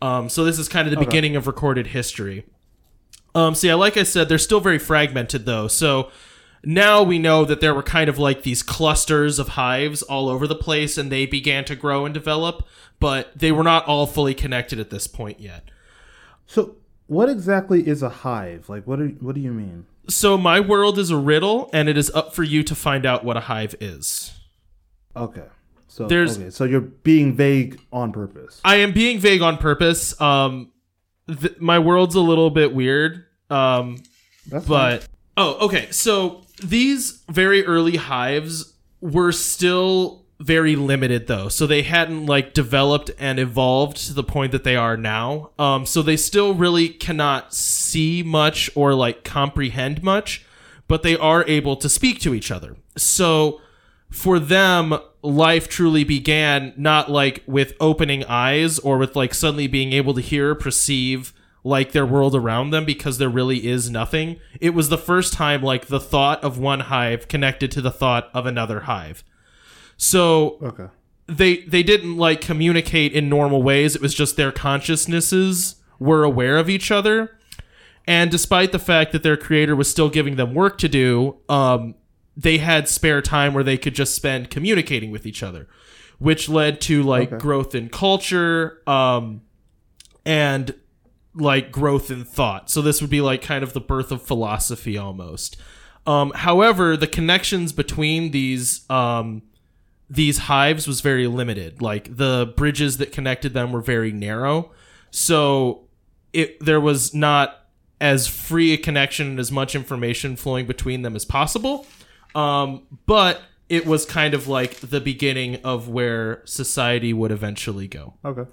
Um, 0.00 0.28
so 0.28 0.44
this 0.44 0.58
is 0.58 0.68
kind 0.68 0.86
of 0.86 0.92
the 0.94 1.04
beginning 1.04 1.34
of 1.34 1.46
recorded 1.46 1.88
history. 1.88 2.44
Um, 3.34 3.54
so 3.54 3.66
yeah, 3.66 3.74
like 3.74 3.96
I 3.96 4.04
said, 4.04 4.28
they're 4.28 4.38
still 4.38 4.60
very 4.60 4.78
fragmented 4.78 5.46
though. 5.46 5.66
So 5.66 6.10
now 6.64 7.02
we 7.02 7.18
know 7.18 7.44
that 7.44 7.60
there 7.60 7.74
were 7.74 7.82
kind 7.82 8.08
of 8.08 8.18
like 8.18 8.42
these 8.42 8.62
clusters 8.62 9.38
of 9.38 9.48
hives 9.50 10.02
all 10.02 10.28
over 10.28 10.46
the 10.46 10.54
place, 10.54 10.98
and 10.98 11.10
they 11.10 11.26
began 11.26 11.64
to 11.66 11.76
grow 11.76 12.04
and 12.04 12.12
develop, 12.14 12.66
but 13.00 13.36
they 13.38 13.52
were 13.52 13.62
not 13.62 13.86
all 13.86 14.06
fully 14.06 14.34
connected 14.34 14.78
at 14.80 14.90
this 14.90 15.06
point 15.06 15.40
yet. 15.40 15.64
So, 16.46 16.76
what 17.06 17.28
exactly 17.28 17.86
is 17.86 18.02
a 18.02 18.08
hive? 18.08 18.68
Like, 18.68 18.86
what, 18.86 19.00
are, 19.00 19.08
what 19.08 19.34
do 19.34 19.40
you 19.40 19.52
mean? 19.52 19.86
So 20.08 20.38
my 20.38 20.58
world 20.58 20.98
is 20.98 21.10
a 21.10 21.16
riddle, 21.16 21.68
and 21.72 21.88
it 21.88 21.98
is 21.98 22.10
up 22.10 22.34
for 22.34 22.42
you 22.42 22.62
to 22.62 22.74
find 22.74 23.04
out 23.04 23.24
what 23.24 23.36
a 23.36 23.40
hive 23.40 23.74
is. 23.80 24.32
Okay. 25.14 25.44
So, 25.86 26.06
There's- 26.06 26.38
okay. 26.38 26.50
so 26.50 26.64
you're 26.64 26.80
being 26.80 27.34
vague 27.34 27.78
on 27.92 28.12
purpose. 28.12 28.60
I 28.64 28.76
am 28.76 28.92
being 28.92 29.18
vague 29.18 29.42
on 29.42 29.58
purpose. 29.58 30.18
Um, 30.20 30.70
th- 31.28 31.58
my 31.60 31.78
world's 31.78 32.14
a 32.14 32.20
little 32.20 32.50
bit 32.50 32.74
weird. 32.74 33.24
Um, 33.50 33.98
That's 34.46 34.66
but 34.66 35.08
oh, 35.36 35.66
okay. 35.66 35.88
So 35.90 36.42
these 36.62 37.22
very 37.28 37.64
early 37.64 37.96
hives 37.96 38.74
were 39.00 39.32
still 39.32 40.24
very 40.40 40.76
limited 40.76 41.26
though. 41.26 41.48
So 41.48 41.66
they 41.66 41.82
hadn't 41.82 42.26
like 42.26 42.54
developed 42.54 43.10
and 43.18 43.38
evolved 43.38 43.96
to 44.06 44.14
the 44.14 44.22
point 44.22 44.52
that 44.52 44.64
they 44.64 44.76
are 44.76 44.96
now. 44.96 45.50
Um, 45.58 45.84
so 45.84 46.02
they 46.02 46.16
still 46.16 46.54
really 46.54 46.88
cannot 46.88 47.52
see 47.52 48.22
much 48.22 48.70
or 48.74 48.94
like 48.94 49.24
comprehend 49.24 50.02
much, 50.02 50.44
but 50.86 51.02
they 51.02 51.16
are 51.16 51.44
able 51.46 51.76
to 51.76 51.88
speak 51.88 52.20
to 52.20 52.34
each 52.34 52.50
other. 52.50 52.76
So 52.96 53.60
for 54.10 54.38
them, 54.38 54.98
life 55.22 55.68
truly 55.68 56.04
began 56.04 56.72
not 56.76 57.10
like 57.10 57.42
with 57.46 57.74
opening 57.80 58.24
eyes 58.24 58.78
or 58.78 58.98
with 58.98 59.16
like 59.16 59.34
suddenly 59.34 59.66
being 59.66 59.92
able 59.92 60.14
to 60.14 60.20
hear, 60.20 60.54
perceive 60.54 61.32
like 61.64 61.92
their 61.92 62.06
world 62.06 62.34
around 62.34 62.70
them 62.70 62.84
because 62.84 63.18
there 63.18 63.28
really 63.28 63.66
is 63.66 63.90
nothing. 63.90 64.38
It 64.60 64.70
was 64.70 64.88
the 64.88 64.98
first 64.98 65.32
time 65.32 65.62
like 65.62 65.86
the 65.86 66.00
thought 66.00 66.42
of 66.42 66.58
one 66.58 66.80
hive 66.80 67.28
connected 67.28 67.70
to 67.72 67.80
the 67.80 67.90
thought 67.90 68.30
of 68.32 68.46
another 68.46 68.80
hive. 68.80 69.24
So 69.96 70.58
okay. 70.62 70.86
they 71.26 71.58
they 71.62 71.82
didn't 71.82 72.16
like 72.16 72.40
communicate 72.40 73.12
in 73.12 73.28
normal 73.28 73.62
ways. 73.62 73.96
It 73.96 74.02
was 74.02 74.14
just 74.14 74.36
their 74.36 74.52
consciousnesses 74.52 75.76
were 75.98 76.24
aware 76.24 76.56
of 76.56 76.70
each 76.70 76.90
other. 76.90 77.36
And 78.06 78.30
despite 78.30 78.72
the 78.72 78.78
fact 78.78 79.12
that 79.12 79.22
their 79.22 79.36
creator 79.36 79.76
was 79.76 79.90
still 79.90 80.08
giving 80.08 80.36
them 80.36 80.54
work 80.54 80.78
to 80.78 80.88
do, 80.88 81.36
um, 81.48 81.94
they 82.36 82.58
had 82.58 82.88
spare 82.88 83.20
time 83.20 83.52
where 83.52 83.64
they 83.64 83.76
could 83.76 83.94
just 83.94 84.14
spend 84.14 84.48
communicating 84.48 85.10
with 85.10 85.26
each 85.26 85.42
other, 85.42 85.68
which 86.18 86.48
led 86.48 86.80
to 86.82 87.02
like 87.02 87.32
Okay. 87.32 87.38
growth 87.38 87.74
in 87.74 87.88
culture 87.90 88.80
um, 88.86 89.42
and 90.24 90.74
like 91.38 91.72
growth 91.72 92.10
in 92.10 92.24
thought. 92.24 92.68
So 92.68 92.82
this 92.82 93.00
would 93.00 93.10
be 93.10 93.20
like 93.20 93.42
kind 93.42 93.62
of 93.62 93.72
the 93.72 93.80
birth 93.80 94.12
of 94.12 94.22
philosophy 94.22 94.98
almost. 94.98 95.56
Um, 96.06 96.32
however, 96.34 96.96
the 96.96 97.06
connections 97.06 97.72
between 97.72 98.30
these 98.30 98.88
um, 98.90 99.42
these 100.10 100.38
hives 100.38 100.86
was 100.86 101.00
very 101.00 101.26
limited. 101.26 101.82
Like 101.82 102.16
the 102.16 102.52
bridges 102.56 102.96
that 102.98 103.12
connected 103.12 103.52
them 103.54 103.72
were 103.72 103.82
very 103.82 104.12
narrow, 104.12 104.72
so 105.10 105.84
it 106.32 106.58
there 106.60 106.80
was 106.80 107.14
not 107.14 107.66
as 108.00 108.26
free 108.26 108.72
a 108.72 108.76
connection 108.76 109.26
and 109.28 109.40
as 109.40 109.50
much 109.50 109.74
information 109.74 110.36
flowing 110.36 110.66
between 110.66 111.02
them 111.02 111.16
as 111.16 111.24
possible. 111.24 111.86
Um, 112.34 112.82
but 113.06 113.42
it 113.68 113.86
was 113.86 114.06
kind 114.06 114.34
of 114.34 114.48
like 114.48 114.76
the 114.76 115.00
beginning 115.00 115.56
of 115.56 115.88
where 115.88 116.42
society 116.44 117.12
would 117.12 117.30
eventually 117.30 117.88
go. 117.88 118.14
Okay. 118.24 118.48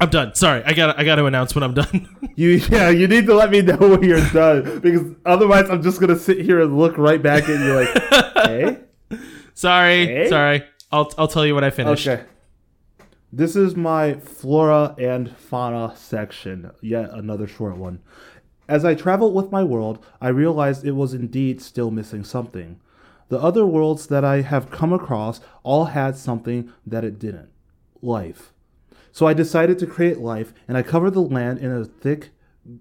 I'm 0.00 0.10
done. 0.10 0.34
Sorry, 0.34 0.62
I 0.64 0.72
got 0.74 0.98
I 0.98 1.04
got 1.04 1.16
to 1.16 1.26
announce 1.26 1.54
when 1.54 1.64
I'm 1.64 1.74
done. 1.74 2.14
You 2.38 2.50
yeah, 2.70 2.88
you 2.90 3.08
need 3.08 3.26
to 3.26 3.34
let 3.34 3.50
me 3.50 3.62
know 3.62 3.76
when 3.78 4.04
you're 4.04 4.24
done 4.30 4.78
because 4.78 5.02
otherwise 5.26 5.68
I'm 5.70 5.82
just 5.82 5.98
gonna 6.00 6.16
sit 6.16 6.40
here 6.40 6.60
and 6.60 6.78
look 6.78 6.96
right 6.96 7.20
back 7.20 7.48
at 7.48 7.58
you 7.58 7.74
like, 7.74 8.46
hey, 8.46 8.78
sorry, 9.54 10.06
Hey? 10.06 10.28
sorry. 10.28 10.62
I'll 10.92 11.10
I'll 11.18 11.26
tell 11.26 11.44
you 11.44 11.56
when 11.56 11.64
I 11.64 11.70
finish. 11.70 12.06
okay. 12.06 12.24
This 13.32 13.56
is 13.56 13.74
my 13.74 14.14
flora 14.14 14.94
and 14.98 15.36
fauna 15.36 15.94
section. 15.96 16.70
Yet 16.80 17.10
another 17.10 17.48
short 17.48 17.76
one. 17.76 17.98
As 18.68 18.84
I 18.84 18.94
traveled 18.94 19.34
with 19.34 19.50
my 19.50 19.64
world, 19.64 19.98
I 20.20 20.28
realized 20.28 20.84
it 20.86 20.92
was 20.92 21.12
indeed 21.14 21.60
still 21.60 21.90
missing 21.90 22.22
something. 22.22 22.78
The 23.30 23.40
other 23.40 23.66
worlds 23.66 24.06
that 24.06 24.24
I 24.24 24.42
have 24.42 24.70
come 24.70 24.92
across 24.92 25.40
all 25.64 25.86
had 25.86 26.16
something 26.16 26.72
that 26.86 27.04
it 27.04 27.18
didn't 27.18 27.48
life. 28.00 28.52
So 29.12 29.26
I 29.26 29.34
decided 29.34 29.78
to 29.78 29.86
create 29.86 30.18
life, 30.18 30.52
and 30.66 30.76
I 30.76 30.82
covered 30.82 31.14
the 31.14 31.20
land 31.20 31.58
in 31.58 31.70
a 31.70 31.84
thick, 31.84 32.30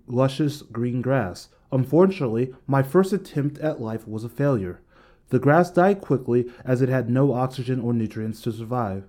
luscious 0.08 0.62
green 0.62 1.02
grass. 1.02 1.50
Unfortunately, 1.72 2.54
my 2.66 2.84
first 2.84 3.14
attempt 3.14 3.58
at 3.60 3.82
life 3.82 4.08
was 4.08 4.24
a 4.24 4.30
failure. 4.30 4.82
The 5.30 5.40
grass 5.40 5.70
died 5.70 6.00
quickly 6.00 6.50
as 6.64 6.82
it 6.82 6.90
had 6.90 7.10
no 7.10 7.34
oxygen 7.34 7.82
or 7.82 7.94
nutrients 7.94 8.42
to 8.42 8.52
survive. 8.52 9.04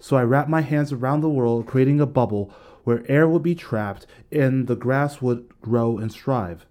So 0.00 0.16
I 0.16 0.24
wrapped 0.24 0.48
my 0.48 0.62
hands 0.62 0.92
around 0.92 1.20
the 1.20 1.28
world, 1.28 1.66
creating 1.66 2.00
a 2.00 2.06
bubble 2.06 2.52
where 2.84 3.04
air 3.08 3.28
would 3.28 3.42
be 3.42 3.54
trapped 3.54 4.06
and 4.32 4.66
the 4.66 4.74
grass 4.74 5.20
would 5.20 5.48
grow 5.60 5.98
and 5.98 6.10
strive. 6.10 6.66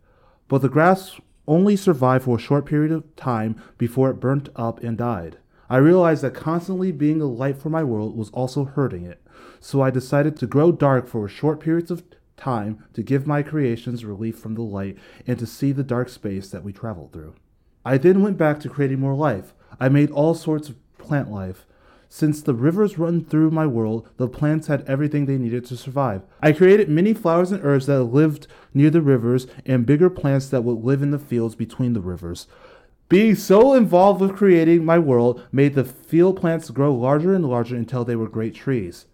But 0.47 0.61
the 0.61 0.69
grass 0.69 1.19
only 1.47 1.75
survived 1.75 2.25
for 2.25 2.37
a 2.37 2.41
short 2.41 2.65
period 2.65 2.91
of 2.91 3.15
time 3.15 3.61
before 3.77 4.09
it 4.09 4.19
burnt 4.19 4.49
up 4.55 4.83
and 4.83 4.97
died. 4.97 5.37
I 5.69 5.77
realized 5.77 6.23
that 6.23 6.33
constantly 6.33 6.91
being 6.91 7.21
a 7.21 7.25
light 7.25 7.57
for 7.57 7.69
my 7.69 7.83
world 7.83 8.17
was 8.17 8.31
also 8.31 8.65
hurting 8.65 9.05
it, 9.05 9.21
so 9.59 9.81
I 9.81 9.89
decided 9.89 10.37
to 10.37 10.47
grow 10.47 10.71
dark 10.71 11.07
for 11.07 11.27
short 11.27 11.59
periods 11.59 11.91
of 11.91 12.03
time 12.37 12.83
to 12.93 13.03
give 13.03 13.27
my 13.27 13.43
creations 13.43 14.05
relief 14.05 14.37
from 14.39 14.55
the 14.55 14.61
light 14.61 14.97
and 15.27 15.37
to 15.39 15.45
see 15.45 15.71
the 15.71 15.83
dark 15.83 16.09
space 16.09 16.49
that 16.49 16.63
we 16.63 16.73
traveled 16.73 17.11
through. 17.11 17.35
I 17.85 17.97
then 17.97 18.21
went 18.21 18.37
back 18.37 18.59
to 18.61 18.69
creating 18.69 18.99
more 18.99 19.15
life. 19.15 19.53
I 19.79 19.89
made 19.89 20.11
all 20.11 20.33
sorts 20.33 20.69
of 20.69 20.97
plant 20.97 21.31
life. 21.31 21.65
Since 22.11 22.41
the 22.41 22.55
rivers 22.55 22.97
run 22.97 23.23
through 23.23 23.51
my 23.51 23.67
world, 23.67 24.09
the 24.17 24.27
plants 24.27 24.67
had 24.67 24.83
everything 24.87 25.25
they 25.25 25.37
needed 25.37 25.65
to 25.65 25.77
survive. 25.77 26.23
I 26.41 26.53
created 26.53 26.89
many 26.89 27.13
flowers 27.13 27.51
and 27.51 27.63
herbs 27.63 27.85
that 27.85 28.03
lived 28.03 28.47
near 28.73 28.89
the 28.89 29.01
rivers 29.01 29.45
and 29.65 29.85
bigger 29.85 30.09
plants 30.09 30.49
that 30.49 30.63
would 30.63 30.83
live 30.83 31.03
in 31.03 31.11
the 31.11 31.19
fields 31.19 31.53
between 31.53 31.93
the 31.93 32.01
rivers. 32.01 32.47
Being 33.09 33.35
so 33.35 33.73
involved 33.73 34.21
with 34.21 34.35
creating 34.35 34.85
my 34.85 34.97
world 34.97 35.43
made 35.51 35.75
the 35.75 35.83
field 35.83 36.39
plants 36.39 36.69
grow 36.69 36.93
larger 36.93 37.33
and 37.33 37.45
larger 37.45 37.75
until 37.75 38.03
they 38.05 38.15
were 38.15 38.29
great 38.29 38.55
trees. 38.55 39.05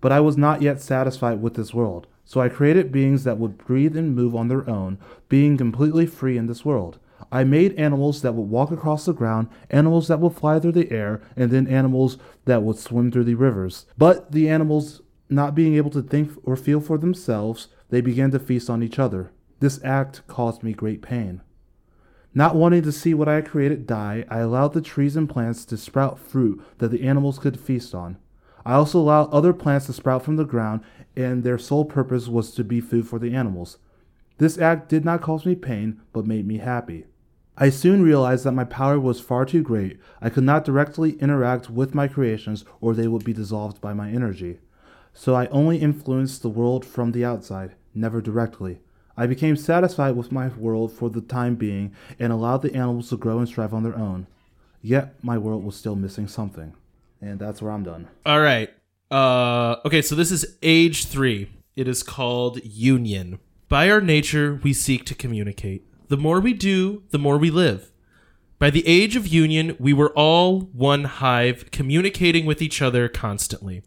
But 0.00 0.12
I 0.12 0.20
was 0.20 0.36
not 0.36 0.62
yet 0.62 0.80
satisfied 0.80 1.42
with 1.42 1.54
this 1.54 1.74
world, 1.74 2.06
so 2.24 2.40
I 2.40 2.48
created 2.48 2.92
beings 2.92 3.24
that 3.24 3.38
would 3.38 3.58
breathe 3.58 3.96
and 3.96 4.14
move 4.14 4.34
on 4.34 4.48
their 4.48 4.68
own, 4.68 4.98
being 5.28 5.56
completely 5.56 6.06
free 6.06 6.38
in 6.38 6.46
this 6.46 6.64
world. 6.64 6.98
I 7.30 7.44
made 7.44 7.74
animals 7.74 8.22
that 8.22 8.34
would 8.34 8.48
walk 8.48 8.70
across 8.70 9.04
the 9.04 9.12
ground, 9.12 9.48
animals 9.70 10.08
that 10.08 10.20
would 10.20 10.34
fly 10.34 10.58
through 10.58 10.72
the 10.72 10.90
air, 10.90 11.20
and 11.36 11.50
then 11.50 11.66
animals 11.66 12.18
that 12.46 12.62
would 12.62 12.78
swim 12.78 13.10
through 13.10 13.24
the 13.24 13.34
rivers. 13.34 13.86
But 13.98 14.32
the 14.32 14.48
animals, 14.48 15.02
not 15.28 15.54
being 15.54 15.74
able 15.74 15.90
to 15.90 16.02
think 16.02 16.32
or 16.44 16.56
feel 16.56 16.80
for 16.80 16.98
themselves, 16.98 17.68
they 17.90 18.00
began 18.00 18.30
to 18.30 18.38
feast 18.38 18.70
on 18.70 18.82
each 18.82 18.98
other. 18.98 19.32
This 19.60 19.78
act 19.84 20.26
caused 20.26 20.62
me 20.62 20.72
great 20.72 21.02
pain. 21.02 21.42
Not 22.32 22.54
wanting 22.54 22.82
to 22.82 22.92
see 22.92 23.12
what 23.12 23.28
I 23.28 23.34
had 23.34 23.48
created 23.48 23.86
die, 23.86 24.24
I 24.30 24.38
allowed 24.38 24.72
the 24.72 24.80
trees 24.80 25.16
and 25.16 25.28
plants 25.28 25.64
to 25.66 25.76
sprout 25.76 26.18
fruit 26.18 26.62
that 26.78 26.90
the 26.90 27.02
animals 27.02 27.38
could 27.38 27.58
feast 27.58 27.94
on. 27.94 28.16
I 28.64 28.74
also 28.74 28.98
allowed 28.98 29.30
other 29.30 29.52
plants 29.52 29.86
to 29.86 29.92
sprout 29.92 30.24
from 30.24 30.36
the 30.36 30.44
ground, 30.44 30.82
and 31.16 31.42
their 31.42 31.58
sole 31.58 31.84
purpose 31.84 32.28
was 32.28 32.52
to 32.52 32.64
be 32.64 32.80
food 32.80 33.08
for 33.08 33.18
the 33.18 33.34
animals. 33.34 33.78
This 34.38 34.58
act 34.58 34.88
did 34.88 35.04
not 35.04 35.20
cause 35.20 35.44
me 35.44 35.54
pain, 35.54 36.00
but 36.12 36.26
made 36.26 36.46
me 36.46 36.58
happy. 36.58 37.06
I 37.56 37.68
soon 37.68 38.02
realized 38.02 38.44
that 38.44 38.52
my 38.52 38.64
power 38.64 38.98
was 38.98 39.20
far 39.20 39.44
too 39.44 39.62
great. 39.62 39.98
I 40.22 40.30
could 40.30 40.44
not 40.44 40.64
directly 40.64 41.12
interact 41.20 41.68
with 41.68 41.94
my 41.94 42.08
creations, 42.08 42.64
or 42.80 42.94
they 42.94 43.06
would 43.06 43.24
be 43.24 43.34
dissolved 43.34 43.80
by 43.80 43.92
my 43.92 44.10
energy. 44.10 44.60
So 45.12 45.34
I 45.34 45.46
only 45.48 45.78
influenced 45.78 46.40
the 46.40 46.48
world 46.48 46.86
from 46.86 47.12
the 47.12 47.24
outside, 47.24 47.74
never 47.94 48.22
directly. 48.22 48.80
I 49.16 49.26
became 49.26 49.56
satisfied 49.56 50.16
with 50.16 50.32
my 50.32 50.48
world 50.48 50.92
for 50.92 51.10
the 51.10 51.20
time 51.20 51.56
being 51.56 51.92
and 52.18 52.32
allowed 52.32 52.62
the 52.62 52.74
animals 52.74 53.10
to 53.10 53.18
grow 53.18 53.38
and 53.38 53.46
strive 53.46 53.74
on 53.74 53.82
their 53.82 53.96
own. 53.96 54.26
Yet 54.80 55.14
my 55.22 55.36
world 55.36 55.62
was 55.62 55.76
still 55.76 55.96
missing 55.96 56.28
something. 56.28 56.72
And 57.20 57.38
that's 57.38 57.60
where 57.60 57.72
I'm 57.72 57.82
done. 57.82 58.08
All 58.24 58.40
right. 58.40 58.70
Uh, 59.10 59.76
okay, 59.84 60.02
so 60.02 60.14
this 60.14 60.30
is 60.30 60.56
age 60.62 61.06
three. 61.06 61.50
It 61.76 61.88
is 61.88 62.02
called 62.02 62.64
union. 62.64 63.38
By 63.68 63.90
our 63.90 64.00
nature, 64.00 64.60
we 64.62 64.72
seek 64.72 65.04
to 65.06 65.14
communicate. 65.14 65.84
The 66.08 66.16
more 66.16 66.40
we 66.40 66.52
do, 66.52 67.04
the 67.10 67.18
more 67.18 67.38
we 67.38 67.50
live. 67.50 67.92
By 68.58 68.70
the 68.70 68.86
age 68.86 69.16
of 69.16 69.26
union, 69.26 69.76
we 69.78 69.92
were 69.92 70.10
all 70.10 70.60
one 70.60 71.04
hive, 71.04 71.70
communicating 71.70 72.46
with 72.46 72.60
each 72.60 72.82
other 72.82 73.08
constantly. 73.08 73.82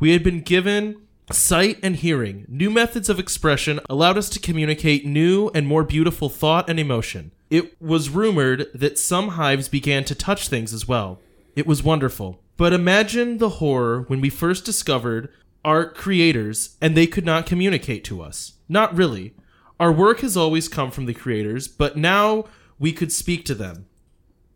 We 0.00 0.12
had 0.12 0.24
been 0.24 0.40
given 0.40 1.02
sight 1.30 1.78
and 1.82 1.96
hearing. 1.96 2.46
New 2.48 2.70
methods 2.70 3.08
of 3.08 3.18
expression 3.18 3.80
allowed 3.88 4.18
us 4.18 4.28
to 4.30 4.40
communicate 4.40 5.06
new 5.06 5.50
and 5.54 5.66
more 5.66 5.84
beautiful 5.84 6.28
thought 6.28 6.68
and 6.68 6.80
emotion. 6.80 7.32
It 7.50 7.80
was 7.80 8.10
rumored 8.10 8.66
that 8.74 8.98
some 8.98 9.28
hives 9.30 9.68
began 9.68 10.04
to 10.04 10.14
touch 10.14 10.48
things 10.48 10.72
as 10.72 10.88
well. 10.88 11.20
It 11.54 11.66
was 11.66 11.82
wonderful. 11.82 12.40
But 12.58 12.74
imagine 12.74 13.38
the 13.38 13.48
horror 13.48 14.02
when 14.08 14.20
we 14.20 14.28
first 14.28 14.66
discovered 14.66 15.30
art 15.64 15.94
creators 15.94 16.76
and 16.80 16.94
they 16.94 17.06
could 17.06 17.24
not 17.24 17.46
communicate 17.46 18.04
to 18.04 18.20
us. 18.20 18.54
Not 18.68 18.94
really. 18.94 19.34
Our 19.80 19.92
work 19.92 20.20
has 20.20 20.36
always 20.36 20.68
come 20.68 20.90
from 20.90 21.06
the 21.06 21.14
creators, 21.14 21.68
but 21.68 21.96
now 21.96 22.44
we 22.78 22.92
could 22.92 23.12
speak 23.12 23.44
to 23.46 23.54
them. 23.54 23.86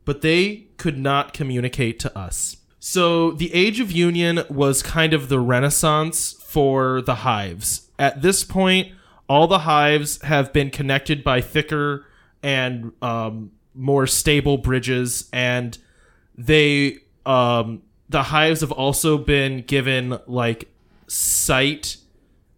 But 0.05 0.21
they 0.21 0.67
could 0.79 0.99
not 0.99 1.33
communicate 1.33 2.01
to 2.01 2.19
us. 2.19 2.57
So 2.81 3.31
the 3.31 3.55
Age 3.55 3.79
of 3.79 3.93
Union 3.93 4.43
was 4.51 4.83
kind 4.83 5.15
of 5.15 5.29
the 5.29 5.39
renaissance 5.39 6.33
for 6.33 7.03
the 7.03 7.15
hives. 7.17 7.89
At 8.01 8.21
this 8.21 8.43
point, 8.43 8.89
all 9.29 9.47
the 9.47 9.61
hives 9.61 10.21
have 10.23 10.53
been 10.53 10.71
connected 10.71 11.23
by 11.23 11.41
thicker 11.41 12.05
and 12.43 12.91
um, 13.01 13.53
more 13.77 14.09
stable 14.09 14.59
bridges, 14.59 15.29
and 15.33 15.79
they 16.37 16.99
um, 17.25 17.83
the 18.13 18.25
hives 18.25 18.61
have 18.61 18.73
also 18.73 19.19
been 19.19 19.63
given 19.63 20.19
like 20.27 20.69
sight 21.09 21.97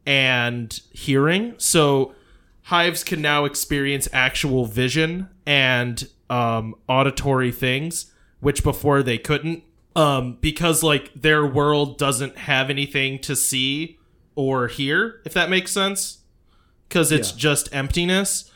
and 0.06 0.80
hearing. 0.92 1.54
So 1.58 2.14
hives 2.62 3.02
can 3.04 3.22
now 3.22 3.44
experience 3.44 4.08
actual 4.12 4.66
vision 4.66 5.28
and 5.46 6.06
um, 6.28 6.74
auditory 6.88 7.52
things, 7.52 8.12
which 8.40 8.62
before 8.62 9.02
they 9.02 9.18
couldn't. 9.18 9.62
Um, 9.96 10.38
because 10.40 10.82
like 10.82 11.12
their 11.14 11.46
world 11.46 11.98
doesn't 11.98 12.36
have 12.36 12.68
anything 12.68 13.20
to 13.20 13.36
see 13.36 13.98
or 14.34 14.66
hear, 14.66 15.20
if 15.24 15.32
that 15.34 15.48
makes 15.48 15.70
sense. 15.70 16.18
Because 16.88 17.12
it's 17.12 17.30
Yeah. 17.30 17.38
just 17.38 17.68
emptiness. 17.72 18.50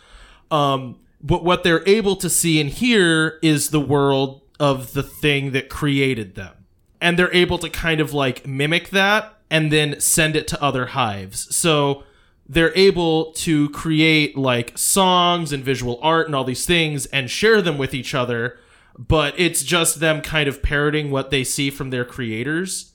Um, 0.50 0.96
but 1.22 1.44
what 1.44 1.62
they're 1.62 1.87
able 1.88 2.16
to 2.16 2.28
see 2.28 2.61
and 2.61 2.68
hear 2.70 3.38
is 3.42 3.70
the 3.70 3.80
world 3.80 4.42
of 4.58 4.92
the 4.92 5.02
thing 5.02 5.52
that 5.52 5.68
created 5.68 6.34
them. 6.34 6.54
And 7.00 7.18
they're 7.18 7.32
able 7.34 7.58
to 7.58 7.70
kind 7.70 8.00
of 8.00 8.12
like 8.12 8.46
mimic 8.46 8.90
that 8.90 9.34
and 9.50 9.72
then 9.72 10.00
send 10.00 10.37
it 10.37 10.48
to 10.48 10.62
other 10.62 10.87
hives. 10.87 11.54
So 11.54 12.04
they're 12.48 12.76
able 12.76 13.32
to 13.32 13.68
create 13.70 14.37
like 14.37 14.76
songs 14.76 15.52
and 15.52 15.62
visual 15.62 15.98
art 16.02 16.26
and 16.26 16.34
all 16.34 16.44
these 16.44 16.64
things 16.64 17.06
and 17.06 17.30
share 17.30 17.61
them 17.61 17.76
with 17.76 17.94
each 17.94 18.14
other, 18.14 18.58
but 18.98 19.38
it's 19.38 19.62
just 19.62 20.00
them 20.00 20.22
kind 20.22 20.48
of 20.48 20.62
parroting 20.62 21.11
what 21.11 21.30
they 21.30 21.44
see 21.44 21.70
from 21.70 21.90
their 21.90 22.04
creators. 22.04 22.92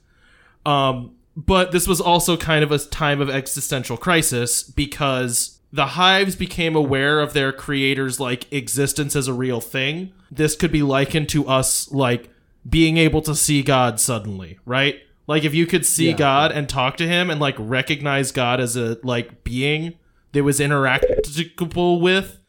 Um, 0.66 1.16
but 1.36 1.72
this 1.72 1.88
was 1.88 2.02
also 2.02 2.38
kind 2.38 2.64
of 2.64 2.72
a 2.72 2.80
time 2.80 3.22
of 3.22 3.30
existential 3.30 3.98
crisis 3.98 4.64
because 4.64 5.60
the 5.72 5.88
hives 5.88 6.36
became 6.36 6.76
aware 6.76 7.20
of 7.20 7.34
their 7.34 7.52
creators' 7.52 8.20
like 8.20 8.52
existence 8.52 9.16
as 9.16 9.28
a 9.28 9.34
real 9.34 9.60
thing. 9.60 10.14
This 10.32 10.56
could 10.56 10.72
be 10.72 10.84
likened 10.84 11.30
to 11.30 11.48
us 11.48 11.92
like 11.92 12.30
being 12.68 12.98
able 12.98 13.22
to 13.24 13.36
see 13.36 13.62
God 13.64 14.00
suddenly, 14.00 14.60
right? 14.66 15.00
Like 15.28 15.44
if 15.44 15.54
you 15.54 15.66
could 15.66 15.86
see 15.86 16.10
Yeah. 16.10 16.18
God 16.18 16.52
and 16.52 16.68
talk 16.68 16.98
to 16.98 17.08
him 17.08 17.30
and 17.30 17.40
like 17.40 17.56
recognize 17.58 18.32
God 18.32 18.60
as 18.60 18.76
a 18.76 18.98
like 19.04 19.44
being 19.44 19.96
that 20.34 20.44
was 20.44 20.60
interactable 20.60 22.00
with, 22.02 22.40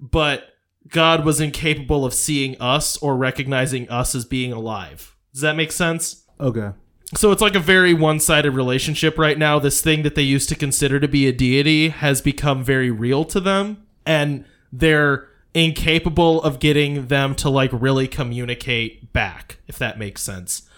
but 0.00 0.50
God 0.88 1.24
was 1.24 1.40
incapable 1.40 2.04
of 2.04 2.14
seeing 2.14 2.56
us 2.60 2.96
or 2.98 3.16
recognizing 3.16 3.88
us 3.88 4.14
as 4.14 4.24
being 4.24 4.52
alive. 4.52 5.16
Does 5.32 5.42
that 5.42 5.56
make 5.56 5.72
sense? 5.72 6.24
Okay. 6.40 6.70
So 7.14 7.30
it's 7.30 7.42
like 7.42 7.54
a 7.54 7.60
very 7.60 7.94
one-sided 7.94 8.50
relationship 8.50 9.16
right 9.18 9.38
now. 9.38 9.58
This 9.58 9.80
thing 9.80 10.02
that 10.02 10.14
they 10.16 10.22
used 10.22 10.48
to 10.48 10.54
consider 10.56 10.98
to 10.98 11.06
be 11.08 11.26
a 11.26 11.32
deity 11.32 11.88
has 11.90 12.20
become 12.20 12.64
very 12.64 12.90
real 12.90 13.24
to 13.26 13.40
them 13.40 13.86
and 14.04 14.44
they're 14.72 15.28
incapable 15.56 16.42
of 16.42 16.60
getting 16.60 17.06
them 17.06 17.34
to 17.34 17.48
like 17.48 17.70
really 17.72 18.06
communicate 18.06 19.12
back, 19.12 19.58
if 19.66 19.78
that 19.78 19.98
makes 19.98 20.22
sense. 20.22 20.68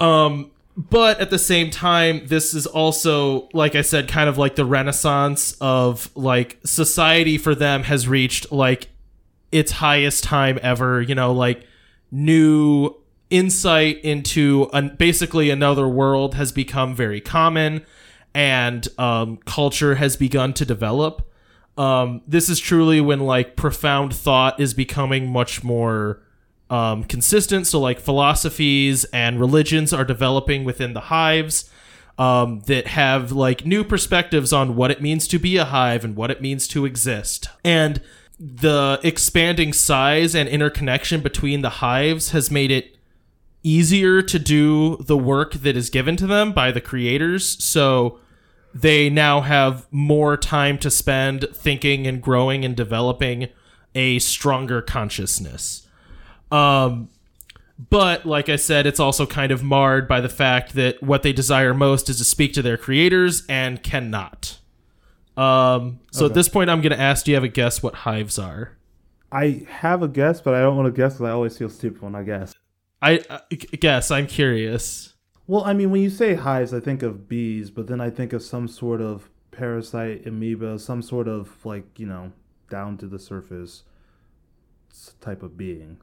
Um 0.00 0.50
but 0.76 1.20
at 1.20 1.30
the 1.30 1.38
same 1.38 1.70
time, 1.70 2.26
this 2.26 2.52
is 2.52 2.66
also, 2.66 3.48
like 3.52 3.76
I 3.76 3.82
said, 3.82 4.08
kind 4.08 4.28
of 4.28 4.38
like 4.38 4.56
the 4.56 4.64
renaissance 4.64 5.56
of 5.60 6.10
like 6.16 6.58
society 6.64 7.38
for 7.38 7.54
them 7.54 7.84
has 7.84 8.08
reached 8.08 8.50
like 8.50 8.88
its 9.52 9.70
highest 9.72 10.24
time 10.24 10.58
ever. 10.62 11.00
You 11.00 11.14
know, 11.14 11.32
like 11.32 11.64
new 12.10 12.90
insight 13.30 13.98
into 14.02 14.68
an, 14.72 14.96
basically 14.98 15.50
another 15.50 15.86
world 15.86 16.34
has 16.34 16.50
become 16.50 16.94
very 16.94 17.20
common, 17.20 17.84
and 18.34 18.88
um, 18.98 19.36
culture 19.44 19.94
has 19.94 20.16
begun 20.16 20.52
to 20.54 20.64
develop. 20.64 21.28
Um, 21.76 22.22
this 22.26 22.48
is 22.48 22.60
truly 22.60 23.00
when 23.00 23.20
like 23.20 23.56
profound 23.56 24.14
thought 24.14 24.60
is 24.60 24.74
becoming 24.74 25.32
much 25.32 25.64
more 25.64 26.22
um, 26.70 27.04
consistent. 27.04 27.66
So 27.66 27.80
like 27.80 28.00
philosophies 28.00 29.04
and 29.06 29.40
religions 29.40 29.92
are 29.92 30.04
developing 30.04 30.64
within 30.64 30.92
the 30.92 31.00
hives 31.00 31.70
um, 32.18 32.60
that 32.66 32.86
have 32.88 33.32
like 33.32 33.66
new 33.66 33.84
perspectives 33.84 34.52
on 34.52 34.76
what 34.76 34.90
it 34.90 35.02
means 35.02 35.26
to 35.28 35.38
be 35.38 35.56
a 35.56 35.64
hive 35.64 36.04
and 36.04 36.16
what 36.16 36.30
it 36.30 36.40
means 36.40 36.68
to 36.68 36.84
exist. 36.84 37.48
And 37.64 38.00
the 38.38 39.00
expanding 39.02 39.72
size 39.72 40.34
and 40.34 40.48
interconnection 40.48 41.20
between 41.20 41.62
the 41.62 41.70
hives 41.70 42.30
has 42.30 42.50
made 42.50 42.70
it 42.70 42.96
easier 43.62 44.20
to 44.22 44.38
do 44.38 44.96
the 44.98 45.16
work 45.16 45.54
that 45.54 45.76
is 45.76 45.90
given 45.90 46.16
to 46.16 46.26
them 46.26 46.52
by 46.52 46.70
the 46.70 46.80
creators. 46.80 47.62
So 47.64 48.18
they 48.74 49.08
now 49.08 49.40
have 49.40 49.86
more 49.92 50.36
time 50.36 50.78
to 50.78 50.90
spend 50.90 51.46
thinking 51.54 52.06
and 52.06 52.20
growing 52.20 52.64
and 52.64 52.76
developing 52.76 53.48
a 53.94 54.18
stronger 54.18 54.82
consciousness. 54.82 55.86
Um, 56.50 57.08
but 57.90 58.26
like 58.26 58.48
I 58.48 58.56
said, 58.56 58.86
it's 58.86 59.00
also 59.00 59.26
kind 59.26 59.52
of 59.52 59.62
marred 59.62 60.08
by 60.08 60.20
the 60.20 60.28
fact 60.28 60.74
that 60.74 61.02
what 61.02 61.22
they 61.22 61.32
desire 61.32 61.72
most 61.72 62.08
is 62.08 62.18
to 62.18 62.24
speak 62.24 62.52
to 62.54 62.62
their 62.62 62.76
creators 62.76 63.44
and 63.48 63.82
cannot. 63.82 64.58
Um, 65.36 66.00
so 66.12 66.26
at 66.26 66.34
this 66.34 66.48
point, 66.48 66.70
I'm 66.70 66.80
going 66.80 66.92
to 66.92 67.00
ask: 67.00 67.24
Do 67.24 67.32
you 67.32 67.34
have 67.36 67.44
a 67.44 67.48
guess 67.48 67.82
what 67.82 67.94
hives 67.94 68.38
are? 68.38 68.76
I 69.32 69.66
have 69.68 70.02
a 70.02 70.08
guess, 70.08 70.40
but 70.40 70.54
I 70.54 70.60
don't 70.60 70.76
want 70.76 70.86
to 70.86 70.92
guess 70.92 71.14
because 71.14 71.26
I 71.26 71.32
always 71.32 71.58
feel 71.58 71.68
stupid 71.68 72.02
when 72.02 72.14
I 72.14 72.22
guess. 72.22 72.54
I 73.02 73.20
uh, 73.28 73.40
guess 73.50 74.12
I'm 74.12 74.28
curious. 74.28 75.13
Well, 75.46 75.64
I 75.64 75.72
mean, 75.74 75.90
when 75.90 76.00
you 76.02 76.10
say 76.10 76.34
hives, 76.34 76.72
I 76.72 76.80
think 76.80 77.02
of 77.02 77.28
bees, 77.28 77.70
but 77.70 77.86
then 77.86 78.00
I 78.00 78.08
think 78.10 78.32
of 78.32 78.42
some 78.42 78.66
sort 78.68 79.00
of 79.00 79.28
parasite, 79.50 80.26
amoeba, 80.26 80.78
some 80.78 81.02
sort 81.02 81.28
of 81.28 81.64
like 81.64 81.98
you 81.98 82.06
know 82.06 82.32
down 82.70 82.96
to 82.98 83.06
the 83.06 83.18
surface 83.18 83.82
type 85.20 85.42
of 85.42 85.56
being. 85.56 85.98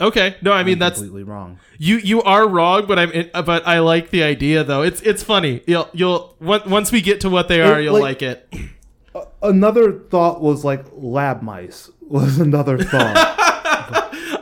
Okay, 0.00 0.36
no, 0.42 0.52
I 0.52 0.62
mean 0.62 0.74
I'm 0.74 0.78
that's 0.78 0.98
completely 1.00 1.24
wrong. 1.24 1.58
you. 1.76 1.96
You 1.96 2.22
are 2.22 2.46
wrong, 2.48 2.86
but 2.86 3.00
I'm. 3.00 3.10
Uh, 3.34 3.42
but 3.42 3.66
I 3.66 3.80
like 3.80 4.10
the 4.10 4.22
idea 4.22 4.62
though. 4.62 4.82
It's 4.82 5.00
it's 5.02 5.24
funny. 5.24 5.62
You'll 5.66 5.88
you'll 5.92 6.36
once 6.40 6.92
we 6.92 7.00
get 7.00 7.20
to 7.22 7.30
what 7.30 7.48
they 7.48 7.60
are, 7.60 7.80
It, 7.80 7.84
you'll 7.84 7.94
like- 7.94 8.22
like 8.22 8.22
it. 8.22 8.48
Another 9.42 9.92
thought 9.92 10.40
was 10.40 10.64
like 10.64 10.84
lab 10.92 11.42
mice 11.42 11.90
was 12.00 12.38
another 12.38 12.78
thought. 12.78 13.34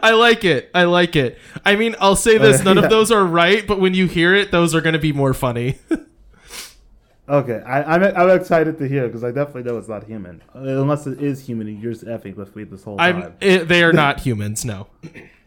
I 0.02 0.12
like 0.12 0.44
it. 0.44 0.70
I 0.74 0.84
like 0.84 1.16
it. 1.16 1.38
I 1.64 1.76
mean, 1.76 1.94
I'll 2.00 2.16
say 2.16 2.38
this: 2.38 2.60
Uh, 2.60 2.64
none 2.64 2.76
yeah. 2.76 2.84
of 2.84 2.90
those 2.90 3.10
are 3.12 3.24
right, 3.24 3.66
but 3.66 3.80
when 3.80 3.94
you 3.94 4.06
hear 4.06 4.34
it, 4.34 4.50
those 4.50 4.74
are 4.74 4.80
going 4.80 4.92
to 4.94 4.98
be 4.98 5.12
more 5.12 5.34
funny. 5.34 5.78
okay, 7.28 7.60
I, 7.66 7.82
I'm 7.94 8.02
I'm 8.02 8.30
excited 8.30 8.78
to 8.78 8.88
hear 8.88 9.06
because 9.06 9.24
I 9.24 9.30
definitely 9.30 9.64
know 9.64 9.78
it's 9.78 9.88
not 9.88 10.04
human, 10.04 10.42
Uh, 10.54 10.60
unless 10.60 11.06
it 11.06 11.20
is 11.22 11.44
human. 11.46 11.66
and 11.68 11.82
You're 11.82 11.92
just 11.92 12.04
effing 12.04 12.36
with 12.36 12.54
me 12.56 12.64
this 12.64 12.84
whole 12.84 12.96
time. 12.98 13.22
I'm. 13.22 13.34
It, 13.40 13.68
they 13.68 13.82
are 13.82 13.92
not 13.92 14.20
humans. 14.26 14.64
No, 14.64 14.88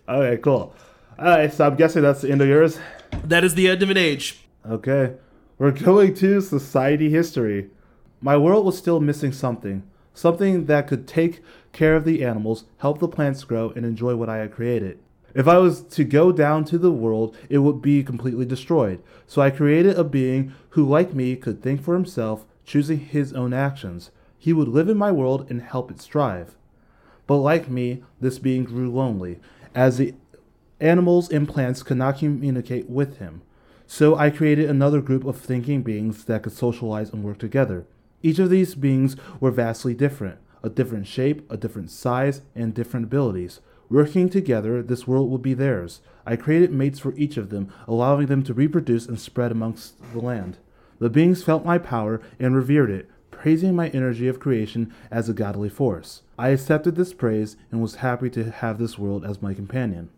Okay, 0.08 0.38
cool. 0.42 0.76
All 1.18 1.26
right, 1.26 1.52
so 1.54 1.68
I'm 1.68 1.76
guessing 1.76 2.02
that's 2.02 2.22
the 2.22 2.32
end 2.32 2.42
of 2.42 2.48
yours. 2.48 2.80
that 3.26 3.44
is 3.44 3.56
the 3.56 3.68
end 3.70 3.84
of 3.84 3.90
an 3.90 3.98
age. 3.98 4.40
Okay, 4.70 5.14
we're 5.58 5.72
going 5.72 6.14
to 6.16 6.42
society 6.42 7.10
history. 7.10 7.70
My 8.22 8.36
world 8.38 8.66
was 8.66 8.78
still 8.78 9.00
missing 9.00 9.32
something. 9.32 9.84
Something 10.14 10.66
that 10.66 10.88
could 10.88 11.08
take 11.08 11.42
care 11.72 11.96
of 11.96 12.06
the 12.06 12.24
animals, 12.24 12.66
help 12.78 13.00
the 13.00 13.08
plants 13.08 13.44
grow, 13.44 13.72
and 13.72 13.86
enjoy 13.86 14.16
what 14.16 14.30
I 14.30 14.38
had 14.38 14.54
created. 14.54 15.00
If 15.36 15.48
I 15.48 15.58
was 15.58 15.82
to 15.82 16.04
go 16.04 16.32
down 16.32 16.66
to 16.66 16.78
the 16.78 16.92
world, 16.92 17.38
it 17.50 17.60
would 17.60 17.82
be 17.82 18.04
completely 18.04 18.46
destroyed. 18.46 19.02
So 19.28 19.42
I 19.42 19.52
created 19.52 19.98
a 19.98 20.04
being 20.04 20.54
who, 20.70 20.86
like 20.88 21.14
me, 21.14 21.36
could 21.36 21.62
think 21.62 21.82
for 21.82 21.94
himself, 21.94 22.46
choosing 22.66 23.00
his 23.00 23.34
own 23.34 23.54
actions. 23.54 24.12
He 24.38 24.54
would 24.54 24.68
live 24.68 24.90
in 24.90 24.98
my 24.98 25.12
world 25.12 25.46
and 25.50 25.62
help 25.62 25.92
it 25.92 26.02
strive. 26.02 26.56
But 27.28 27.38
like 27.38 27.70
me, 27.70 28.04
this 28.20 28.40
being 28.40 28.64
grew 28.64 28.90
lonely, 28.90 29.40
as 29.76 29.98
the 29.98 30.16
animals 30.80 31.30
and 31.30 31.48
plants 31.48 31.84
could 31.84 31.98
not 31.98 32.18
communicate 32.20 32.90
with 32.90 33.18
him. 33.18 33.42
So 33.86 34.16
I 34.16 34.30
created 34.30 34.70
another 34.70 35.02
group 35.02 35.26
of 35.26 35.38
thinking 35.38 35.84
beings 35.84 36.26
that 36.26 36.44
could 36.44 36.54
socialize 36.54 37.12
and 37.12 37.24
work 37.24 37.38
together. 37.38 37.86
Each 38.24 38.40
of 38.40 38.50
these 38.50 38.76
beings 38.76 39.16
were 39.40 39.52
vastly 39.52 39.94
different, 39.94 40.40
a 40.64 40.70
different 40.70 41.08
shape, 41.08 41.50
a 41.52 41.58
different 41.58 41.92
size, 41.92 42.42
and 42.56 42.74
different 42.74 43.06
abilities. 43.06 43.62
Working 43.90 44.30
together, 44.30 44.84
this 44.84 45.08
world 45.08 45.32
would 45.32 45.42
be 45.42 45.54
theirs. 45.54 46.02
I 46.26 46.36
created 46.36 46.72
mates 46.72 47.00
for 47.00 47.16
each 47.16 47.38
of 47.38 47.50
them, 47.50 47.74
allowing 47.88 48.28
them 48.28 48.44
to 48.44 48.54
reproduce 48.54 49.08
and 49.08 49.20
spread 49.20 49.52
amongst 49.52 49.96
the 50.14 50.20
land. 50.20 50.58
The 51.00 51.10
beings 51.10 51.44
felt 51.44 51.66
my 51.66 51.78
power 51.78 52.22
and 52.40 52.56
revered 52.56 52.92
it, 52.92 53.10
praising 53.32 53.76
my 53.76 53.88
energy 53.90 54.28
of 54.28 54.40
creation 54.40 54.94
as 55.10 55.30
a 55.30 55.34
godly 55.34 55.70
force. 55.70 56.24
I 56.38 56.50
accepted 56.50 56.96
this 56.96 57.14
praise 57.14 57.56
and 57.72 57.82
was 57.82 57.96
happy 57.96 58.30
to 58.32 58.52
have 58.52 58.78
this 58.78 59.00
world 59.00 59.26
as 59.26 59.42
my 59.42 59.54
companion. 59.54 60.10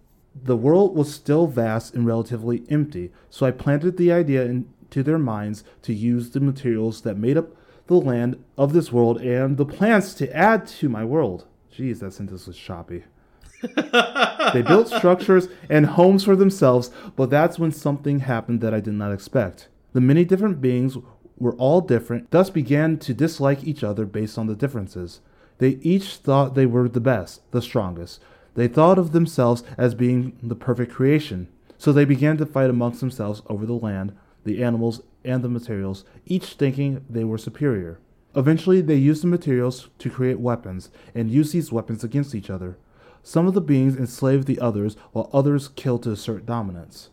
The 0.43 0.57
world 0.57 0.95
was 0.95 1.13
still 1.13 1.47
vast 1.47 1.93
and 1.93 2.05
relatively 2.05 2.63
empty, 2.69 3.11
so 3.29 3.45
I 3.45 3.51
planted 3.51 3.97
the 3.97 4.11
idea 4.11 4.45
into 4.45 5.03
their 5.03 5.19
minds 5.19 5.63
to 5.83 5.93
use 5.93 6.31
the 6.31 6.39
materials 6.39 7.01
that 7.01 7.17
made 7.17 7.37
up 7.37 7.55
the 7.91 7.97
land 7.97 8.41
of 8.57 8.71
this 8.71 8.91
world 8.91 9.19
and 9.21 9.57
the 9.57 9.65
plants 9.65 10.13
to 10.13 10.35
add 10.35 10.65
to 10.65 10.87
my 10.87 11.03
world. 11.03 11.45
Jeez, 11.75 11.99
that 11.99 12.13
sentence 12.13 12.47
was 12.47 12.57
choppy. 12.57 13.03
they 14.53 14.61
built 14.61 14.87
structures 14.87 15.49
and 15.69 15.85
homes 15.85 16.23
for 16.23 16.35
themselves, 16.35 16.89
but 17.15 17.29
that's 17.29 17.59
when 17.59 17.71
something 17.71 18.19
happened 18.19 18.61
that 18.61 18.73
I 18.73 18.79
did 18.79 18.93
not 18.93 19.11
expect. 19.11 19.67
The 19.93 20.01
many 20.01 20.23
different 20.23 20.61
beings 20.61 20.97
were 21.37 21.53
all 21.55 21.81
different, 21.81 22.31
thus 22.31 22.49
began 22.49 22.97
to 22.99 23.13
dislike 23.13 23.63
each 23.65 23.83
other 23.83 24.05
based 24.05 24.37
on 24.37 24.47
the 24.47 24.55
differences. 24.55 25.19
They 25.57 25.71
each 25.81 26.15
thought 26.15 26.55
they 26.55 26.65
were 26.65 26.87
the 26.87 27.01
best, 27.01 27.51
the 27.51 27.61
strongest. 27.61 28.21
They 28.55 28.69
thought 28.69 28.99
of 28.99 29.11
themselves 29.11 29.63
as 29.77 29.95
being 29.95 30.37
the 30.41 30.55
perfect 30.55 30.93
creation. 30.93 31.49
So 31.77 31.91
they 31.91 32.05
began 32.05 32.37
to 32.37 32.45
fight 32.45 32.69
amongst 32.69 33.01
themselves 33.01 33.41
over 33.47 33.65
the 33.65 33.73
land, 33.73 34.15
the 34.45 34.63
animals, 34.63 35.01
and 35.23 35.43
the 35.43 35.49
materials, 35.49 36.05
each 36.25 36.53
thinking 36.53 37.05
they 37.09 37.23
were 37.23 37.37
superior. 37.37 37.99
Eventually, 38.35 38.81
they 38.81 38.95
used 38.95 39.23
the 39.23 39.27
materials 39.27 39.89
to 39.99 40.09
create 40.09 40.39
weapons 40.39 40.89
and 41.13 41.29
used 41.29 41.53
these 41.53 41.71
weapons 41.71 42.03
against 42.03 42.33
each 42.33 42.49
other. 42.49 42.77
Some 43.23 43.45
of 43.45 43.53
the 43.53 43.61
beings 43.61 43.95
enslaved 43.95 44.47
the 44.47 44.59
others, 44.59 44.95
while 45.11 45.29
others 45.33 45.67
killed 45.69 46.03
to 46.03 46.11
assert 46.11 46.45
dominance. 46.45 47.09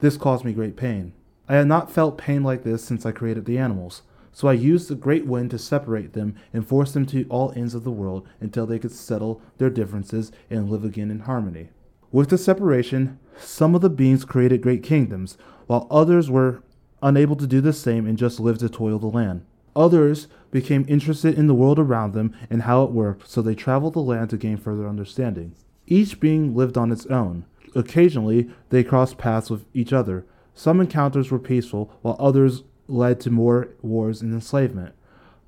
This 0.00 0.16
caused 0.16 0.44
me 0.44 0.52
great 0.52 0.76
pain. 0.76 1.12
I 1.48 1.56
had 1.56 1.66
not 1.66 1.90
felt 1.90 2.18
pain 2.18 2.42
like 2.42 2.62
this 2.62 2.84
since 2.84 3.06
I 3.06 3.12
created 3.12 3.46
the 3.46 3.58
animals, 3.58 4.02
so 4.32 4.46
I 4.46 4.52
used 4.52 4.88
the 4.88 4.94
great 4.94 5.26
wind 5.26 5.50
to 5.50 5.58
separate 5.58 6.12
them 6.12 6.36
and 6.52 6.66
force 6.66 6.92
them 6.92 7.06
to 7.06 7.26
all 7.28 7.52
ends 7.56 7.74
of 7.74 7.82
the 7.82 7.90
world 7.90 8.28
until 8.40 8.66
they 8.66 8.78
could 8.78 8.92
settle 8.92 9.40
their 9.56 9.70
differences 9.70 10.30
and 10.50 10.70
live 10.70 10.84
again 10.84 11.10
in 11.10 11.20
harmony. 11.20 11.70
With 12.12 12.28
the 12.28 12.38
separation, 12.38 13.18
some 13.38 13.74
of 13.74 13.80
the 13.80 13.90
beings 13.90 14.24
created 14.24 14.62
great 14.62 14.82
kingdoms, 14.82 15.36
while 15.66 15.88
others 15.90 16.30
were 16.30 16.62
unable 17.02 17.36
to 17.36 17.46
do 17.46 17.60
the 17.60 17.72
same 17.72 18.06
and 18.06 18.18
just 18.18 18.40
lived 18.40 18.60
to 18.60 18.68
toil 18.68 18.98
the 18.98 19.06
land. 19.06 19.44
Others 19.76 20.26
became 20.50 20.84
interested 20.88 21.38
in 21.38 21.46
the 21.46 21.54
world 21.54 21.78
around 21.78 22.12
them 22.12 22.34
and 22.50 22.62
how 22.62 22.82
it 22.82 22.90
worked, 22.90 23.28
so 23.28 23.40
they 23.40 23.54
traveled 23.54 23.94
the 23.94 24.00
land 24.00 24.30
to 24.30 24.36
gain 24.36 24.56
further 24.56 24.88
understanding. 24.88 25.54
Each 25.86 26.18
being 26.18 26.54
lived 26.54 26.76
on 26.76 26.90
its 26.90 27.06
own. 27.06 27.44
Occasionally, 27.74 28.50
they 28.70 28.82
crossed 28.82 29.18
paths 29.18 29.50
with 29.50 29.64
each 29.74 29.92
other. 29.92 30.26
Some 30.54 30.80
encounters 30.80 31.30
were 31.30 31.38
peaceful, 31.38 31.92
while 32.02 32.16
others 32.18 32.64
led 32.88 33.20
to 33.20 33.30
more 33.30 33.68
wars 33.82 34.20
and 34.20 34.32
enslavement. 34.32 34.94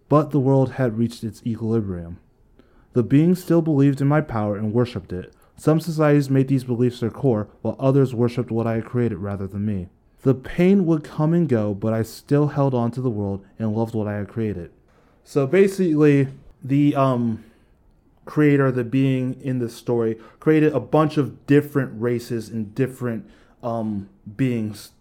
But 0.08 0.30
the 0.30 0.40
world 0.40 0.72
had 0.72 0.98
reached 0.98 1.24
its 1.24 1.42
equilibrium. 1.44 2.18
The 2.92 3.02
beings 3.02 3.42
still 3.42 3.62
believed 3.62 4.00
in 4.00 4.08
my 4.08 4.20
power 4.20 4.56
and 4.56 4.72
worshipped 4.72 5.12
it. 5.12 5.34
Some 5.56 5.80
societies 5.80 6.30
made 6.30 6.48
these 6.48 6.64
beliefs 6.64 7.00
their 7.00 7.10
core, 7.10 7.48
while 7.62 7.76
others 7.78 8.14
worshipped 8.14 8.50
what 8.50 8.66
I 8.66 8.74
had 8.74 8.84
created 8.84 9.18
rather 9.18 9.46
than 9.46 9.66
me. 9.66 9.88
The 10.22 10.34
pain 10.34 10.84
would 10.86 11.02
come 11.02 11.32
and 11.32 11.48
go, 11.48 11.74
but 11.74 11.92
I 11.92 12.02
still 12.02 12.48
held 12.48 12.74
on 12.74 12.90
to 12.92 13.00
the 13.00 13.10
world 13.10 13.44
and 13.58 13.74
loved 13.74 13.94
what 13.94 14.06
I 14.06 14.16
had 14.16 14.28
created. 14.28 14.70
So 15.24 15.46
basically, 15.46 16.28
the 16.62 16.94
um, 16.94 17.44
creator, 18.24 18.70
the 18.70 18.84
being 18.84 19.40
in 19.40 19.58
this 19.58 19.74
story, 19.74 20.18
created 20.38 20.72
a 20.74 20.80
bunch 20.80 21.16
of 21.16 21.46
different 21.46 22.00
races 22.00 22.48
and 22.48 22.74
different 22.74 23.28
um, 23.62 24.08
beings 24.36 24.92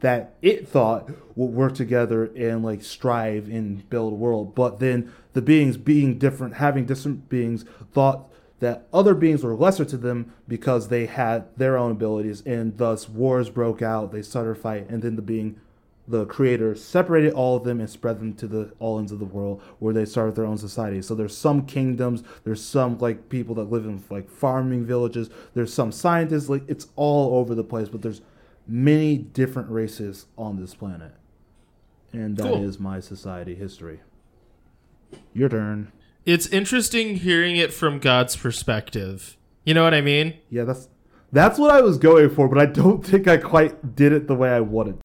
that 0.00 0.34
it 0.42 0.68
thought 0.68 1.08
would 1.34 1.50
work 1.52 1.74
together 1.74 2.24
and 2.36 2.62
like 2.62 2.82
strive 2.82 3.48
and 3.48 3.88
build 3.88 4.12
a 4.12 4.16
world. 4.16 4.54
But 4.54 4.78
then 4.78 5.10
the 5.32 5.40
beings 5.40 5.78
being 5.78 6.18
different, 6.18 6.56
having 6.56 6.84
different 6.84 7.28
beings, 7.30 7.64
thought 7.92 8.28
that 8.60 8.86
other 8.92 9.14
beings 9.14 9.42
were 9.42 9.54
lesser 9.54 9.84
to 9.84 9.96
them 9.96 10.32
because 10.48 10.88
they 10.88 11.06
had 11.06 11.46
their 11.56 11.76
own 11.76 11.90
abilities, 11.90 12.42
and 12.46 12.76
thus 12.78 13.08
wars 13.08 13.50
broke 13.50 13.82
out. 13.82 14.12
They 14.12 14.22
started 14.22 14.50
a 14.50 14.54
fight, 14.54 14.88
and 14.88 15.02
then 15.02 15.16
the 15.16 15.22
being, 15.22 15.60
the 16.06 16.24
creator, 16.26 16.74
separated 16.74 17.32
all 17.32 17.56
of 17.56 17.64
them 17.64 17.80
and 17.80 17.88
spread 17.90 18.20
them 18.20 18.34
to 18.34 18.46
the 18.46 18.72
all 18.78 18.98
ends 18.98 19.10
of 19.12 19.18
the 19.18 19.24
world, 19.24 19.60
where 19.78 19.92
they 19.92 20.04
started 20.04 20.34
their 20.34 20.46
own 20.46 20.58
society. 20.58 21.02
So 21.02 21.14
there's 21.14 21.36
some 21.36 21.66
kingdoms, 21.66 22.22
there's 22.44 22.62
some 22.64 22.98
like 22.98 23.28
people 23.28 23.54
that 23.56 23.70
live 23.70 23.86
in 23.86 24.02
like 24.10 24.30
farming 24.30 24.84
villages, 24.86 25.30
there's 25.54 25.72
some 25.72 25.90
scientists, 25.92 26.48
like 26.48 26.62
it's 26.68 26.88
all 26.96 27.36
over 27.38 27.54
the 27.54 27.64
place. 27.64 27.88
But 27.88 28.02
there's 28.02 28.20
many 28.66 29.18
different 29.18 29.68
races 29.70 30.26
on 30.38 30.60
this 30.60 30.74
planet, 30.74 31.12
and 32.12 32.36
that 32.36 32.54
is 32.54 32.76
Cool. 32.76 32.84
my 32.84 33.00
society 33.00 33.54
history. 33.54 34.00
Your 35.32 35.48
turn. 35.48 35.92
It's 36.26 36.46
interesting 36.46 37.16
hearing 37.16 37.56
it 37.56 37.72
from 37.72 37.98
God's 37.98 38.36
perspective. 38.36 39.36
You 39.64 39.74
know 39.74 39.84
what 39.84 39.94
I 39.94 40.00
mean? 40.00 40.34
Yeah, 40.50 40.64
that's 40.64 40.88
that's 41.32 41.58
what 41.58 41.70
I 41.70 41.80
was 41.80 41.98
going 41.98 42.30
for, 42.30 42.48
but 42.48 42.58
I 42.58 42.66
don't 42.66 43.04
think 43.06 43.28
I 43.28 43.36
quite 43.36 43.94
did 43.94 44.12
it 44.12 44.26
the 44.26 44.34
way 44.34 44.50
I 44.50 44.60
wanted. 44.60 45.00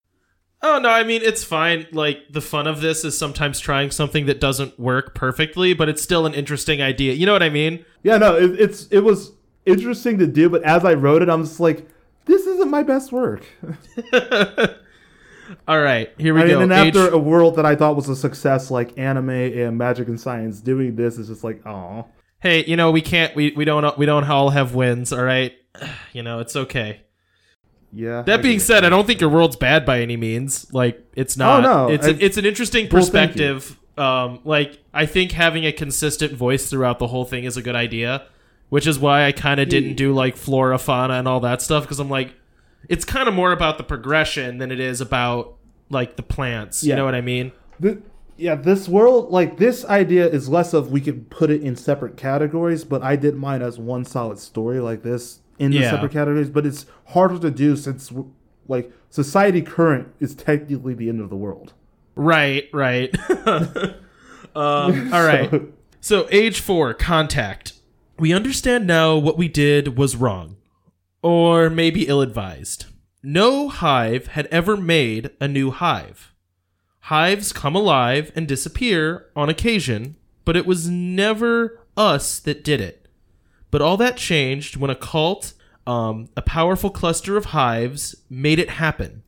Oh 0.62 0.80
no, 0.80 0.90
I 0.90 1.04
mean 1.04 1.22
it's 1.22 1.44
fine. 1.44 1.88
Like 1.92 2.20
the 2.30 2.42
fun 2.42 2.68
of 2.68 2.82
this 2.82 3.06
is 3.06 3.18
sometimes 3.18 3.60
trying 3.60 3.92
something 3.92 4.26
that 4.26 4.40
doesn't 4.40 4.80
work 4.80 5.16
perfectly, 5.16 5.74
but 5.74 5.90
it's 5.90 6.02
still 6.02 6.26
an 6.26 6.34
interesting 6.34 6.82
idea. 6.82 7.14
You 7.14 7.26
know 7.26 7.34
what 7.34 7.44
I 7.44 7.50
mean? 7.50 7.86
Yeah, 8.04 8.18
no, 8.18 8.38
it, 8.38 8.60
it's 8.60 8.88
it 8.88 9.00
was 9.00 9.34
interesting 9.66 10.18
to 10.20 10.28
do, 10.28 10.50
but 10.50 10.64
as 10.64 10.84
I 10.84 10.94
wrote 10.94 11.22
it, 11.22 11.30
I'm 11.30 11.44
just 11.44 11.60
like, 11.60 11.88
this 12.26 12.46
isn't 12.46 12.70
my 12.70 12.84
best 12.84 13.12
work. 13.12 13.46
All 15.68 15.82
right, 15.82 16.10
here 16.18 16.34
we 16.34 16.42
I 16.44 16.48
go. 16.48 16.54
mean, 16.60 16.64
and 16.64 16.74
after 16.74 17.08
Age- 17.08 17.14
a 17.14 17.18
world 17.18 17.56
that 17.56 17.66
I 17.66 17.76
thought 17.76 17.96
was 17.96 18.10
a 18.10 18.16
success, 18.16 18.70
like 18.72 18.98
anime 18.98 19.30
and 19.30 19.78
magic 19.78 20.08
and 20.08 20.20
science, 20.20 20.62
doing 20.62 20.96
this 20.96 21.18
is 21.18 21.28
just 21.28 21.44
like, 21.44 21.66
oh, 21.66 22.06
hey, 22.42 22.64
you 22.66 22.76
know 22.76 22.92
we 22.92 23.02
can't. 23.02 23.36
We 23.36 23.54
we 23.56 23.66
don't 23.66 23.98
we 23.98 24.06
don't 24.06 24.24
all 24.30 24.50
have 24.50 24.76
wins. 24.76 25.12
All 25.14 25.24
right, 25.24 25.54
you 26.14 26.24
know 26.24 26.40
it's 26.40 26.56
okay. 26.56 27.02
yeah. 27.92 28.22
That 28.24 28.40
I 28.40 28.44
being 28.44 28.60
said, 28.60 28.84
I 28.86 28.90
don't 28.90 29.08
think 29.08 29.22
your 29.22 29.30
world's 29.30 29.56
bad 29.56 29.86
by 29.86 30.02
any 30.02 30.18
means. 30.18 30.72
Like 30.74 31.04
it's 31.16 31.38
not. 31.38 31.66
Oh, 31.66 31.88
no, 31.88 31.94
it's 31.94 32.06
I- 32.06 32.12
a, 32.12 32.14
it's 32.14 32.38
an 32.38 32.46
interesting 32.46 32.88
Well, 32.92 33.02
perspective. 33.02 33.78
um, 33.98 34.40
like 34.46 34.80
I 34.94 35.06
think 35.06 35.32
having 35.32 35.66
a 35.66 35.72
consistent 35.72 36.34
voice 36.34 36.70
throughout 36.70 37.00
the 37.00 37.08
whole 37.08 37.26
thing 37.26 37.44
is 37.44 37.58
a 37.58 37.62
good 37.62 37.76
idea, 37.76 38.24
which 38.70 38.86
is 38.88 39.00
why 39.00 39.26
I 39.26 39.32
kind 39.32 39.60
of 39.60 39.68
didn't 39.70 39.96
do 39.96 40.14
like 40.14 40.38
flora, 40.38 40.78
fauna, 40.78 41.16
and 41.16 41.28
all 41.28 41.40
that 41.42 41.62
stuff 41.62 41.84
because 41.84 42.00
I'm 42.00 42.10
like, 42.10 42.34
it's 42.88 43.06
kind 43.06 43.28
of 43.28 43.34
more 43.34 43.52
about 43.52 43.78
the 43.78 43.84
progression 43.84 44.58
than 44.58 44.72
it 44.72 44.80
is 44.80 45.02
about 45.02 45.56
like 45.90 46.16
the 46.16 46.24
plants. 46.24 46.84
You 46.84 46.96
know 46.96 47.06
what 47.06 47.16
I 47.16 47.22
mean? 47.22 47.52
The, 47.80 48.02
yeah, 48.38 48.56
this 48.56 48.88
world, 48.88 49.32
like 49.32 49.58
this 49.58 49.84
idea, 49.86 50.28
is 50.28 50.48
less 50.48 50.74
of 50.74 50.92
we 50.92 51.02
could 51.02 51.30
put 51.30 51.50
it 51.50 51.62
in 51.62 51.76
separate 51.76 52.16
categories, 52.16 52.84
but 52.86 53.02
I 53.02 53.16
did 53.16 53.36
mine 53.36 53.62
as 53.62 53.78
one 53.78 54.06
solid 54.06 54.40
story 54.40 54.80
like 54.80 55.04
this 55.04 55.40
in 55.58 55.72
the 55.72 55.80
Yeah. 55.80 55.92
separate 55.92 56.14
categories. 56.14 56.50
But 56.50 56.66
it's 56.66 56.86
harder 57.08 57.38
to 57.40 57.52
do 57.52 57.76
since, 57.76 58.14
like, 58.68 58.92
society 59.10 59.62
current 59.62 60.08
is 60.22 60.36
technically 60.36 60.94
the 60.94 61.10
end 61.10 61.20
of 61.20 61.30
the 61.30 61.36
world. 61.36 61.74
Right, 62.16 62.70
right. 62.72 63.14
um, 63.46 63.94
all 65.14 65.24
right. 65.26 65.50
So- 65.52 65.68
So, 66.02 66.28
age 66.32 66.62
four, 66.62 66.94
contact. 66.94 67.74
We 68.18 68.32
understand 68.34 68.88
now 68.88 69.18
what 69.18 69.38
we 69.38 69.48
did 69.50 69.98
was 69.98 70.16
wrong, 70.16 70.56
or 71.22 71.70
maybe 71.70 72.08
ill 72.08 72.22
advised. 72.22 72.86
No 73.22 73.68
hive 73.68 74.28
had 74.28 74.48
ever 74.48 74.78
made 74.78 75.32
a 75.42 75.48
new 75.48 75.72
hive. 75.72 76.34
Hives 77.02 77.52
come 77.52 77.76
alive 77.76 78.32
and 78.36 78.48
disappear 78.48 79.26
on 79.36 79.50
occasion, 79.50 80.16
but 80.46 80.56
it 80.56 80.66
was 80.66 80.90
never 80.90 81.80
us 81.98 82.40
that 82.40 82.64
did 82.64 82.80
it. 82.80 83.08
But 83.72 83.82
all 83.82 83.98
that 83.98 84.18
changed 84.18 84.78
when 84.78 84.90
a 84.90 84.96
cult, 84.96 85.54
um, 85.86 86.30
a 86.38 86.42
powerful 86.42 86.90
cluster 86.90 87.36
of 87.36 87.46
hives, 87.46 88.16
made 88.30 88.60
it 88.60 88.70
happen. 88.70 89.24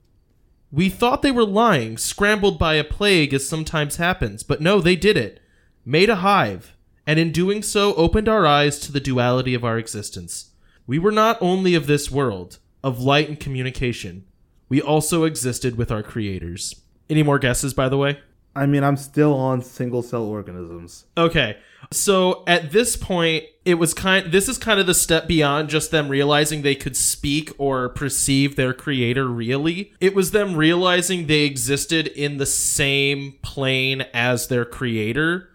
We 0.72 0.90
thought 0.90 1.22
they 1.22 1.32
were 1.32 1.46
lying, 1.46 1.98
scrambled 1.98 2.58
by 2.58 2.76
a 2.76 2.84
plague 2.84 3.34
as 3.34 3.48
sometimes 3.48 3.98
happens, 3.98 4.42
but 4.42 4.62
no, 4.62 4.80
they 4.80 4.96
did 4.96 5.18
it. 5.18 5.42
Made 5.84 6.10
a 6.10 6.18
hive, 6.18 6.76
and 7.06 7.20
in 7.20 7.32
doing 7.32 7.62
so 7.62 7.94
opened 7.96 8.30
our 8.30 8.46
eyes 8.46 8.80
to 8.80 8.92
the 8.92 9.02
duality 9.02 9.54
of 9.54 9.66
our 9.66 9.78
existence. 9.78 10.51
We 10.92 11.00
were 11.00 11.14
not 11.14 11.38
only 11.40 11.74
of 11.74 11.88
this 11.88 12.12
world, 12.12 12.60
of 12.84 13.00
light 13.00 13.30
and 13.30 13.40
communication, 13.40 14.26
we 14.68 14.82
also 14.82 15.24
existed 15.24 15.78
with 15.78 15.90
our 15.90 16.04
creators. 16.04 16.82
Any 17.10 17.24
more 17.24 17.40
guesses, 17.40 17.74
by 17.74 17.88
the 17.88 17.98
way? 17.98 18.20
I 18.58 18.66
mean, 18.66 18.84
I'm 18.84 18.98
still 18.98 19.34
on 19.34 19.62
single 19.62 20.02
cell 20.02 20.26
organisms. 20.26 21.06
Okay. 21.16 21.56
So 21.92 22.44
at 22.46 22.74
this 22.74 22.98
point, 22.98 23.46
it 23.64 23.76
was 23.76 23.94
kind 23.94 24.34
this 24.34 24.50
is 24.50 24.58
kind 24.58 24.82
of 24.82 24.86
the 24.86 24.94
step 24.94 25.30
beyond 25.30 25.70
just 25.70 25.92
them 25.92 26.10
realizing 26.10 26.62
they 26.62 26.76
could 26.76 26.98
speak 26.98 27.54
or 27.58 27.88
perceive 27.88 28.58
their 28.58 28.74
creator 28.74 29.30
really. 29.30 29.94
It 30.02 30.14
was 30.14 30.32
them 30.32 30.56
realizing 30.56 31.28
they 31.28 31.44
existed 31.44 32.08
in 32.08 32.36
the 32.36 32.46
same 32.46 33.36
plane 33.42 34.02
as 34.14 34.50
their 34.50 34.66
creator. 34.66 35.51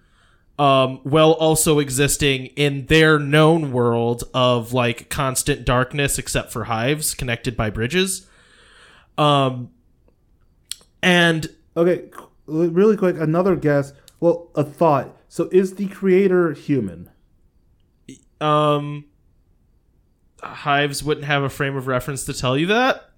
Um, 0.58 1.00
while 1.02 1.32
also 1.32 1.78
existing 1.80 2.46
in 2.56 2.86
their 2.86 3.18
known 3.18 3.72
world 3.72 4.24
of 4.32 4.72
like 4.72 5.10
constant 5.10 5.66
darkness 5.66 6.18
except 6.18 6.50
for 6.50 6.64
hives 6.64 7.14
connected 7.14 7.56
by 7.58 7.68
bridges. 7.68 8.26
Um 9.18 9.70
and 11.02 11.48
Okay, 11.76 12.04
really 12.46 12.96
quick, 12.96 13.16
another 13.18 13.54
guess. 13.54 13.92
Well, 14.18 14.50
a 14.54 14.64
thought. 14.64 15.14
So, 15.28 15.48
is 15.52 15.74
the 15.74 15.88
creator 15.88 16.52
human? 16.54 17.10
Um, 18.40 19.04
hives 20.42 21.02
wouldn't 21.02 21.26
have 21.26 21.42
a 21.42 21.50
frame 21.50 21.76
of 21.76 21.86
reference 21.86 22.24
to 22.24 22.32
tell 22.32 22.56
you 22.56 22.66
that. 22.68 23.10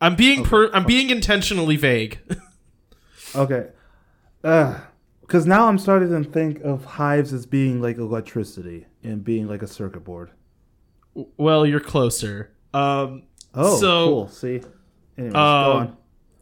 I'm 0.00 0.16
being 0.16 0.42
per- 0.44 0.70
I'm 0.72 0.84
being 0.84 1.10
intentionally 1.10 1.76
vague. 1.76 2.18
Okay. 3.32 3.68
Because 5.30 5.46
now 5.46 5.68
I'm 5.68 5.78
starting 5.78 6.08
to 6.08 6.28
think 6.28 6.60
of 6.62 6.84
hives 6.84 7.32
as 7.32 7.46
being 7.46 7.80
like 7.80 7.98
electricity 7.98 8.86
and 9.04 9.22
being 9.22 9.46
like 9.46 9.62
a 9.62 9.68
circuit 9.68 10.02
board. 10.02 10.32
well, 11.14 11.64
you're 11.64 11.78
closer. 11.78 12.50
Um, 12.74 13.22
Oh, 13.54 13.78
So, 13.78 14.06
cool. 14.06 14.28
See? 14.28 14.60
Anyways, 15.16 15.32
go 15.32 15.38
um, 15.38 15.76
on. 15.76 15.96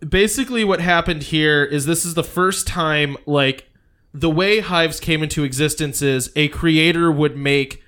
basically 0.08 0.64
what 0.64 0.80
happened 0.80 1.24
here 1.24 1.64
is 1.64 1.84
this 1.84 2.06
is 2.06 2.14
the 2.14 2.24
first 2.24 2.66
time 2.66 3.18
like 3.26 3.68
the 4.14 4.30
way 4.30 4.60
hives 4.60 5.00
came 5.00 5.22
into 5.22 5.44
existence 5.44 6.00
is 6.00 6.32
a 6.34 6.48
creator 6.48 7.12
would 7.12 7.36
make 7.36 7.82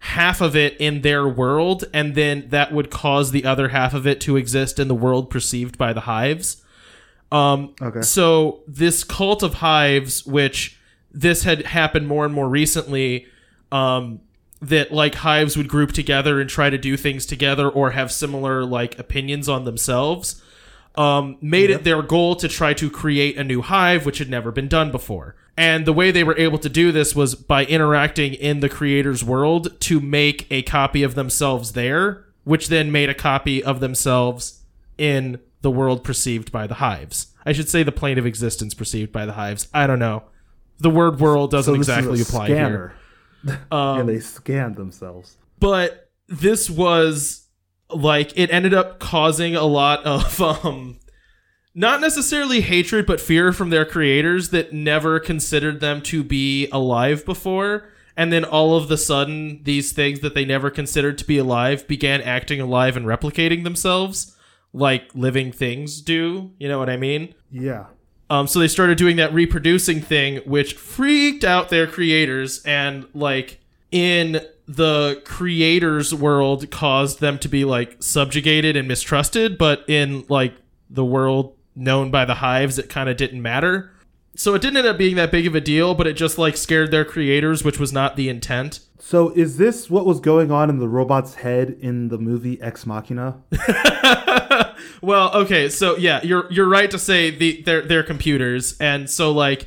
half 0.00 0.42
of 0.42 0.54
it 0.54 0.78
in 0.78 1.00
their 1.00 1.26
world 1.26 1.84
and 1.94 2.14
then 2.14 2.46
that 2.50 2.72
would 2.72 2.90
cause 2.90 3.30
the 3.30 3.46
other 3.46 3.68
half 3.68 3.94
of 3.94 4.06
it 4.06 4.20
to 4.20 4.36
exist 4.36 4.78
in 4.78 4.88
the 4.88 4.94
world 4.94 5.30
perceived 5.30 5.78
by 5.78 5.94
the 5.94 6.00
hives 6.00 6.61
um 7.32 7.74
Okay. 7.82 8.02
so 8.02 8.60
this 8.68 9.02
cult 9.04 9.42
of 9.42 9.54
hives 9.54 10.24
which 10.26 10.78
this 11.10 11.42
had 11.42 11.66
happened 11.66 12.06
more 12.06 12.24
and 12.24 12.34
more 12.34 12.48
recently 12.48 13.26
um 13.72 14.20
that 14.60 14.92
like 14.92 15.16
hives 15.16 15.56
would 15.56 15.66
group 15.68 15.90
together 15.92 16.40
and 16.40 16.48
try 16.48 16.70
to 16.70 16.78
do 16.78 16.96
things 16.96 17.26
together 17.26 17.68
or 17.68 17.90
have 17.90 18.12
similar 18.12 18.64
like 18.64 18.98
opinions 18.98 19.48
on 19.48 19.64
themselves 19.64 20.40
um, 20.94 21.38
made 21.40 21.70
it 21.70 21.84
their 21.84 22.02
goal 22.02 22.36
to 22.36 22.48
try 22.48 22.74
to 22.74 22.90
create 22.90 23.38
a 23.38 23.44
new 23.44 23.62
hive, 23.62 24.04
which 24.04 24.18
had 24.18 24.28
never 24.28 24.52
been 24.52 24.68
done 24.68 24.90
before. 24.92 25.34
And 25.56 25.86
the 25.86 25.92
way 25.92 26.10
they 26.10 26.22
were 26.22 26.36
able 26.36 26.58
to 26.58 26.68
do 26.68 26.92
this 26.92 27.16
was 27.16 27.34
by 27.34 27.64
interacting 27.64 28.34
in 28.34 28.60
the 28.60 28.68
creator's 28.68 29.24
world 29.24 29.80
to 29.80 30.00
make 30.00 30.46
a 30.50 30.60
copy 30.62 31.02
of 31.02 31.14
themselves 31.14 31.72
there, 31.72 32.26
which 32.44 32.68
then 32.68 32.92
made 32.92 33.08
a 33.08 33.14
copy 33.14 33.64
of 33.64 33.80
themselves 33.80 34.60
in 34.98 35.40
the 35.62 35.70
world 35.70 36.04
perceived 36.04 36.52
by 36.52 36.66
the 36.66 36.74
hives. 36.74 37.28
I 37.46 37.52
should 37.52 37.68
say 37.68 37.82
the 37.82 37.92
plane 37.92 38.18
of 38.18 38.26
existence 38.26 38.74
perceived 38.74 39.10
by 39.10 39.26
the 39.26 39.32
hives. 39.32 39.68
I 39.72 39.86
don't 39.86 39.98
know. 39.98 40.24
The 40.78 40.90
word 40.90 41.18
world 41.20 41.50
doesn't 41.50 41.72
So 41.72 41.78
this 41.78 41.88
is 41.88 41.94
a 41.94 41.98
exactly 41.98 42.20
apply 42.20 42.46
here. 42.48 42.94
Um, 43.72 43.98
and 44.00 44.08
they 44.08 44.20
scanned 44.20 44.76
themselves. 44.76 45.36
but 45.58 46.10
this 46.28 46.70
was 46.70 47.48
like 47.90 48.32
it 48.38 48.52
ended 48.52 48.72
up 48.72 49.00
causing 49.00 49.56
a 49.56 49.64
lot 49.64 50.04
of 50.04 50.40
um 50.40 51.00
not 51.74 52.00
necessarily 52.00 52.60
hatred 52.60 53.04
but 53.04 53.20
fear 53.20 53.52
from 53.52 53.70
their 53.70 53.84
creators 53.84 54.50
that 54.50 54.72
never 54.72 55.18
considered 55.18 55.80
them 55.80 56.00
to 56.02 56.22
be 56.22 56.68
alive 56.70 57.24
before 57.26 57.88
and 58.16 58.32
then 58.32 58.44
all 58.44 58.76
of 58.76 58.86
the 58.86 58.96
sudden 58.96 59.60
these 59.64 59.90
things 59.90 60.20
that 60.20 60.34
they 60.36 60.44
never 60.44 60.70
considered 60.70 61.18
to 61.18 61.24
be 61.24 61.36
alive 61.38 61.86
began 61.88 62.20
acting 62.20 62.60
alive 62.60 62.96
and 62.96 63.06
replicating 63.06 63.64
themselves 63.64 64.36
like 64.72 65.10
living 65.14 65.52
things 65.52 66.00
do 66.00 66.50
you 66.58 66.68
know 66.68 66.78
what 66.78 66.88
i 66.90 66.96
mean 66.96 67.34
Yeah. 67.50 67.86
um, 68.30 68.46
so 68.46 68.58
they 68.58 68.68
started 68.68 68.96
doing 68.98 69.16
that 69.16 69.32
reproducing 69.34 70.00
thing, 70.00 70.36
which 70.46 70.74
freaked 70.74 71.44
out 71.44 71.68
their 71.68 71.86
creators, 71.86 72.62
and 72.64 73.06
like 73.14 73.60
in 73.90 74.40
the 74.66 75.20
creators' 75.26 76.14
world, 76.14 76.70
caused 76.70 77.20
them 77.20 77.38
to 77.40 77.48
be 77.48 77.64
like 77.66 78.02
subjugated 78.02 78.74
and 78.76 78.88
mistrusted. 78.88 79.58
But 79.58 79.84
in 79.86 80.24
like 80.30 80.54
the 80.88 81.04
world 81.04 81.54
known 81.76 82.10
by 82.10 82.24
the 82.24 82.36
hives, 82.36 82.78
it 82.78 82.88
kind 82.88 83.10
of 83.10 83.18
didn't 83.18 83.42
matter. 83.42 83.90
So 84.34 84.54
it 84.54 84.62
didn't 84.62 84.78
end 84.78 84.86
up 84.86 84.96
being 84.96 85.16
that 85.16 85.30
big 85.30 85.46
of 85.46 85.54
a 85.54 85.60
deal, 85.60 85.94
but 85.94 86.06
it 86.06 86.14
just 86.14 86.38
like 86.38 86.56
scared 86.56 86.90
their 86.90 87.04
creators, 87.04 87.62
which 87.64 87.78
was 87.78 87.92
not 87.92 88.16
the 88.16 88.30
intent. 88.30 88.80
So 88.98 89.28
is 89.30 89.58
this 89.58 89.90
what 89.90 90.06
was 90.06 90.20
going 90.20 90.50
on 90.50 90.70
in 90.70 90.78
the 90.78 90.88
robot's 90.88 91.34
head 91.34 91.76
in 91.80 92.08
the 92.08 92.16
movie 92.16 92.58
Ex 92.62 92.86
Machina? 92.86 93.42
well, 95.02 95.34
okay, 95.34 95.68
so 95.68 95.96
yeah, 95.96 96.22
you're 96.22 96.50
you're 96.52 96.68
right 96.68 96.90
to 96.90 96.98
say 96.98 97.30
the 97.30 97.62
they're 97.62 97.82
they're 97.82 98.02
computers, 98.02 98.76
and 98.80 99.08
so 99.08 99.30
like 99.32 99.66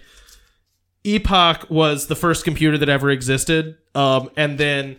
Epoch 1.03 1.69
was 1.69 2.07
the 2.07 2.15
first 2.15 2.43
computer 2.43 2.77
that 2.77 2.89
ever 2.89 3.09
existed, 3.11 3.77
um, 3.93 4.29
and 4.35 4.57
then 4.57 4.97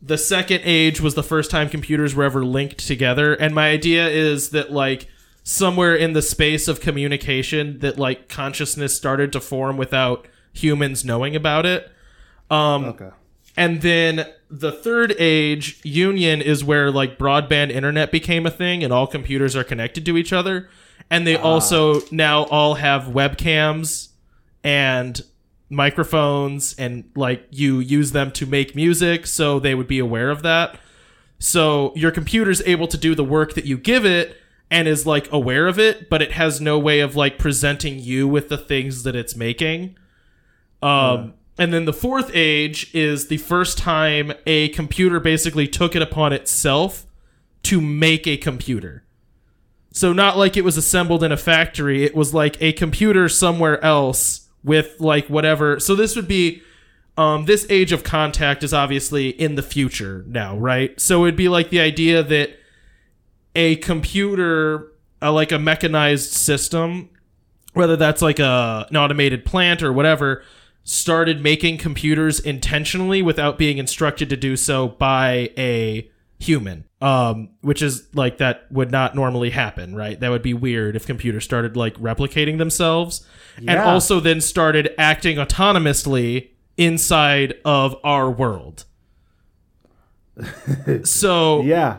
the 0.00 0.18
second 0.18 0.60
age 0.64 1.00
was 1.00 1.14
the 1.14 1.22
first 1.22 1.50
time 1.50 1.68
computers 1.68 2.14
were 2.14 2.24
ever 2.24 2.44
linked 2.44 2.86
together. 2.86 3.32
And 3.34 3.54
my 3.54 3.70
idea 3.70 4.06
is 4.08 4.50
that 4.50 4.70
like 4.70 5.08
somewhere 5.42 5.94
in 5.96 6.12
the 6.12 6.20
space 6.22 6.68
of 6.68 6.80
communication, 6.80 7.78
that 7.80 7.98
like 7.98 8.28
consciousness 8.28 8.94
started 8.94 9.32
to 9.32 9.40
form 9.40 9.76
without 9.78 10.26
humans 10.52 11.04
knowing 11.04 11.34
about 11.34 11.64
it. 11.66 11.90
Um, 12.50 12.84
Okay. 12.84 13.10
and 13.56 13.80
then 13.80 14.26
the 14.58 14.70
third 14.70 15.14
age, 15.18 15.80
Union, 15.84 16.40
is 16.40 16.62
where 16.62 16.90
like 16.90 17.18
broadband 17.18 17.70
internet 17.70 18.12
became 18.12 18.46
a 18.46 18.50
thing 18.50 18.84
and 18.84 18.92
all 18.92 19.06
computers 19.06 19.56
are 19.56 19.64
connected 19.64 20.06
to 20.06 20.16
each 20.16 20.32
other. 20.32 20.68
And 21.10 21.26
they 21.26 21.36
also 21.36 22.00
now 22.10 22.44
all 22.44 22.74
have 22.74 23.04
webcams 23.04 24.08
and 24.62 25.20
microphones 25.68 26.74
and 26.78 27.10
like 27.16 27.46
you 27.50 27.80
use 27.80 28.12
them 28.12 28.30
to 28.32 28.46
make 28.46 28.76
music. 28.76 29.26
So 29.26 29.58
they 29.58 29.74
would 29.74 29.88
be 29.88 29.98
aware 29.98 30.30
of 30.30 30.42
that. 30.42 30.78
So 31.38 31.92
your 31.96 32.12
computer's 32.12 32.62
able 32.62 32.86
to 32.88 32.96
do 32.96 33.14
the 33.14 33.24
work 33.24 33.54
that 33.54 33.64
you 33.64 33.76
give 33.76 34.06
it 34.06 34.36
and 34.70 34.86
is 34.86 35.04
like 35.04 35.30
aware 35.32 35.66
of 35.66 35.78
it, 35.78 36.08
but 36.08 36.22
it 36.22 36.32
has 36.32 36.60
no 36.60 36.78
way 36.78 37.00
of 37.00 37.16
like 37.16 37.38
presenting 37.38 37.98
you 37.98 38.28
with 38.28 38.48
the 38.48 38.58
things 38.58 39.02
that 39.02 39.16
it's 39.16 39.34
making. 39.34 39.96
Um, 40.80 41.34
and 41.58 41.72
then 41.72 41.84
the 41.84 41.92
fourth 41.92 42.30
age 42.34 42.92
is 42.94 43.28
the 43.28 43.36
first 43.38 43.78
time 43.78 44.32
a 44.46 44.68
computer 44.70 45.20
basically 45.20 45.68
took 45.68 45.94
it 45.94 46.02
upon 46.02 46.32
itself 46.32 47.06
to 47.62 47.80
make 47.80 48.26
a 48.26 48.36
computer. 48.36 49.04
So 49.92 50.12
not 50.12 50.36
like 50.36 50.56
it 50.56 50.64
was 50.64 50.76
assembled 50.76 51.22
in 51.22 51.30
a 51.30 51.36
factory, 51.36 52.04
it 52.04 52.16
was 52.16 52.34
like 52.34 52.60
a 52.60 52.72
computer 52.72 53.28
somewhere 53.28 53.82
else 53.84 54.48
with 54.64 54.98
like 54.98 55.28
whatever. 55.28 55.78
So 55.78 55.94
this 55.94 56.16
would 56.16 56.26
be 56.26 56.62
um, 57.16 57.44
this 57.44 57.64
age 57.70 57.92
of 57.92 58.02
contact 58.02 58.64
is 58.64 58.74
obviously 58.74 59.28
in 59.28 59.54
the 59.54 59.62
future 59.62 60.24
now, 60.26 60.56
right? 60.56 60.98
So 61.00 61.24
it'd 61.24 61.36
be 61.36 61.48
like 61.48 61.70
the 61.70 61.80
idea 61.80 62.24
that 62.24 62.58
a 63.54 63.76
computer, 63.76 64.92
uh, 65.22 65.32
like 65.32 65.52
a 65.52 65.58
mechanized 65.60 66.32
system, 66.32 67.10
whether 67.74 67.94
that's 67.94 68.20
like 68.20 68.40
a 68.40 68.86
an 68.90 68.96
automated 68.96 69.44
plant 69.44 69.82
or 69.82 69.92
whatever, 69.92 70.42
started 70.84 71.42
making 71.42 71.78
computers 71.78 72.38
intentionally 72.38 73.22
without 73.22 73.58
being 73.58 73.78
instructed 73.78 74.28
to 74.30 74.36
do 74.36 74.56
so 74.56 74.88
by 74.88 75.50
a 75.56 76.08
human. 76.38 76.84
Um, 77.00 77.50
which 77.60 77.82
is 77.82 78.06
like 78.14 78.38
that 78.38 78.70
would 78.70 78.90
not 78.90 79.14
normally 79.14 79.50
happen, 79.50 79.94
right? 79.94 80.18
That 80.18 80.30
would 80.30 80.42
be 80.42 80.54
weird 80.54 80.96
if 80.96 81.04
computers 81.06 81.44
started 81.44 81.76
like 81.76 81.94
replicating 81.98 82.56
themselves 82.58 83.26
and 83.58 83.78
also 83.78 84.20
then 84.20 84.40
started 84.40 84.94
acting 84.96 85.36
autonomously 85.36 86.50
inside 86.78 87.54
of 87.64 87.96
our 88.04 88.30
world. 88.30 88.84
so 91.04 91.62
Yeah. 91.62 91.98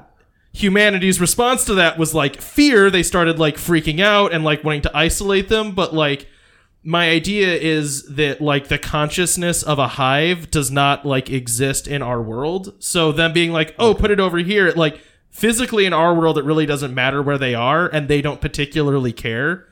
humanity's 0.53 1.19
response 1.21 1.65
to 1.65 1.73
that 1.75 1.97
was 1.97 2.13
like 2.13 2.41
fear 2.41 2.89
they 2.89 3.03
started 3.03 3.39
like 3.39 3.57
freaking 3.57 4.01
out 4.01 4.33
and 4.33 4.43
like 4.43 4.63
wanting 4.63 4.81
to 4.81 4.91
isolate 4.97 5.49
them 5.49 5.73
but 5.73 5.93
like 5.93 6.27
my 6.87 7.09
idea 7.09 7.51
is 7.55 8.03
that 8.15 8.39
like 8.41 8.67
the 8.67 8.77
consciousness 8.77 9.63
of 9.63 9.79
a 9.79 9.87
hive 9.87 10.51
does 10.51 10.69
not 10.69 11.03
like 11.03 11.31
exist 11.31 11.87
in 11.87 12.03
our 12.03 12.21
world. 12.21 12.73
So 12.79 13.11
them 13.11 13.33
being 13.33 13.51
like 13.51 13.73
oh 13.79 13.93
put 13.95 14.11
it 14.11 14.19
over 14.19 14.37
here 14.37 14.71
like 14.75 15.01
physically 15.31 15.85
in 15.85 15.93
our 15.93 16.13
world 16.13 16.37
it 16.37 16.45
really 16.45 16.65
doesn't 16.67 16.93
matter 16.93 17.21
where 17.23 17.37
they 17.39 17.55
are 17.55 17.87
and 17.87 18.07
they 18.07 18.21
don't 18.21 18.39
particularly 18.39 19.11
care. 19.11 19.65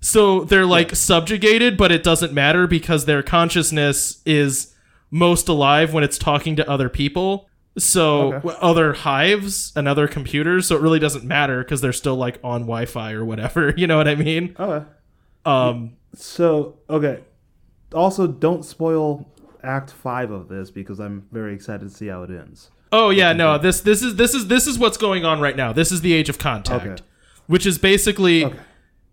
So 0.00 0.44
they're 0.44 0.66
like 0.66 0.94
subjugated 0.94 1.76
but 1.78 1.90
it 1.90 2.02
doesn't 2.02 2.32
matter 2.34 2.66
because 2.66 3.06
their 3.06 3.22
consciousness 3.22 4.20
is 4.26 4.74
most 5.10 5.48
alive 5.48 5.92
when 5.94 6.04
it's 6.04 6.18
talking 6.18 6.54
to 6.56 6.68
other 6.70 6.88
people. 6.90 7.48
So 7.78 8.34
Okay. 8.34 8.56
other 8.60 8.92
hives 8.92 9.72
and 9.74 9.88
other 9.88 10.06
computers 10.06 10.66
so 10.66 10.76
it 10.76 10.82
really 10.82 10.98
doesn't 10.98 11.24
matter 11.24 11.64
because 11.64 11.80
they're 11.80 11.94
still 11.94 12.16
like 12.16 12.38
on 12.44 12.62
wi-fi 12.62 13.12
or 13.12 13.24
whatever 13.24 13.72
you 13.76 13.86
know 13.86 13.96
what 13.96 14.06
i 14.08 14.14
mean? 14.14 14.54
Okay. 14.60 14.84
Um 15.46 15.96
So 16.14 16.78
okay. 16.90 17.20
Also, 17.94 18.26
don't 18.26 18.64
spoil 18.64 19.28
Act 19.62 19.90
Five 19.92 20.30
of 20.30 20.48
this 20.48 20.70
because 20.70 20.98
I'm 20.98 21.26
very 21.30 21.54
excited 21.54 21.88
to 21.88 21.94
see 21.94 22.06
how 22.08 22.22
it 22.22 22.30
ends. 22.30 22.70
oh 22.90 23.10
yeah 23.10 23.32
no 23.32 23.56
this 23.58 23.80
this 23.80 24.02
is 24.02 24.16
this 24.16 24.34
is 24.34 24.48
this 24.48 24.66
is 24.66 24.78
what's 24.78 24.96
going 24.98 25.24
on 25.24 25.40
right 25.40 25.56
now 25.56 25.72
this 25.72 25.90
is 25.92 26.00
the 26.02 26.12
age 26.12 26.28
of 26.28 26.36
contact 26.38 26.84
Okay. 26.86 27.02
which 27.46 27.64
is 27.66 27.78
basically 27.78 28.44
Okay. 28.44 28.58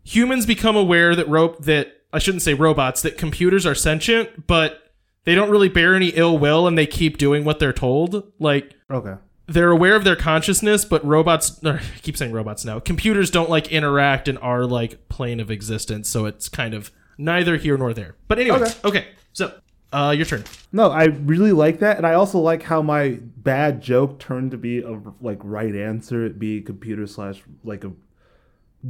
humans 0.04 0.46
become 0.46 0.76
aware 0.76 1.16
that 1.16 1.28
rope 1.30 1.64
that 1.66 1.88
i 2.12 2.20
shouldn't 2.20 2.42
say 2.42 2.54
robots 2.54 3.02
that 3.04 3.18
computers 3.18 3.66
are 3.66 3.76
sentient 3.76 4.48
but 4.48 4.92
they 5.24 5.34
don't 5.36 5.50
really 5.50 5.70
bear 5.70 5.96
any 5.96 6.10
ill 6.10 6.38
will 6.38 6.68
and 6.68 6.78
they 6.78 6.86
keep 6.88 7.18
doing 7.18 7.46
what 7.46 7.60
they're 7.60 7.72
told 7.74 8.32
like 8.40 8.74
Okay. 8.92 9.16
They're 9.50 9.72
aware 9.72 9.96
of 9.96 10.04
their 10.04 10.16
consciousness, 10.16 10.86
but 10.86 11.04
robots 11.06 11.60
or, 11.64 11.74
I 11.96 12.00
keep 12.02 12.16
saying 12.18 12.32
robots 12.32 12.64
now. 12.64 12.80
Computers 12.80 13.32
don't 13.32 13.50
like 13.50 13.72
interact 13.72 14.28
in 14.28 14.38
our 14.38 14.66
like 14.66 15.10
plane 15.10 15.40
of 15.40 15.52
existence, 15.52 16.08
so 16.10 16.26
it's 16.26 16.50
kind 16.50 16.74
of 16.74 16.92
neither 17.18 17.58
here 17.58 17.78
nor 17.78 17.94
there. 17.94 18.16
But 18.28 18.40
anyway, 18.40 18.62
okay. 18.62 18.74
Okay. 18.86 19.08
so 19.34 19.54
uh 19.92 20.14
your 20.16 20.26
turn. 20.26 20.44
No, 20.72 20.92
I 20.92 21.06
really 21.06 21.52
like 21.52 21.80
that, 21.80 21.98
and 21.98 22.06
I 22.06 22.14
also 22.14 22.40
like 22.40 22.64
how 22.64 22.82
my 22.82 23.20
bad 23.38 23.82
joke 23.82 24.20
turned 24.20 24.52
to 24.52 24.58
be 24.58 24.82
a 24.82 25.02
like 25.22 25.40
right 25.44 25.76
answer. 25.76 26.26
It 26.26 26.40
be 26.40 26.62
computer 26.62 27.08
slash 27.08 27.42
like 27.64 27.84
a 27.84 27.92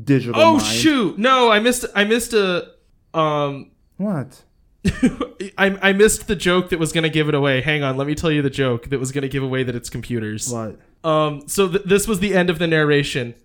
digital. 0.04 0.40
Oh 0.40 0.54
mind. 0.58 0.66
shoot. 0.66 1.18
No, 1.18 1.50
I 1.52 1.60
missed 1.60 1.86
I 1.96 2.04
missed 2.04 2.34
a 2.34 2.72
um 3.14 3.72
What? 3.98 4.44
I, 5.58 5.78
I 5.82 5.94
missed 5.94 6.28
the 6.28 6.36
joke 6.36 6.70
that 6.70 6.80
was 6.80 6.92
going 6.92 7.04
to 7.04 7.10
give 7.10 7.28
it 7.28 7.36
away. 7.36 7.62
Hang 7.62 7.84
on, 7.84 7.98
let 7.98 8.08
me 8.08 8.16
tell 8.16 8.32
you 8.32 8.42
the 8.42 8.50
joke 8.50 8.90
that 8.90 9.00
was 9.00 9.12
going 9.12 9.24
to 9.24 9.30
give 9.30 9.44
away 9.44 9.64
that 9.64 9.76
it's 9.76 9.90
computers. 9.90 10.52
What? 10.52 10.80
Um, 11.04 11.48
so 11.48 11.68
th- 11.68 11.84
this 11.84 12.08
was 12.08 12.20
the 12.20 12.34
end 12.34 12.50
of 12.50 12.60
the 12.60 12.68
narration. 12.68 13.36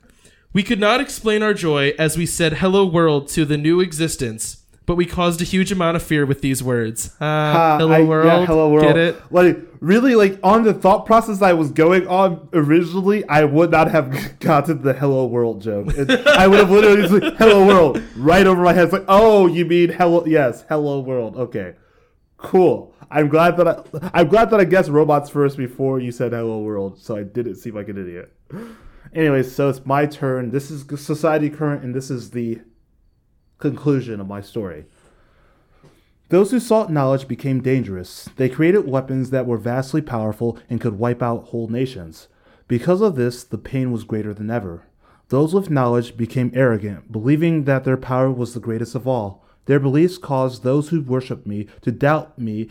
We 0.53 0.63
could 0.63 0.79
not 0.79 1.01
explain 1.01 1.43
our 1.43 1.55
joy 1.55 1.95
as 1.99 2.17
we 2.17 2.27
said 2.27 2.55
"Hello, 2.55 2.87
world" 2.87 3.29
to 3.31 3.45
the 3.45 3.59
new 3.59 3.81
existence, 3.81 4.64
but 4.87 4.97
we 4.97 5.07
caused 5.07 5.41
a 5.41 5.45
huge 5.45 5.73
amount 5.73 5.97
of 5.97 6.03
fear 6.03 6.27
with 6.27 6.41
these 6.43 6.63
words. 6.63 7.15
Ah, 7.21 7.55
Ah, 7.75 7.79
hello, 7.79 7.93
I- 7.93 8.03
world. 8.05 8.27
Yeah, 8.27 8.47
hello 8.47 8.71
world. 8.71 8.87
Get 8.87 8.97
it? 8.97 9.17
Like 9.31 9.59
really, 9.81 10.15
like 10.15 10.39
on 10.43 10.63
the 10.65 10.75
thought 10.75 11.07
process 11.07 11.41
I 11.43 11.53
was 11.55 11.71
going 11.71 12.07
on 12.07 12.49
originally, 12.53 13.27
I 13.29 13.45
would 13.45 13.71
not 13.71 13.91
have 13.91 14.39
gotten 14.41 14.83
the 14.83 14.93
hello 14.93 15.27
world 15.27 15.63
joke. 15.63 15.89
I 16.27 16.47
would 16.47 16.59
have 16.59 16.71
literally 16.71 17.03
just 17.03 17.13
like, 17.15 17.37
hello 17.37 17.67
world 17.67 18.03
right 18.17 18.47
over 18.47 18.63
my 18.63 18.73
head. 18.73 18.85
It's 18.85 18.93
like, 18.93 19.05
oh, 19.09 19.47
you 19.47 19.65
mean 19.65 19.91
hello? 19.91 20.25
Yes, 20.27 20.65
hello 20.69 21.01
world. 21.01 21.37
Okay, 21.37 21.75
cool. 22.37 22.95
I'm 23.11 23.29
glad 23.29 23.57
that 23.59 23.69
I, 23.69 24.11
I'm 24.13 24.29
glad 24.29 24.51
that 24.51 24.61
I 24.61 24.65
guessed 24.65 24.91
robots 24.91 25.31
first 25.31 25.57
before 25.57 26.01
you 26.01 26.11
said 26.11 26.33
hello 26.33 26.59
world, 26.61 26.99
so 26.99 27.17
I 27.17 27.23
didn't 27.23 27.57
seem 27.57 27.75
like 27.75 27.89
an 27.89 27.97
idiot. 27.99 28.33
Anyways, 29.15 29.55
so 29.55 29.69
it's 29.69 29.85
my 29.87 30.07
turn. 30.07 30.51
This 30.51 30.71
is 30.71 30.85
society 31.01 31.49
current, 31.49 31.85
and 31.85 31.95
this 31.95 32.11
is 32.11 32.31
the 32.31 32.61
conclusion 33.59 34.21
of 34.21 34.29
my 34.29 34.41
story. 34.41 34.87
Those 36.31 36.51
who 36.51 36.61
sought 36.61 36.91
knowledge 36.91 37.29
became 37.29 37.61
dangerous. 37.61 38.29
They 38.37 38.49
created 38.49 38.89
weapons 38.89 39.31
that 39.31 39.47
were 39.47 39.59
vastly 39.59 40.03
powerful 40.03 40.59
and 40.69 40.81
could 40.81 40.99
wipe 40.99 41.23
out 41.23 41.49
whole 41.49 41.69
nations. 41.69 42.29
Because 42.67 43.01
of 43.01 43.15
this, 43.15 43.45
the 43.45 43.59
pain 43.59 43.93
was 43.93 44.05
greater 44.05 44.33
than 44.33 44.51
ever. 44.51 44.85
Those 45.29 45.55
with 45.55 45.71
knowledge 45.71 46.17
became 46.17 46.51
arrogant, 46.55 47.13
believing 47.13 47.65
that 47.65 47.85
their 47.85 47.97
power 47.97 48.31
was 48.31 48.55
the 48.55 48.61
greatest 48.61 48.95
of 48.95 49.07
all. 49.07 49.45
Their 49.67 49.81
beliefs 49.81 50.19
caused 50.19 50.63
those 50.63 50.89
who 50.89 51.03
worshipped 51.03 51.47
me 51.47 51.67
to 51.83 51.93
doubt 51.93 52.39
me 52.39 52.69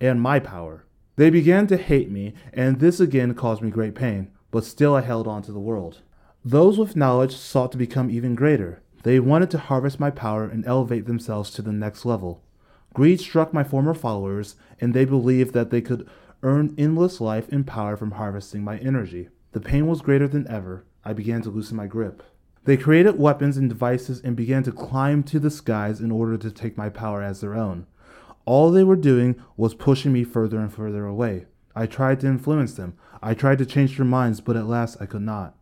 and 0.00 0.20
my 0.20 0.38
power. 0.38 0.84
They 1.16 1.30
began 1.30 1.66
to 1.68 1.76
hate 1.76 2.10
me, 2.10 2.34
and 2.52 2.80
this 2.80 3.00
again 3.00 3.34
caused 3.34 3.62
me 3.62 3.70
great 3.70 3.94
pain, 3.94 4.30
but 4.50 4.64
still 4.64 4.94
I 4.94 5.02
held 5.02 5.26
on 5.26 5.42
to 5.42 5.52
the 5.52 5.60
world. 5.60 6.00
Those 6.44 6.78
with 6.78 6.96
knowledge 6.96 7.36
sought 7.36 7.72
to 7.72 7.78
become 7.78 8.10
even 8.10 8.34
greater. 8.34 8.81
They 9.02 9.18
wanted 9.18 9.50
to 9.50 9.58
harvest 9.58 9.98
my 9.98 10.10
power 10.10 10.44
and 10.44 10.64
elevate 10.66 11.06
themselves 11.06 11.50
to 11.52 11.62
the 11.62 11.72
next 11.72 12.04
level. 12.04 12.42
Greed 12.94 13.20
struck 13.20 13.52
my 13.52 13.64
former 13.64 13.94
followers, 13.94 14.54
and 14.80 14.94
they 14.94 15.04
believed 15.04 15.54
that 15.54 15.70
they 15.70 15.80
could 15.80 16.08
earn 16.42 16.74
endless 16.76 17.20
life 17.20 17.48
and 17.50 17.66
power 17.66 17.96
from 17.96 18.12
harvesting 18.12 18.62
my 18.62 18.78
energy. 18.78 19.28
The 19.52 19.60
pain 19.60 19.86
was 19.86 20.02
greater 20.02 20.28
than 20.28 20.48
ever. 20.48 20.84
I 21.04 21.12
began 21.12 21.42
to 21.42 21.50
loosen 21.50 21.76
my 21.76 21.86
grip. 21.86 22.22
They 22.64 22.76
created 22.76 23.18
weapons 23.18 23.56
and 23.56 23.68
devices 23.68 24.20
and 24.20 24.36
began 24.36 24.62
to 24.64 24.72
climb 24.72 25.24
to 25.24 25.40
the 25.40 25.50
skies 25.50 26.00
in 26.00 26.12
order 26.12 26.36
to 26.38 26.50
take 26.50 26.76
my 26.76 26.88
power 26.88 27.22
as 27.22 27.40
their 27.40 27.54
own. 27.54 27.86
All 28.44 28.70
they 28.70 28.84
were 28.84 28.96
doing 28.96 29.36
was 29.56 29.74
pushing 29.74 30.12
me 30.12 30.22
further 30.22 30.60
and 30.60 30.72
further 30.72 31.06
away. 31.06 31.46
I 31.74 31.86
tried 31.86 32.20
to 32.20 32.26
influence 32.26 32.74
them. 32.74 32.94
I 33.22 33.34
tried 33.34 33.58
to 33.58 33.66
change 33.66 33.96
their 33.96 34.06
minds, 34.06 34.40
but 34.40 34.56
at 34.56 34.66
last 34.66 34.98
I 35.00 35.06
could 35.06 35.22
not. 35.22 35.56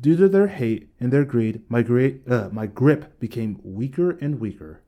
Due 0.00 0.16
to 0.16 0.28
their 0.28 0.46
hate 0.46 0.88
and 1.00 1.12
their 1.12 1.24
greed, 1.24 1.62
my, 1.68 1.84
uh, 2.28 2.48
my 2.52 2.66
grip 2.66 3.18
became 3.18 3.60
weaker 3.62 4.12
and 4.12 4.38
weaker. 4.38 4.80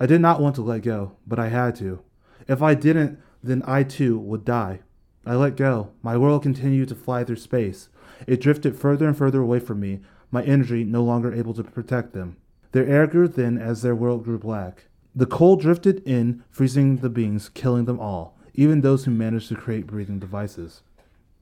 I 0.00 0.06
did 0.06 0.20
not 0.20 0.40
want 0.40 0.54
to 0.56 0.62
let 0.62 0.82
go, 0.82 1.16
but 1.26 1.38
I 1.38 1.48
had 1.48 1.76
to. 1.76 2.00
If 2.48 2.60
I 2.60 2.74
didn't, 2.74 3.18
then 3.42 3.62
I 3.66 3.82
too 3.82 4.18
would 4.18 4.44
die. 4.44 4.80
I 5.24 5.34
let 5.34 5.56
go. 5.56 5.92
My 6.02 6.16
world 6.16 6.42
continued 6.42 6.88
to 6.88 6.94
fly 6.94 7.24
through 7.24 7.36
space. 7.36 7.88
It 8.26 8.40
drifted 8.40 8.76
further 8.76 9.06
and 9.06 9.16
further 9.16 9.40
away 9.40 9.60
from 9.60 9.80
me, 9.80 10.00
my 10.30 10.42
energy 10.42 10.84
no 10.84 11.02
longer 11.02 11.32
able 11.32 11.54
to 11.54 11.64
protect 11.64 12.12
them. 12.12 12.36
Their 12.72 12.86
air 12.86 13.06
grew 13.06 13.28
thin 13.28 13.58
as 13.58 13.82
their 13.82 13.94
world 13.94 14.24
grew 14.24 14.38
black. 14.38 14.86
The 15.14 15.26
cold 15.26 15.60
drifted 15.60 16.02
in, 16.04 16.44
freezing 16.50 16.96
the 16.96 17.08
beings, 17.08 17.48
killing 17.48 17.86
them 17.86 17.98
all, 17.98 18.38
even 18.54 18.80
those 18.80 19.04
who 19.04 19.10
managed 19.12 19.48
to 19.48 19.54
create 19.54 19.86
breathing 19.86 20.18
devices. 20.18 20.82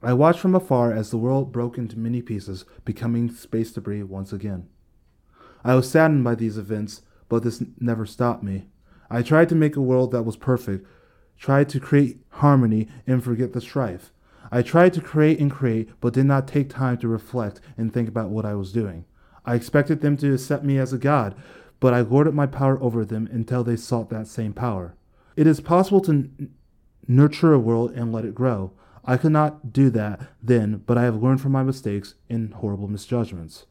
I 0.04 0.12
watched 0.12 0.40
from 0.40 0.54
afar 0.54 0.92
as 0.92 1.10
the 1.10 1.16
world 1.16 1.50
broke 1.50 1.78
into 1.78 1.98
many 1.98 2.20
pieces, 2.20 2.66
becoming 2.84 3.30
space 3.30 3.72
debris 3.72 4.02
once 4.02 4.34
again. 4.34 4.68
I 5.64 5.74
was 5.76 5.90
saddened 5.90 6.24
by 6.24 6.34
these 6.34 6.58
events, 6.58 7.00
but 7.30 7.42
this 7.42 7.62
never 7.80 8.04
stopped 8.04 8.42
me. 8.42 8.66
I 9.08 9.22
tried 9.22 9.48
to 9.48 9.54
make 9.54 9.76
a 9.76 9.80
world 9.80 10.12
that 10.12 10.24
was 10.24 10.36
perfect, 10.36 10.86
tried 11.38 11.70
to 11.70 11.80
create 11.80 12.20
harmony 12.28 12.86
and 13.06 13.24
forget 13.24 13.54
the 13.54 13.62
strife. 13.62 14.12
I 14.52 14.60
tried 14.60 14.92
to 14.92 15.00
create 15.00 15.38
and 15.40 15.50
create, 15.50 15.88
but 16.02 16.12
did 16.12 16.26
not 16.26 16.46
take 16.46 16.68
time 16.68 16.98
to 16.98 17.08
reflect 17.08 17.62
and 17.78 17.90
think 17.90 18.06
about 18.06 18.28
what 18.28 18.44
I 18.44 18.54
was 18.54 18.72
doing. 18.72 19.06
I 19.46 19.54
expected 19.54 20.02
them 20.02 20.18
to 20.18 20.34
accept 20.34 20.64
me 20.64 20.76
as 20.76 20.92
a 20.92 20.98
god, 20.98 21.34
but 21.80 21.94
I 21.94 22.00
lorded 22.00 22.34
my 22.34 22.46
power 22.46 22.78
over 22.82 23.06
them 23.06 23.26
until 23.32 23.64
they 23.64 23.76
sought 23.76 24.10
that 24.10 24.26
same 24.26 24.52
power. 24.52 24.96
It 25.34 25.46
is 25.46 25.60
possible 25.60 26.02
to 26.02 26.10
n- 26.10 26.54
nurture 27.08 27.54
a 27.54 27.58
world 27.58 27.92
and 27.92 28.12
let 28.12 28.26
it 28.26 28.34
grow. 28.34 28.72
I 29.06 29.16
could 29.16 29.32
not 29.32 29.72
do 29.72 29.90
that 29.90 30.20
then, 30.42 30.82
but 30.86 30.96
I 30.96 31.04
have 31.04 31.22
learned 31.22 31.40
from 31.40 31.52
my 31.52 31.62
mistakes 31.62 32.14
and 32.30 32.54
horrible 32.54 32.88
misjudgments. 32.88 33.66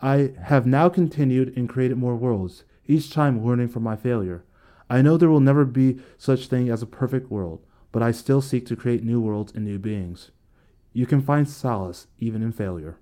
I 0.00 0.32
have 0.42 0.66
now 0.66 0.88
continued 0.88 1.56
and 1.56 1.68
created 1.68 1.96
more 1.96 2.16
worlds, 2.16 2.64
each 2.86 3.10
time 3.10 3.44
learning 3.44 3.68
from 3.68 3.82
my 3.82 3.96
failure. 3.96 4.44
I 4.90 5.00
know 5.00 5.16
there 5.16 5.30
will 5.30 5.40
never 5.40 5.64
be 5.64 6.00
such 6.18 6.46
thing 6.48 6.68
as 6.68 6.82
a 6.82 6.86
perfect 6.86 7.30
world, 7.30 7.64
but 7.92 8.02
I 8.02 8.10
still 8.10 8.42
seek 8.42 8.66
to 8.66 8.76
create 8.76 9.02
new 9.02 9.20
worlds 9.20 9.52
and 9.54 9.64
new 9.64 9.78
beings. 9.78 10.30
You 10.92 11.06
can 11.06 11.22
find 11.22 11.48
solace 11.48 12.06
even 12.18 12.42
in 12.42 12.52
failure. 12.52 12.98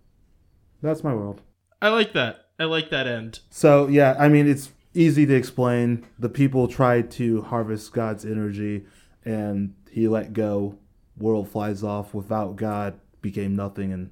That's 0.81 1.03
my 1.03 1.15
world. 1.15 1.41
I 1.81 1.89
like 1.89 2.13
that. 2.13 2.47
I 2.59 2.65
like 2.65 2.91
that 2.91 3.07
end. 3.07 3.41
So 3.51 3.89
yeah, 3.89 4.15
I 4.19 4.29
mean 4.29 4.49
it's 4.49 4.71
easy 4.95 5.27
to 5.27 5.35
explain. 5.35 6.07
The 6.19 6.29
people 6.29 6.69
tried 6.69 7.11
to 7.13 7.43
harvest 7.43 7.93
God's 7.93 8.25
energy, 8.25 8.85
and 9.25 9.75
he 9.91 10.07
let 10.09 10.33
go. 10.33 10.79
World 11.23 11.49
flies 11.49 11.83
off 11.85 12.13
without 12.13 12.57
God, 12.57 12.99
became 13.23 13.55
nothing, 13.57 13.93
and 13.93 14.11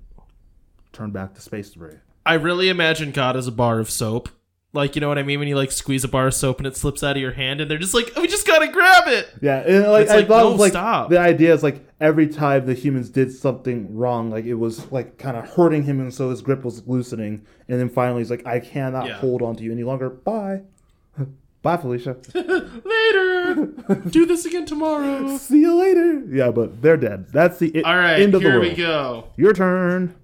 turned 0.92 1.12
back 1.12 1.34
to 1.34 1.40
space 1.40 1.70
debris. 1.70 1.96
I 2.24 2.34
really 2.34 2.68
imagine 2.68 3.10
God 3.10 3.36
as 3.36 3.46
a 3.46 3.52
bar 3.52 3.80
of 3.80 3.90
soap. 3.90 4.28
Like, 4.72 4.94
you 4.94 5.00
know 5.00 5.08
what 5.08 5.18
I 5.18 5.24
mean? 5.24 5.40
When 5.40 5.48
you 5.48 5.56
like 5.56 5.72
squeeze 5.72 6.04
a 6.04 6.08
bar 6.08 6.28
of 6.28 6.34
soap 6.34 6.58
and 6.58 6.66
it 6.68 6.76
slips 6.76 7.02
out 7.02 7.16
of 7.16 7.20
your 7.22 7.32
hand, 7.32 7.60
and 7.60 7.68
they're 7.68 7.78
just 7.78 7.92
like, 7.94 8.12
oh, 8.14 8.20
"We 8.20 8.28
just 8.28 8.46
gotta 8.46 8.68
grab 8.68 9.08
it." 9.08 9.28
Yeah, 9.42 9.56
and 9.66 9.90
like 9.90 10.02
It's 10.02 10.12
I 10.12 10.16
like, 10.18 10.28
thought 10.28 10.42
no, 10.42 10.48
it 10.48 10.52
was 10.52 10.60
like 10.60 10.70
stop. 10.72 11.10
the 11.10 11.18
idea 11.18 11.52
is 11.52 11.64
like 11.64 11.84
every 12.00 12.28
time 12.28 12.66
the 12.66 12.74
humans 12.74 13.08
did 13.10 13.32
something 13.32 13.96
wrong, 13.96 14.30
like 14.30 14.44
it 14.44 14.54
was 14.54 14.92
like 14.92 15.18
kind 15.18 15.36
of 15.36 15.48
hurting 15.50 15.82
him, 15.82 15.98
and 15.98 16.14
so 16.14 16.30
his 16.30 16.40
grip 16.40 16.62
was 16.64 16.86
loosening, 16.86 17.44
and 17.68 17.80
then 17.80 17.88
finally 17.88 18.20
he's 18.20 18.30
like, 18.30 18.46
"I 18.46 18.60
cannot 18.60 19.06
Yeah. 19.08 19.14
hold 19.14 19.42
on 19.42 19.56
to 19.56 19.64
you 19.64 19.72
any 19.72 19.82
longer. 19.82 20.08
Bye, 20.08 20.60
bye, 21.62 21.76
Felicia. 21.76 22.16
Later. 22.34 23.66
Do 24.10 24.26
this 24.26 24.44
again 24.44 24.66
tomorrow. 24.66 25.36
See 25.38 25.60
you 25.60 25.74
later." 25.74 26.22
Yeah, 26.28 26.50
but 26.50 26.80
they're 26.82 26.96
dead. 26.96 27.26
That's 27.32 27.58
the 27.58 27.84
All 27.84 27.96
right, 27.96 28.20
end 28.20 28.34
of 28.34 28.42
the 28.42 28.48
world. 28.48 28.62
here 28.64 28.70
we 28.72 28.76
go. 28.76 29.28
Your 29.36 29.52
turn. 29.52 30.14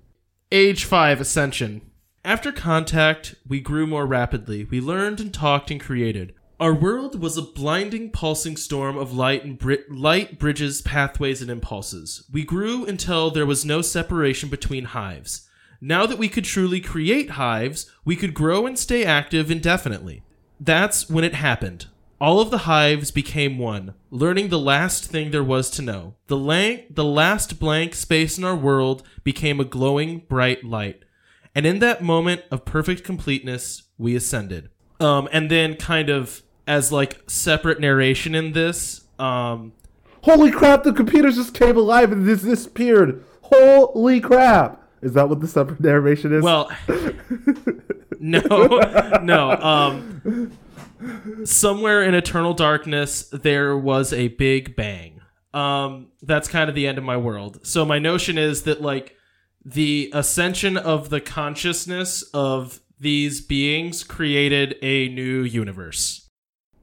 Age 0.53 0.84
5 0.84 1.20
Ascension. 1.20 1.80
After 2.24 2.53
contact, 2.53 3.34
we 3.47 3.61
grew 3.61 3.87
more 3.87 4.07
rapidly. 4.07 4.64
We 4.64 4.80
learned 4.80 5.20
and 5.20 5.34
talked 5.34 5.70
and 5.70 5.80
created. 5.80 6.34
Our 6.59 6.72
world 6.72 7.20
was 7.20 7.37
a 7.37 7.43
blinding, 7.43 8.11
pulsing 8.11 8.57
storm 8.57 8.97
of 8.97 9.12
light 9.12 9.45
and 9.45 9.59
bri- 9.59 9.84
light 9.91 10.39
bridges, 10.39 10.80
pathways, 10.80 11.43
and 11.43 11.51
impulses. 11.51 12.24
We 12.32 12.45
grew 12.45 12.84
until 12.87 13.30
there 13.30 13.45
was 13.45 13.64
no 13.64 13.82
separation 13.82 14.49
between 14.49 14.84
hives. 14.87 15.49
Now 15.80 16.07
that 16.07 16.16
we 16.18 16.28
could 16.28 16.45
truly 16.45 16.80
create 16.80 17.30
hives, 17.30 17.91
we 18.05 18.16
could 18.16 18.32
grow 18.32 18.66
and 18.66 18.78
stay 18.78 19.05
active 19.05 19.51
indefinitely. 19.51 20.22
That's 20.61 21.09
when 21.09 21.25
it 21.25 21.35
happened. 21.35 21.87
All 22.19 22.41
of 22.41 22.51
the 22.51 22.59
hives 22.59 23.11
became 23.11 23.59
one, 23.59 23.95
learning 24.11 24.49
the 24.49 24.59
last 24.59 25.05
thing 25.05 25.31
there 25.31 25.45
was 25.45 25.69
to 25.71 25.83
know. 25.83 26.15
The, 26.29 26.37
lang- 26.37 26.85
the 26.89 27.05
last 27.05 27.61
blank 27.61 27.95
space 27.95 28.39
in 28.39 28.45
our 28.45 28.57
world 28.57 29.03
became 29.23 29.61
a 29.61 29.65
glowing, 29.65 30.21
bright 30.29 30.65
light. 30.65 31.03
And 31.55 31.67
in 31.67 31.79
that 31.81 32.03
moment 32.03 32.43
of 32.51 32.65
perfect 32.65 33.05
completeness, 33.05 33.83
we 33.99 34.17
ascended. 34.17 34.71
Um, 34.99 35.29
and 35.31 35.51
then, 35.51 35.77
kind 35.77 36.09
of 36.09 36.43
as 36.67 36.91
like 36.91 37.23
separate 37.29 37.81
narration 37.81 38.35
in 38.35 38.53
this, 38.53 39.05
um, 39.19 39.73
Holy 40.27 40.51
crap! 40.51 40.83
The 40.83 40.93
computers 40.93 41.37
just 41.37 41.55
came 41.55 41.77
alive 41.77 42.11
and 42.11 42.27
this 42.27 42.43
disappeared. 42.43 43.25
Holy 43.43 44.21
crap! 44.21 44.83
Is 45.01 45.13
that 45.13 45.29
what 45.29 45.41
the 45.41 45.47
separate 45.47 45.79
narration 45.79 46.33
is? 46.33 46.43
Well, 46.43 46.69
no, 48.21 48.41
no. 49.23 49.51
Um, 49.51 50.59
somewhere 51.45 52.03
in 52.03 52.14
eternal 52.14 52.55
darkness, 52.55 53.29
there 53.33 53.77
was 53.77 54.12
a 54.12 54.29
big 54.29 54.77
bang. 54.77 55.21
Um, 55.55 56.09
that's 56.23 56.49
kind 56.49 56.69
of 56.69 56.75
the 56.75 56.87
end 56.87 56.99
of 56.99 57.05
my 57.05 57.17
world. 57.17 57.67
So 57.67 57.85
my 57.85 57.99
notion 57.99 58.37
is 58.39 58.64
that 58.64 58.83
like 58.83 59.17
the 59.64 60.11
ascension 60.12 60.77
of 60.77 61.09
the 61.11 61.21
consciousness 61.21 62.23
of 62.35 62.81
these 62.99 63.41
beings 63.41 64.05
created 64.05 64.77
a 64.83 65.09
new 65.09 65.43
universe. 65.43 66.29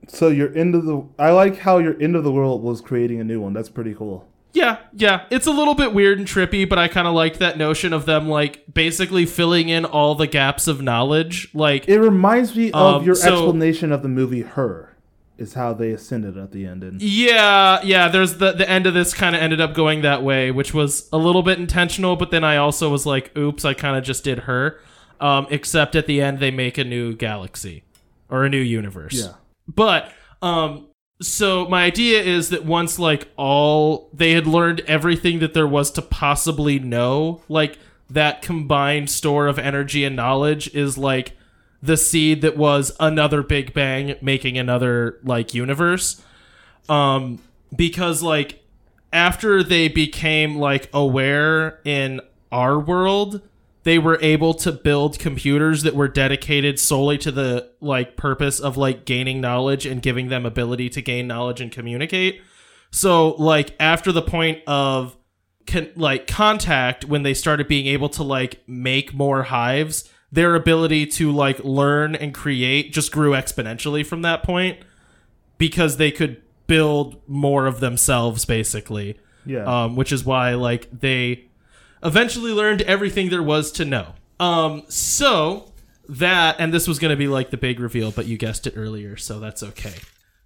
so 0.08 0.28
your 0.28 0.56
end 0.56 0.76
of 0.76 0.86
the. 0.86 1.08
I 1.18 1.32
like 1.32 1.58
how 1.60 1.78
your 1.80 2.00
end 2.02 2.16
of 2.16 2.24
the 2.24 2.32
world 2.32 2.62
was 2.62 2.82
creating 2.82 3.20
a 3.20 3.24
new 3.24 3.40
one. 3.42 3.54
That's 3.54 3.70
pretty 3.70 3.94
cool. 3.94 4.28
Yeah, 4.54 4.78
yeah. 4.94 5.26
It's 5.32 5.48
a 5.48 5.52
little 5.52 5.74
bit 5.74 5.94
weird 5.94 6.20
and 6.20 6.28
trippy, 6.28 6.68
but 6.70 6.78
I 6.78 6.88
kind 6.88 7.08
of 7.08 7.14
liked 7.14 7.40
that 7.40 7.58
notion 7.58 7.92
of 7.92 8.06
them 8.06 8.30
like 8.30 8.64
basically 8.74 9.26
filling 9.26 9.70
in 9.70 9.84
all 9.84 10.14
the 10.16 10.28
gaps 10.28 10.68
of 10.68 10.82
knowledge. 10.82 11.50
Like 11.54 11.88
It 11.90 12.00
reminds 12.00 12.56
me 12.56 12.72
of 12.72 12.98
Um, 12.98 13.04
your 13.04 13.16
so- 13.16 13.34
explanation 13.34 13.92
of 13.92 14.04
the 14.04 14.10
movie 14.10 14.42
Her, 14.42 14.96
is 15.40 15.56
how 15.56 15.74
they 15.74 15.90
ascended 15.92 16.38
at 16.38 16.52
the 16.52 16.68
end. 16.68 16.84
And 16.84 17.02
Yeah, 17.02 17.82
yeah. 17.84 18.08
There's 18.10 18.38
the 18.38 18.52
the 18.52 18.70
end 18.70 18.86
of 18.86 18.94
this 18.94 19.14
kind 19.16 19.36
of 19.36 19.42
ended 19.42 19.60
up 19.60 19.74
going 19.74 20.04
that 20.04 20.22
way, 20.24 20.52
which 20.52 20.72
was 20.74 21.10
a 21.12 21.18
little 21.18 21.42
bit 21.42 21.58
intentional. 21.58 22.16
But 22.16 22.30
then 22.30 22.44
I 22.44 22.58
also 22.58 22.90
was 22.90 23.06
like, 23.08 23.36
"Oops, 23.36 23.66
I 23.66 23.74
kind 23.74 23.98
of 23.98 24.04
just 24.04 24.24
did 24.24 24.40
her." 24.40 24.80
Um, 25.20 25.48
except 25.50 25.96
at 25.96 26.06
the 26.06 26.22
end, 26.22 26.40
they 26.40 26.52
make 26.52 26.78
a 26.78 26.84
new 26.84 27.16
galaxy 27.16 27.84
or 28.30 28.44
a 28.46 28.50
new 28.50 28.60
universe. 28.60 29.14
yeah, 29.14 29.34
But 29.74 30.12
um, 30.42 30.88
so 31.22 31.68
my 31.68 31.84
idea 31.84 32.22
is 32.22 32.50
that 32.50 32.66
once 32.66 33.00
like 33.00 33.28
all 33.38 34.10
they 34.14 34.32
had 34.32 34.48
learned 34.48 34.82
everything 34.82 35.40
that 35.40 35.54
there 35.54 35.68
was 35.68 35.92
to 35.92 36.02
possibly 36.02 36.80
know, 36.80 37.42
like 37.48 37.78
that 38.10 38.42
combined 38.42 39.10
store 39.10 39.48
of 39.48 39.58
energy 39.58 40.04
and 40.04 40.16
knowledge 40.16 40.74
is 40.76 40.98
like 40.98 41.34
the 41.82 41.98
seed 41.98 42.42
that 42.42 42.58
was 42.58 42.96
another 43.00 43.44
big 43.44 43.74
bang 43.74 44.16
making 44.22 44.58
another 44.58 45.20
like 45.24 45.54
universe. 45.54 46.22
Um 46.90 47.40
because 47.76 48.22
like 48.22 48.64
after 49.12 49.64
they 49.64 49.88
became 49.88 50.56
like 50.58 50.90
aware 50.94 51.80
in 51.86 52.22
our 52.52 52.80
world 52.80 53.42
they 53.84 54.00
were 54.00 54.18
able 54.22 54.54
to 54.54 54.72
build 54.72 55.20
computers 55.20 55.84
that 55.84 55.96
were 55.96 56.08
dedicated 56.08 56.80
solely 56.80 57.18
to 57.20 57.32
the 57.32 57.70
like 57.80 58.18
purpose 58.18 58.60
of 58.60 58.78
like 58.78 59.06
gaining 59.06 59.42
knowledge 59.42 59.86
and 59.86 60.02
giving 60.02 60.30
them 60.30 60.46
ability 60.46 60.90
to 60.90 61.02
gain 61.02 61.28
knowledge 61.28 61.62
and 61.62 61.72
communicate 61.72 62.42
so 62.92 63.32
like 63.32 63.76
after 63.80 64.12
the 64.12 64.22
point 64.22 64.60
of 64.68 65.16
con- 65.68 65.92
like 65.96 66.28
contact 66.28 67.06
when 67.06 67.24
they 67.24 67.34
started 67.34 67.68
being 67.68 67.88
able 67.88 68.10
to 68.10 68.24
like 68.24 68.62
make 68.68 69.14
more 69.14 69.44
hives 69.44 70.10
their 70.32 70.56
ability 70.56 71.06
to 71.06 71.32
like 71.32 71.64
learn 71.64 72.16
and 72.16 72.34
create 72.34 72.92
just 72.92 73.12
grew 73.12 73.32
exponentially 73.32 74.06
from 74.06 74.22
that 74.22 74.44
point 74.44 74.80
because 75.58 75.98
they 75.98 76.12
could 76.12 76.42
build 76.68 77.22
more 77.28 77.68
of 77.68 77.80
themselves 77.82 78.46
basically 78.46 79.20
yeah. 79.46 79.64
um, 79.66 79.96
which 79.96 80.12
is 80.12 80.24
why 80.24 80.54
like 80.54 80.88
they 80.92 81.46
eventually 82.04 82.52
learned 82.52 82.82
everything 82.84 83.30
there 83.30 83.44
was 83.44 83.72
to 83.74 83.86
know. 83.86 84.14
Um, 84.40 84.84
so 84.88 85.72
that 86.10 86.58
and 86.60 86.74
this 86.74 86.88
was 86.88 87.00
going 87.00 87.12
to 87.12 87.16
be 87.16 87.28
like 87.28 87.50
the 87.50 87.58
big 87.58 87.80
reveal 87.80 88.12
but 88.12 88.26
you 88.26 88.38
guessed 88.38 88.68
it 88.68 88.74
earlier 88.76 89.16
so 89.16 89.40
that's 89.40 89.64
okay. 89.64 89.96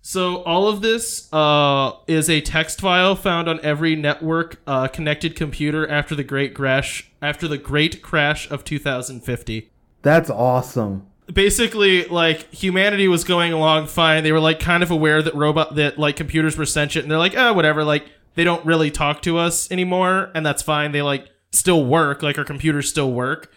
So 0.02 0.44
all 0.44 0.70
of 0.70 0.82
this 0.82 1.28
uh, 1.34 1.92
is 2.08 2.30
a 2.30 2.40
text 2.40 2.80
file 2.80 3.16
found 3.16 3.50
on 3.50 3.60
every 3.62 3.94
network 3.96 4.62
uh, 4.66 4.88
connected 4.88 5.36
computer 5.36 5.86
after 5.90 6.16
the 6.16 6.24
great 6.24 6.54
crash 6.54 7.10
after 7.22 7.48
the 7.48 7.58
great 7.58 8.02
crash 8.02 8.50
of 8.50 8.64
2050 8.64 9.70
That's 10.04 10.30
awesome. 10.30 11.08
basically 11.34 12.06
like 12.06 12.54
humanity 12.54 13.08
was 13.08 13.24
going 13.24 13.52
along 13.52 13.88
fine. 13.88 14.24
They 14.24 14.32
were 14.32 14.40
like 14.40 14.60
kind 14.60 14.84
of 14.84 14.92
aware 14.92 15.22
that 15.22 15.36
robot 15.36 15.76
that 15.76 15.98
like 15.98 16.16
computers 16.16 16.58
were 16.58 16.66
sentient 16.66 17.04
and 17.04 17.12
they're 17.12 17.18
like 17.18 17.36
oh 17.36 17.54
whatever 17.54 17.84
like 17.84 18.06
they 18.36 18.44
don't 18.44 18.64
really 18.66 18.92
talk 18.92 19.24
to 19.24 19.38
us 19.38 19.70
anymore 19.72 20.30
and 20.36 20.46
that's 20.46 20.62
fine. 20.62 20.92
They 20.92 21.02
like 21.02 21.28
still 21.58 21.86
work 21.86 22.24
like 22.24 22.38
our 22.38 22.46
computers 22.46 22.90
still 22.90 23.12
work. 23.12 23.52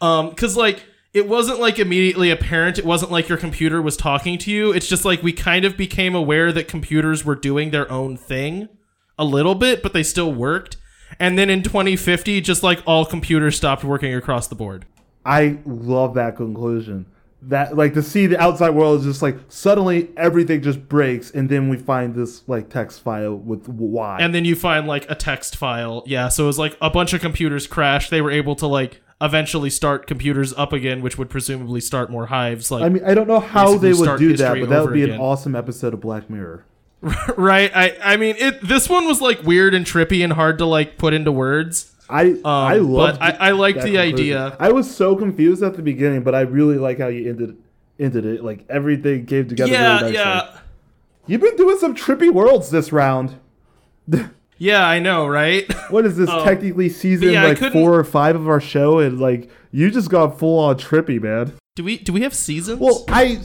Um 0.00 0.30
because 0.30 0.56
like 0.56 0.84
it 1.12 1.28
wasn't 1.28 1.58
like 1.58 1.78
immediately 1.78 2.30
apparent. 2.30 2.78
It 2.78 2.84
wasn't 2.84 3.10
like 3.10 3.28
your 3.28 3.38
computer 3.38 3.82
was 3.82 3.96
talking 3.96 4.38
to 4.38 4.50
you. 4.50 4.72
It's 4.72 4.88
just 4.88 5.04
like 5.04 5.22
we 5.22 5.32
kind 5.32 5.64
of 5.64 5.76
became 5.76 6.14
aware 6.14 6.52
that 6.52 6.68
computers 6.68 7.24
were 7.24 7.34
doing 7.34 7.70
their 7.70 7.90
own 7.90 8.16
thing 8.16 8.68
a 9.18 9.24
little 9.24 9.54
bit 9.54 9.82
but 9.82 9.92
they 9.92 10.02
still 10.02 10.32
worked. 10.32 10.76
And 11.18 11.36
then 11.38 11.50
in 11.50 11.62
2050 11.62 12.40
just 12.40 12.62
like 12.62 12.82
all 12.86 13.04
computers 13.04 13.56
stopped 13.56 13.84
working 13.84 14.14
across 14.14 14.48
the 14.48 14.54
board. 14.54 14.86
I 15.24 15.58
love 15.66 16.14
that 16.14 16.36
conclusion. 16.36 17.06
That 17.42 17.74
like 17.76 17.94
to 17.94 18.02
see 18.02 18.26
the 18.26 18.38
outside 18.38 18.70
world 18.70 19.00
is 19.00 19.06
just 19.06 19.22
like 19.22 19.38
suddenly 19.48 20.10
everything 20.16 20.60
just 20.60 20.88
breaks, 20.88 21.30
and 21.30 21.48
then 21.48 21.70
we 21.70 21.78
find 21.78 22.14
this 22.14 22.46
like 22.46 22.68
text 22.68 23.00
file 23.00 23.34
with 23.34 23.66
why. 23.66 24.18
and 24.20 24.34
then 24.34 24.44
you 24.44 24.54
find 24.54 24.86
like 24.86 25.10
a 25.10 25.14
text 25.14 25.56
file. 25.56 26.02
Yeah, 26.06 26.28
so 26.28 26.44
it 26.44 26.46
was 26.48 26.58
like 26.58 26.76
a 26.82 26.90
bunch 26.90 27.14
of 27.14 27.22
computers 27.22 27.66
crashed. 27.66 28.10
They 28.10 28.20
were 28.20 28.30
able 28.30 28.56
to 28.56 28.66
like 28.66 29.00
eventually 29.22 29.70
start 29.70 30.06
computers 30.06 30.52
up 30.54 30.72
again, 30.72 31.02
which 31.02 31.18
would 31.18 31.30
presumably 31.30 31.80
start 31.80 32.10
more 32.10 32.26
hives. 32.26 32.70
Like, 32.70 32.82
I 32.82 32.88
mean, 32.88 33.04
I 33.04 33.14
don't 33.14 33.28
know 33.28 33.40
how 33.40 33.76
they 33.76 33.92
would 33.92 34.18
do 34.18 34.36
that, 34.36 34.58
but 34.60 34.68
that 34.68 34.84
would 34.84 34.92
be 34.92 35.04
again. 35.04 35.16
an 35.16 35.20
awesome 35.20 35.54
episode 35.54 35.94
of 35.94 36.00
Black 36.00 36.28
Mirror. 36.28 36.64
right? 37.36 37.70
I 37.74 37.96
I 38.02 38.16
mean, 38.16 38.36
it. 38.38 38.60
This 38.66 38.88
one 38.88 39.06
was 39.06 39.20
like 39.20 39.42
weird 39.42 39.74
and 39.74 39.86
trippy 39.86 40.22
and 40.22 40.34
hard 40.34 40.58
to 40.58 40.66
like 40.66 40.98
put 40.98 41.14
into 41.14 41.32
words. 41.32 41.94
I 42.10 42.36
I 42.44 42.78
Um, 42.78 42.92
love. 42.92 43.18
but 43.18 43.22
I- 43.22 43.48
I 43.48 43.50
liked 43.52 43.82
the 43.82 43.98
idea. 43.98 44.56
I 44.58 44.72
was 44.72 44.94
so 44.94 45.14
confused 45.16 45.62
at 45.62 45.74
the 45.76 45.82
beginning, 45.82 46.22
but 46.22 46.34
I 46.34 46.40
really 46.42 46.76
like 46.76 46.98
how 46.98 47.08
you 47.08 47.28
ended 47.30 47.56
ended 47.98 48.24
it. 48.26 48.42
Like 48.44 48.64
everything 48.68 49.26
came 49.26 49.46
together. 49.48 49.70
Yeah, 49.72 50.00
really 50.00 50.12
nicely. 50.12 50.14
yeah, 50.16 50.46
You've 51.26 51.40
been 51.42 51.56
doing 51.56 51.78
some 51.78 51.94
trippy 51.94 52.32
worlds 52.32 52.70
this 52.70 52.92
round. 52.92 53.36
yeah. 54.58 54.86
I 54.86 54.98
know, 54.98 55.26
right? 55.26 55.70
What 55.90 56.06
is 56.06 56.16
this? 56.16 56.28
Um, 56.28 56.44
technically 56.44 56.88
season 56.88 57.30
yeah, 57.30 57.44
like 57.44 57.58
four 57.72 57.94
or 57.94 58.04
five 58.04 58.36
of 58.36 58.48
our 58.48 58.60
show, 58.60 58.98
and 58.98 59.20
like 59.20 59.50
you 59.72 59.90
just 59.90 60.10
got 60.10 60.38
full 60.38 60.58
on 60.58 60.76
trippy, 60.76 61.20
man. 61.20 61.52
do 61.76 61.84
we 61.84 61.98
do 61.98 62.12
we 62.12 62.22
have 62.22 62.34
seasons? 62.34 62.80
Well, 62.80 63.04
I 63.08 63.38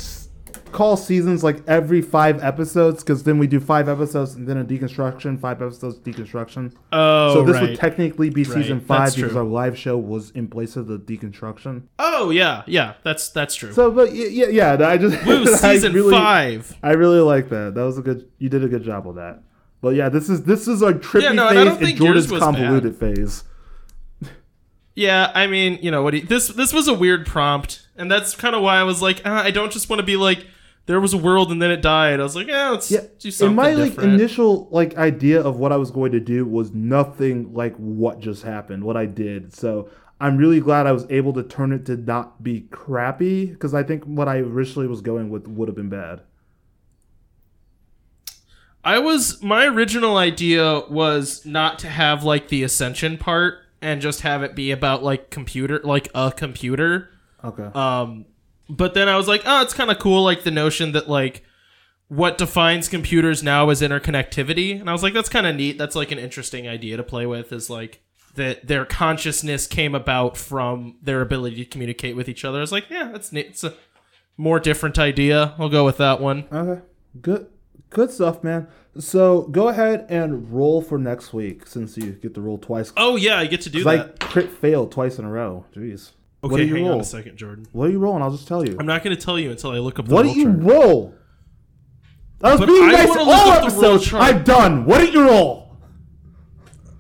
call 0.76 0.98
seasons 0.98 1.42
like 1.42 1.66
every 1.68 2.02
five 2.02 2.44
episodes 2.44 3.02
because 3.02 3.24
then 3.24 3.38
we 3.40 3.48
do 3.48 3.62
five 3.62 3.88
episodes 3.88 4.36
and 4.36 4.46
then 4.46 4.58
a 4.58 4.66
deconstruction, 4.66 5.40
five 5.40 5.62
episodes 5.62 5.98
deconstruction. 6.00 6.74
oh, 6.92 7.34
so 7.34 7.44
this 7.46 7.56
right. 7.56 7.70
would 7.70 7.80
technically 7.80 8.30
be 8.30 8.44
season 8.44 8.80
Right, 8.80 8.88
five 8.88 9.00
that's 9.06 9.16
because 9.16 9.32
true. 9.32 9.40
our 9.40 9.46
live 9.46 9.78
show 9.78 9.98
was 9.98 10.32
in 10.32 10.50
place 10.50 10.76
of 10.76 10.88
the 10.88 11.00
deconstruction. 11.00 11.84
oh 11.98 12.30
yeah, 12.30 12.64
yeah. 12.68 12.96
That's 13.04 13.30
that's 13.30 13.56
true. 13.56 13.72
So, 13.72 13.90
but 13.90 14.14
yeah, 14.14 14.48
yeah, 14.48 14.88
I 14.88 14.98
just 14.98 15.26
Woo, 15.26 15.44
I 15.54 15.56
season 15.56 15.94
really- 15.94 16.12
five. 16.12 16.78
I 16.84 16.92
really 16.92 17.22
like 17.22 17.48
that. 17.50 17.74
That 17.76 17.84
was 17.84 17.98
a 17.98 18.02
good. 18.02 18.30
You 18.38 18.50
did 18.50 18.64
a 18.64 18.68
good 18.68 18.84
job 18.84 19.06
with 19.06 19.16
that. 19.16 19.42
But 19.80 19.96
yeah, 19.96 20.10
this 20.10 20.30
is 20.30 20.44
this 20.44 20.68
is 20.68 20.84
our 20.84 20.94
trippy 20.94 21.22
Yeah, 21.24 21.32
no, 21.32 21.50
phase 21.50 21.90
and 21.90 21.98
Jordan's 21.98 22.28
convoluted 22.28 22.98
phase. 22.98 23.44
Yeah, 24.96 25.32
I 25.36 25.48
mean, 25.48 25.80
you 25.82 25.92
know 25.92 26.04
what? 26.04 26.14
He, 26.14 26.22
this 26.22 26.48
this 26.48 26.74
was 26.74 26.88
a 26.88 26.94
weird 26.94 27.26
prompt, 27.26 27.88
and 27.96 28.10
that's 28.10 28.34
kind 28.36 28.56
of 28.56 28.62
why 28.62 28.78
I 28.78 28.84
was 28.84 29.02
like, 29.02 29.22
ah, 29.26 29.44
I 29.44 29.52
don't 29.52 29.72
just 29.72 29.90
want 29.90 30.00
to 30.00 30.06
be 30.06 30.16
like, 30.16 30.48
there 30.86 31.00
was 31.00 31.14
a 31.14 31.18
world 31.18 31.52
and 31.52 31.62
then 31.62 31.72
it 31.72 31.82
died. 31.82 32.20
I 32.20 32.24
was 32.24 32.36
like, 32.36 32.48
yeah, 32.48 32.70
let's 32.70 32.92
Yeah, 32.92 33.02
do 33.20 33.32
something 33.32 33.48
and 33.48 33.56
my 33.56 33.74
like 33.74 33.98
initial 33.98 34.68
like 34.72 34.98
idea 34.98 35.42
of 35.42 35.58
what 35.58 35.72
I 35.72 35.78
was 35.78 35.92
going 35.92 36.12
to 36.12 36.20
do 36.20 36.46
was 36.46 36.74
nothing 36.74 37.54
like 37.54 37.76
what 37.78 38.20
just 38.20 38.44
happened, 38.44 38.84
what 38.84 38.96
I 38.96 39.06
did. 39.06 39.54
So 39.54 39.90
I'm 40.22 40.38
really 40.38 40.60
glad 40.60 40.86
I 40.86 40.92
was 40.92 41.06
able 41.10 41.34
to 41.34 41.44
turn 41.44 41.74
it 41.74 41.86
to 41.88 41.98
not 41.98 42.44
be 42.44 42.62
crappy 42.72 43.48
because 43.48 43.74
I 43.74 43.84
think 43.84 44.04
what 44.04 44.28
I 44.28 44.38
originally 44.38 44.88
was 44.88 45.02
going 45.02 45.30
with 45.30 45.48
would 45.48 45.68
have 45.68 45.76
been 45.76 45.90
bad. 45.90 46.22
I 48.84 49.00
was 49.00 49.42
my 49.42 49.66
original 49.66 50.18
idea 50.18 50.82
was 50.88 51.44
not 51.46 51.80
to 51.80 51.90
have 51.90 52.24
like 52.24 52.50
the 52.50 52.62
ascension 52.62 53.18
part 53.18 53.56
and 53.82 54.00
just 54.00 54.22
have 54.22 54.44
it 54.44 54.56
be 54.56 54.70
about 54.70 55.04
like 55.04 55.32
computer, 55.32 55.80
like 55.84 56.08
a 56.14 56.32
computer. 56.32 57.10
Okay. 57.44 57.64
Um, 57.74 58.26
but 58.70 58.94
then 58.94 59.08
I 59.08 59.18
was 59.18 59.28
like, 59.28 59.42
oh, 59.46 59.62
it's 59.62 59.74
kind 59.74 59.92
of 59.92 60.00
cool, 60.00 60.24
like 60.24 60.44
the 60.44 60.52
notion 60.52 60.92
that 60.94 61.10
like 61.10 61.44
what 62.08 62.38
defines 62.38 62.88
computers 62.88 63.42
now 63.42 63.70
is 63.70 63.82
interconnectivity, 63.82 64.80
and 64.80 64.90
I 64.90 64.94
was 64.94 65.04
like, 65.04 65.14
that's 65.14 65.30
kind 65.30 65.48
of 65.48 65.56
neat. 65.56 65.78
That's 65.78 65.96
like 65.96 66.12
an 66.12 66.20
interesting 66.20 66.68
idea 66.68 66.98
to 66.98 67.04
play 67.04 67.26
with. 67.26 67.52
Is 67.52 67.70
like 67.70 68.02
that 68.36 68.68
their 68.68 68.86
consciousness 68.86 69.68
came 69.68 69.96
about 69.96 70.38
from 70.38 70.98
their 71.02 71.22
ability 71.22 71.58
to 71.58 71.66
communicate 71.66 72.16
with 72.16 72.30
each 72.30 72.46
other. 72.46 72.60
I 72.60 72.62
was 72.62 72.72
like, 72.72 72.90
yeah, 72.90 73.10
that's 73.12 73.32
neat. 73.32 73.48
It's 73.48 73.64
a 73.64 73.74
more 74.38 74.60
different 74.60 75.00
idea. 75.00 75.56
I'll 75.58 75.70
go 75.70 75.86
with 75.86 75.98
that 75.98 76.22
one. 76.22 76.46
Okay. 76.52 76.82
Good 77.22 77.48
good 77.90 78.12
stuff, 78.12 78.44
man. 78.44 78.68
So 78.98 79.44
go 79.44 79.68
ahead 79.68 80.06
and 80.10 80.52
roll 80.52 80.82
for 80.82 80.98
next 80.98 81.34
week 81.34 81.68
since 81.68 81.98
you 81.98 82.12
get 82.12 82.34
to 82.36 82.42
roll 82.42 82.58
twice. 82.58 82.94
Oh 82.96 83.16
yeah, 83.16 83.38
I 83.38 83.46
get 83.46 83.62
to 83.62 83.70
do 83.70 83.84
that. 83.84 84.20
crit 84.20 84.52
failed 84.52 84.92
twice 84.92 85.18
in 85.18 85.26
a 85.26 85.32
row. 85.32 85.66
Jeez. 85.74 86.12
Okay, 86.46 86.52
what 86.52 86.58
do 86.58 86.66
you 86.66 86.76
hang 86.76 86.90
on 86.90 87.00
a 87.00 87.04
second, 87.04 87.38
Jordan. 87.38 87.66
What 87.72 87.88
are 87.90 87.92
you 87.92 88.00
rolling? 88.00 88.22
I'll 88.22 88.32
just 88.32 88.48
tell 88.48 88.66
you. 88.66 88.76
I'm 88.80 88.86
not 88.86 89.04
going 89.04 89.16
to 89.16 89.22
tell 89.22 89.40
you 89.40 89.52
until 89.52 89.72
I 89.72 89.78
look 89.80 89.98
up 90.00 90.08
the 90.08 90.14
roll 90.16 90.24
chart. 90.24 90.36
What 90.36 90.36
roll 90.36 90.36
do 90.36 90.40
you 90.40 90.46
chart. 90.46 90.84
roll? 90.86 91.16
I 92.44 92.52
was 92.52 92.60
But 92.60 92.66
being 92.68 92.84
I 92.84 92.92
nice 92.92 93.08
wanna 93.10 93.22
all 93.24 93.32
up 93.32 93.62
the 93.64 93.76
roll 93.76 93.86
episodes. 93.96 94.06
chart. 94.08 94.24
I'm 94.24 94.44
done. 94.44 94.86
What 94.86 95.00
did 95.00 95.14
you 95.14 95.24
roll? 95.28 95.64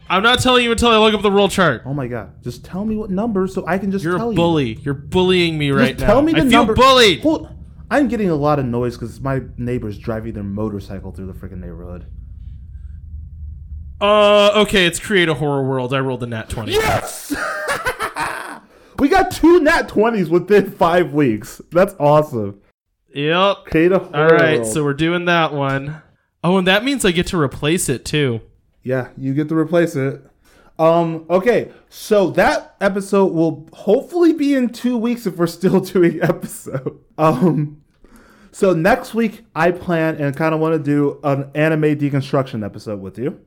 I'm 0.10 0.24
not 0.24 0.39
telling 0.39 0.64
you 0.64 0.72
until 0.72 0.89
I 0.89 0.98
look 0.98 1.14
up 1.14 1.22
the 1.22 1.32
roll 1.32 1.50
chart. 1.50 1.82
Oh 1.86 1.93
my 1.93 2.08
god! 2.08 2.43
Just 2.43 2.64
tell 2.64 2.86
me 2.86 2.96
what 2.96 3.10
number 3.10 3.48
so 3.48 3.66
I 3.68 3.78
can 3.80 3.91
just 3.91 4.04
You're 4.06 4.18
tell 4.18 4.30
a 4.30 4.32
you. 4.32 4.36
bully. 4.36 4.74
You're 4.84 4.93
bullying 4.93 5.58
me 5.58 5.70
Just 5.70 5.80
right 5.80 5.98
tell 5.98 6.18
now. 6.18 6.22
me 6.22 6.32
the 6.34 6.38
I 6.39 6.41
feel 6.41 6.50
number. 6.52 6.74
bullied. 6.76 7.22
Hold- 7.22 7.50
I'm 7.89 8.08
getting 8.08 8.30
a 8.30 8.36
lot 8.36 8.60
of 8.60 8.66
noise 8.66 8.96
because 8.98 9.20
my 9.20 9.41
neighbors 9.58 9.98
driving 9.98 10.34
their 10.34 10.43
motorcycle 10.43 11.12
through 11.12 11.26
the 11.28 11.34
freaking 11.34 11.60
neighborhood. 11.60 12.06
Uh, 14.00 14.52
okay, 14.62 14.86
it's 14.86 15.00
create 15.00 15.28
a 15.30 15.34
horror 15.36 15.64
world. 15.68 15.93
I 15.93 16.00
rolled 16.00 16.22
a 16.24 16.28
nat 16.28 16.50
20. 16.50 16.72
Yes! 16.72 17.36
we 19.00 19.10
got 19.10 19.32
two 19.32 19.60
nat 19.62 19.89
20s 19.89 20.30
within 20.30 20.72
five 20.72 21.14
weeks. 21.14 21.62
That's 21.72 21.96
awesome. 22.00 22.62
Yep. 23.14 23.58
All 24.14 24.28
right, 24.28 24.60
world. 24.60 24.68
so 24.68 24.84
we're 24.84 24.93
doing 24.93 25.26
that 25.26 25.54
one. 25.54 26.02
Oh, 26.43 26.58
and 26.58 26.68
that 26.68 26.84
means 26.84 27.06
I 27.06 27.12
get 27.12 27.28
to 27.28 27.39
replace 27.39 27.89
it 27.89 28.06
too. 28.06 28.41
Yeah, 28.84 29.10
you 29.18 29.34
get 29.34 29.50
to 29.50 29.58
replace 29.58 29.96
it. 29.96 30.22
Um, 30.78 31.26
okay, 31.30 31.72
so 31.89 32.30
that 32.32 32.76
episode 32.82 33.32
will 33.34 33.68
hopefully 33.74 34.34
be 34.34 34.54
in 34.54 34.70
two 34.70 34.98
weeks 34.98 35.26
if 35.26 35.38
we're 35.38 35.48
still 35.48 35.80
doing 35.93 36.22
episode. 36.22 37.00
Um, 37.18 37.82
so 38.52 38.74
next 38.74 39.14
week 39.14 39.46
I 39.56 39.72
plan 39.72 40.16
and 40.18 40.36
kind 40.36 40.54
of 40.54 40.60
want 40.60 40.74
to 40.74 40.80
do 40.80 41.20
an 41.24 41.50
anime 41.56 41.98
deconstruction 41.98 42.64
episode 42.66 43.00
with 43.00 43.18
you, 43.18 43.39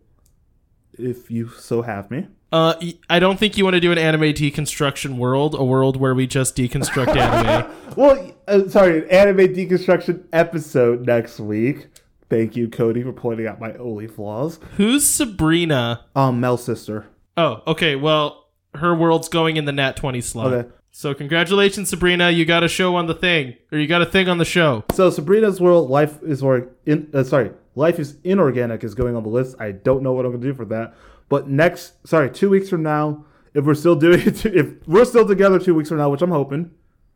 if 0.98 1.30
you 1.30 1.50
so 1.50 1.82
have 1.82 2.10
me. 2.10 2.26
Uh, 2.50 2.74
I 3.10 3.18
don't 3.18 3.38
think 3.38 3.58
you 3.58 3.64
want 3.64 3.74
to 3.74 3.80
do 3.80 3.92
an 3.92 3.98
anime 3.98 4.22
deconstruction 4.22 5.16
world, 5.16 5.54
a 5.54 5.64
world 5.64 5.96
where 5.96 6.14
we 6.14 6.26
just 6.26 6.56
deconstruct 6.56 7.08
anime. 7.16 7.70
Well, 7.96 8.34
uh, 8.46 8.68
sorry, 8.68 9.00
an 9.00 9.10
anime 9.10 9.54
deconstruction 9.54 10.24
episode 10.32 11.06
next 11.06 11.40
week. 11.40 11.88
Thank 12.30 12.56
you, 12.56 12.68
Cody, 12.68 13.02
for 13.02 13.12
pointing 13.12 13.46
out 13.46 13.60
my 13.60 13.72
only 13.74 14.06
flaws. 14.06 14.60
Who's 14.76 15.06
Sabrina? 15.06 16.04
Um, 16.14 16.40
Mel's 16.40 16.64
sister. 16.64 17.06
Oh, 17.36 17.62
okay. 17.66 17.96
Well, 17.96 18.48
her 18.74 18.94
world's 18.94 19.28
going 19.28 19.56
in 19.56 19.64
the 19.64 19.72
nat 19.72 19.96
20 19.96 20.20
slot. 20.20 20.52
Okay. 20.52 20.68
So 20.90 21.14
congratulations, 21.14 21.90
Sabrina. 21.90 22.30
You 22.30 22.44
got 22.44 22.64
a 22.64 22.68
show 22.68 22.96
on 22.96 23.06
the 23.06 23.14
thing, 23.14 23.54
or 23.70 23.78
you 23.78 23.86
got 23.86 24.02
a 24.02 24.06
thing 24.06 24.28
on 24.28 24.38
the 24.38 24.44
show. 24.44 24.84
So 24.92 25.10
Sabrina's 25.10 25.60
world, 25.60 25.90
life 25.90 26.18
is 26.22 26.42
or 26.42 26.70
in 26.86 27.08
uh, 27.14 27.22
sorry, 27.22 27.52
life 27.76 27.98
is 28.00 28.16
inorganic 28.24 28.82
is 28.82 28.94
going 28.94 29.14
on 29.14 29.22
the 29.22 29.28
list. 29.28 29.54
I 29.60 29.72
don't 29.72 30.02
know 30.02 30.12
what 30.12 30.24
I'm 30.24 30.32
gonna 30.32 30.42
do 30.42 30.54
for 30.54 30.64
that. 30.66 30.94
But 31.28 31.48
next, 31.48 32.06
sorry, 32.06 32.30
two 32.30 32.48
weeks 32.50 32.68
from 32.68 32.82
now, 32.82 33.24
if 33.54 33.64
we're 33.64 33.74
still 33.74 33.96
doing 33.96 34.20
it, 34.20 34.44
if 34.46 34.86
we're 34.86 35.04
still 35.04 35.26
together 35.26 35.58
two 35.58 35.74
weeks 35.74 35.88
from 35.88 35.98
now, 35.98 36.08
which 36.10 36.22
I'm 36.22 36.30
hoping, 36.30 36.70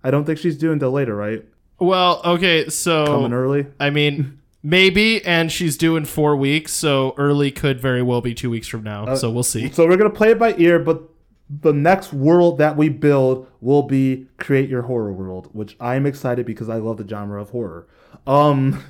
I 0.05 0.11
don't 0.11 0.25
think 0.25 0.39
she's 0.39 0.59
due 0.59 0.73
until 0.73 0.91
later, 0.91 1.15
right? 1.17 1.45
Well, 1.79 2.21
okay. 2.25 2.69
So 2.69 3.07
Coming 3.07 3.33
early. 3.33 3.67
I 3.81 3.91
mean, 3.91 4.41
maybe, 4.63 5.25
and 5.25 5.51
she's 5.51 5.77
due 5.77 5.97
in 5.97 6.05
four 6.05 6.37
weeks, 6.37 6.73
so 6.73 7.15
early 7.17 7.51
could 7.51 7.81
very 7.81 8.03
well 8.03 8.21
be 8.21 8.35
two 8.35 8.51
weeks 8.51 8.69
from 8.69 8.83
now. 8.83 9.15
so 9.15 9.31
we'll 9.31 9.43
see. 9.43 9.71
So 9.71 9.87
we're 9.87 9.97
gonna 9.97 10.11
play 10.11 10.31
it 10.31 10.39
by 10.39 10.55
ear, 10.59 10.79
but 10.79 11.03
the 11.49 11.73
next 11.73 12.13
world 12.13 12.59
that 12.59 12.77
we 12.77 12.89
build 12.89 13.47
will 13.61 13.83
be 13.83 14.27
create 14.39 14.69
your 14.71 14.83
horror 14.83 15.13
world, 15.13 15.49
which 15.53 15.77
I'm 15.81 16.07
excited 16.07 16.47
because 16.47 16.69
I 16.69 16.77
love 16.77 16.97
the 16.99 17.07
genre 17.09 17.41
of 17.41 17.51
horror. 17.51 17.87
Um, 18.27 18.83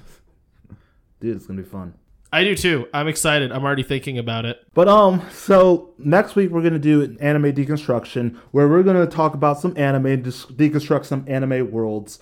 dude, 1.20 1.36
it's 1.36 1.46
gonna 1.46 1.62
be 1.62 1.68
fun. 1.68 1.94
I 2.34 2.44
do 2.44 2.54
too. 2.54 2.88
I'm 2.94 3.08
excited. 3.08 3.52
I'm 3.52 3.62
already 3.62 3.82
thinking 3.82 4.16
about 4.18 4.46
it. 4.46 4.58
But 4.72 4.88
um, 4.88 5.22
so 5.32 5.92
next 5.98 6.34
week 6.34 6.50
we're 6.50 6.62
gonna 6.62 6.78
do 6.78 7.02
an 7.02 7.18
anime 7.20 7.52
deconstruction 7.52 8.36
where 8.52 8.68
we're 8.68 8.82
gonna 8.82 9.06
talk 9.06 9.34
about 9.34 9.60
some 9.60 9.76
anime 9.76 10.06
and 10.06 10.24
dis- 10.24 10.46
deconstruct 10.46 11.04
some 11.04 11.24
anime 11.28 11.70
worlds. 11.70 12.20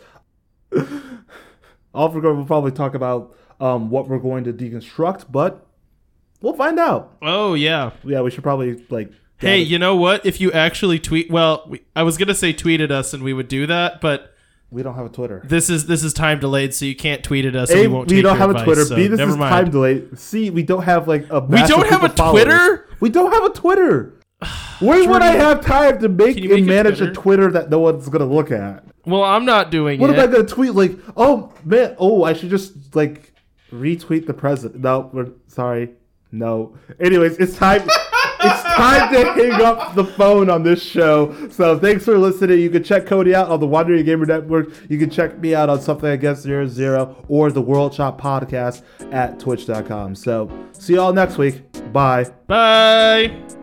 Off 1.95 2.15
we're 2.15 2.21
going, 2.21 2.37
we'll 2.37 2.47
probably 2.47 2.73
talk 2.73 2.95
about 2.95 3.37
um 3.61 3.91
what 3.91 4.09
we're 4.09 4.19
going 4.19 4.45
to 4.45 4.53
deconstruct, 4.53 5.27
but 5.31 5.67
we'll 6.41 6.55
find 6.55 6.79
out. 6.79 7.17
Oh 7.23 7.55
yeah. 7.55 7.91
Yeah, 8.05 8.21
we 8.23 8.31
should 8.31 8.43
probably 8.43 8.85
like. 8.91 9.11
Hey, 9.39 9.59
gather- 9.61 9.71
you 9.71 9.79
know 9.79 9.97
what? 9.97 10.27
If 10.27 10.41
you 10.41 10.53
actually 10.53 10.99
tweet, 10.99 11.31
well, 11.31 11.65
we, 11.69 11.83
I 11.97 12.03
was 12.03 12.17
gonna 12.19 12.35
say 12.35 12.53
tweeted 12.53 12.91
us, 12.91 13.15
and 13.15 13.23
we 13.23 13.33
would 13.33 13.49
do 13.49 13.67
that, 13.67 14.01
but 14.01 14.35
we 14.71 14.83
don't 14.83 14.95
have 14.95 15.07
a 15.07 15.09
Twitter. 15.09 15.43
this 15.45 15.69
is 15.69 15.87
this 15.87 16.05
is 16.05 16.13
time 16.13 16.39
delayed, 16.39 16.75
so 16.75 16.85
you 16.85 16.95
can't 16.95 17.25
tweet 17.25 17.45
at 17.45 17.57
us. 17.57 17.71
A, 17.71 17.75
we 17.75 17.81
we, 17.83 17.89
won't. 17.89 18.09
take 18.09 18.23
don't 18.23 18.37
have 18.37 18.51
a 18.55 18.65
Twitter. 18.65 18.85
so 18.85 18.97
B, 18.97 19.09
this 19.09 19.21
is 19.21 19.37
mind. 19.37 19.51
time 19.51 19.71
delayed. 19.71 20.19
C, 20.19 20.51
we 20.51 20.63
don't 20.63 20.83
have 20.83 21.09
like 21.09 21.27
a. 21.31 21.41
We 21.41 21.63
don't 21.63 21.89
have 21.89 22.05
a 22.05 22.09
followers. 22.09 22.45
Twitter? 22.45 22.89
We 23.01 23.09
don't 23.09 23.33
have 23.33 23.45
a 23.45 23.51
Twitter. 23.51 24.15
Where 24.79 25.09
would 25.09 25.23
I 25.23 25.33
have 25.33 25.65
time 25.65 25.99
to 26.01 26.09
make 26.09 26.37
make 26.37 26.51
and 26.51 26.67
manage 26.67 27.01
a 27.01 27.07
Twitter? 27.07 27.13
Twitter 27.21 27.51
that 27.53 27.71
no 27.71 27.81
one's 27.81 28.09
gonna 28.09 28.25
look 28.25 28.51
at? 28.51 28.85
Well, 29.05 29.25
I'm 29.25 29.45
not 29.45 29.71
doing 29.71 30.01
What 30.01 30.11
it. 30.11 30.17
What 30.17 30.23
am 30.23 30.31
I 30.31 30.33
gonna 30.33 30.49
tweet? 30.49 30.75
Like, 30.75 30.93
oh 31.17 31.53
man, 31.65 31.97
oh 31.99 32.25
I 32.25 32.33
should 32.33 32.51
just 32.51 32.95
like 32.95 33.33
retweet 33.73 34.27
the 34.27 34.35
president. 34.35 34.83
No, 34.83 35.11
we're 35.13 35.33
sorry, 35.49 35.91
no. 36.31 36.79
Anyways, 37.01 37.39
it's 37.39 37.57
time. 37.57 37.83
Time 38.81 39.13
to 39.13 39.33
hang 39.33 39.63
up 39.63 39.95
the 39.95 40.05
phone 40.05 40.51
on 40.51 40.63
this 40.63 40.83
show. 40.83 41.49
So 41.51 41.79
thanks 41.79 42.05
for 42.05 42.19
listening. 42.19 42.61
You 42.61 42.71
can 42.71 42.83
check 42.83 43.07
Cody 43.07 43.35
out 43.35 43.49
on 43.49 43.61
the 43.61 43.67
Wandering 43.67 44.05
Gamer 44.05 44.27
Network. 44.27 44.69
You 44.89 44.99
can 44.99 45.11
check 45.11 45.39
me 45.39 45.55
out 45.55 45.69
on 45.69 45.81
something 45.81 46.09
I 46.09 46.17
guess 46.17 46.41
zero 46.41 46.67
zero 46.67 47.25
or 47.29 47.51
the 47.51 47.63
World 47.63 47.95
Shop 47.95 48.21
Podcast 48.21 48.83
at 49.13 49.39
Twitch.com. 49.39 50.15
So 50.15 50.51
see 50.73 50.95
y'all 50.95 51.13
next 51.13 51.39
week. 51.39 51.63
Bye. 51.93 52.25
Bye. 52.47 53.60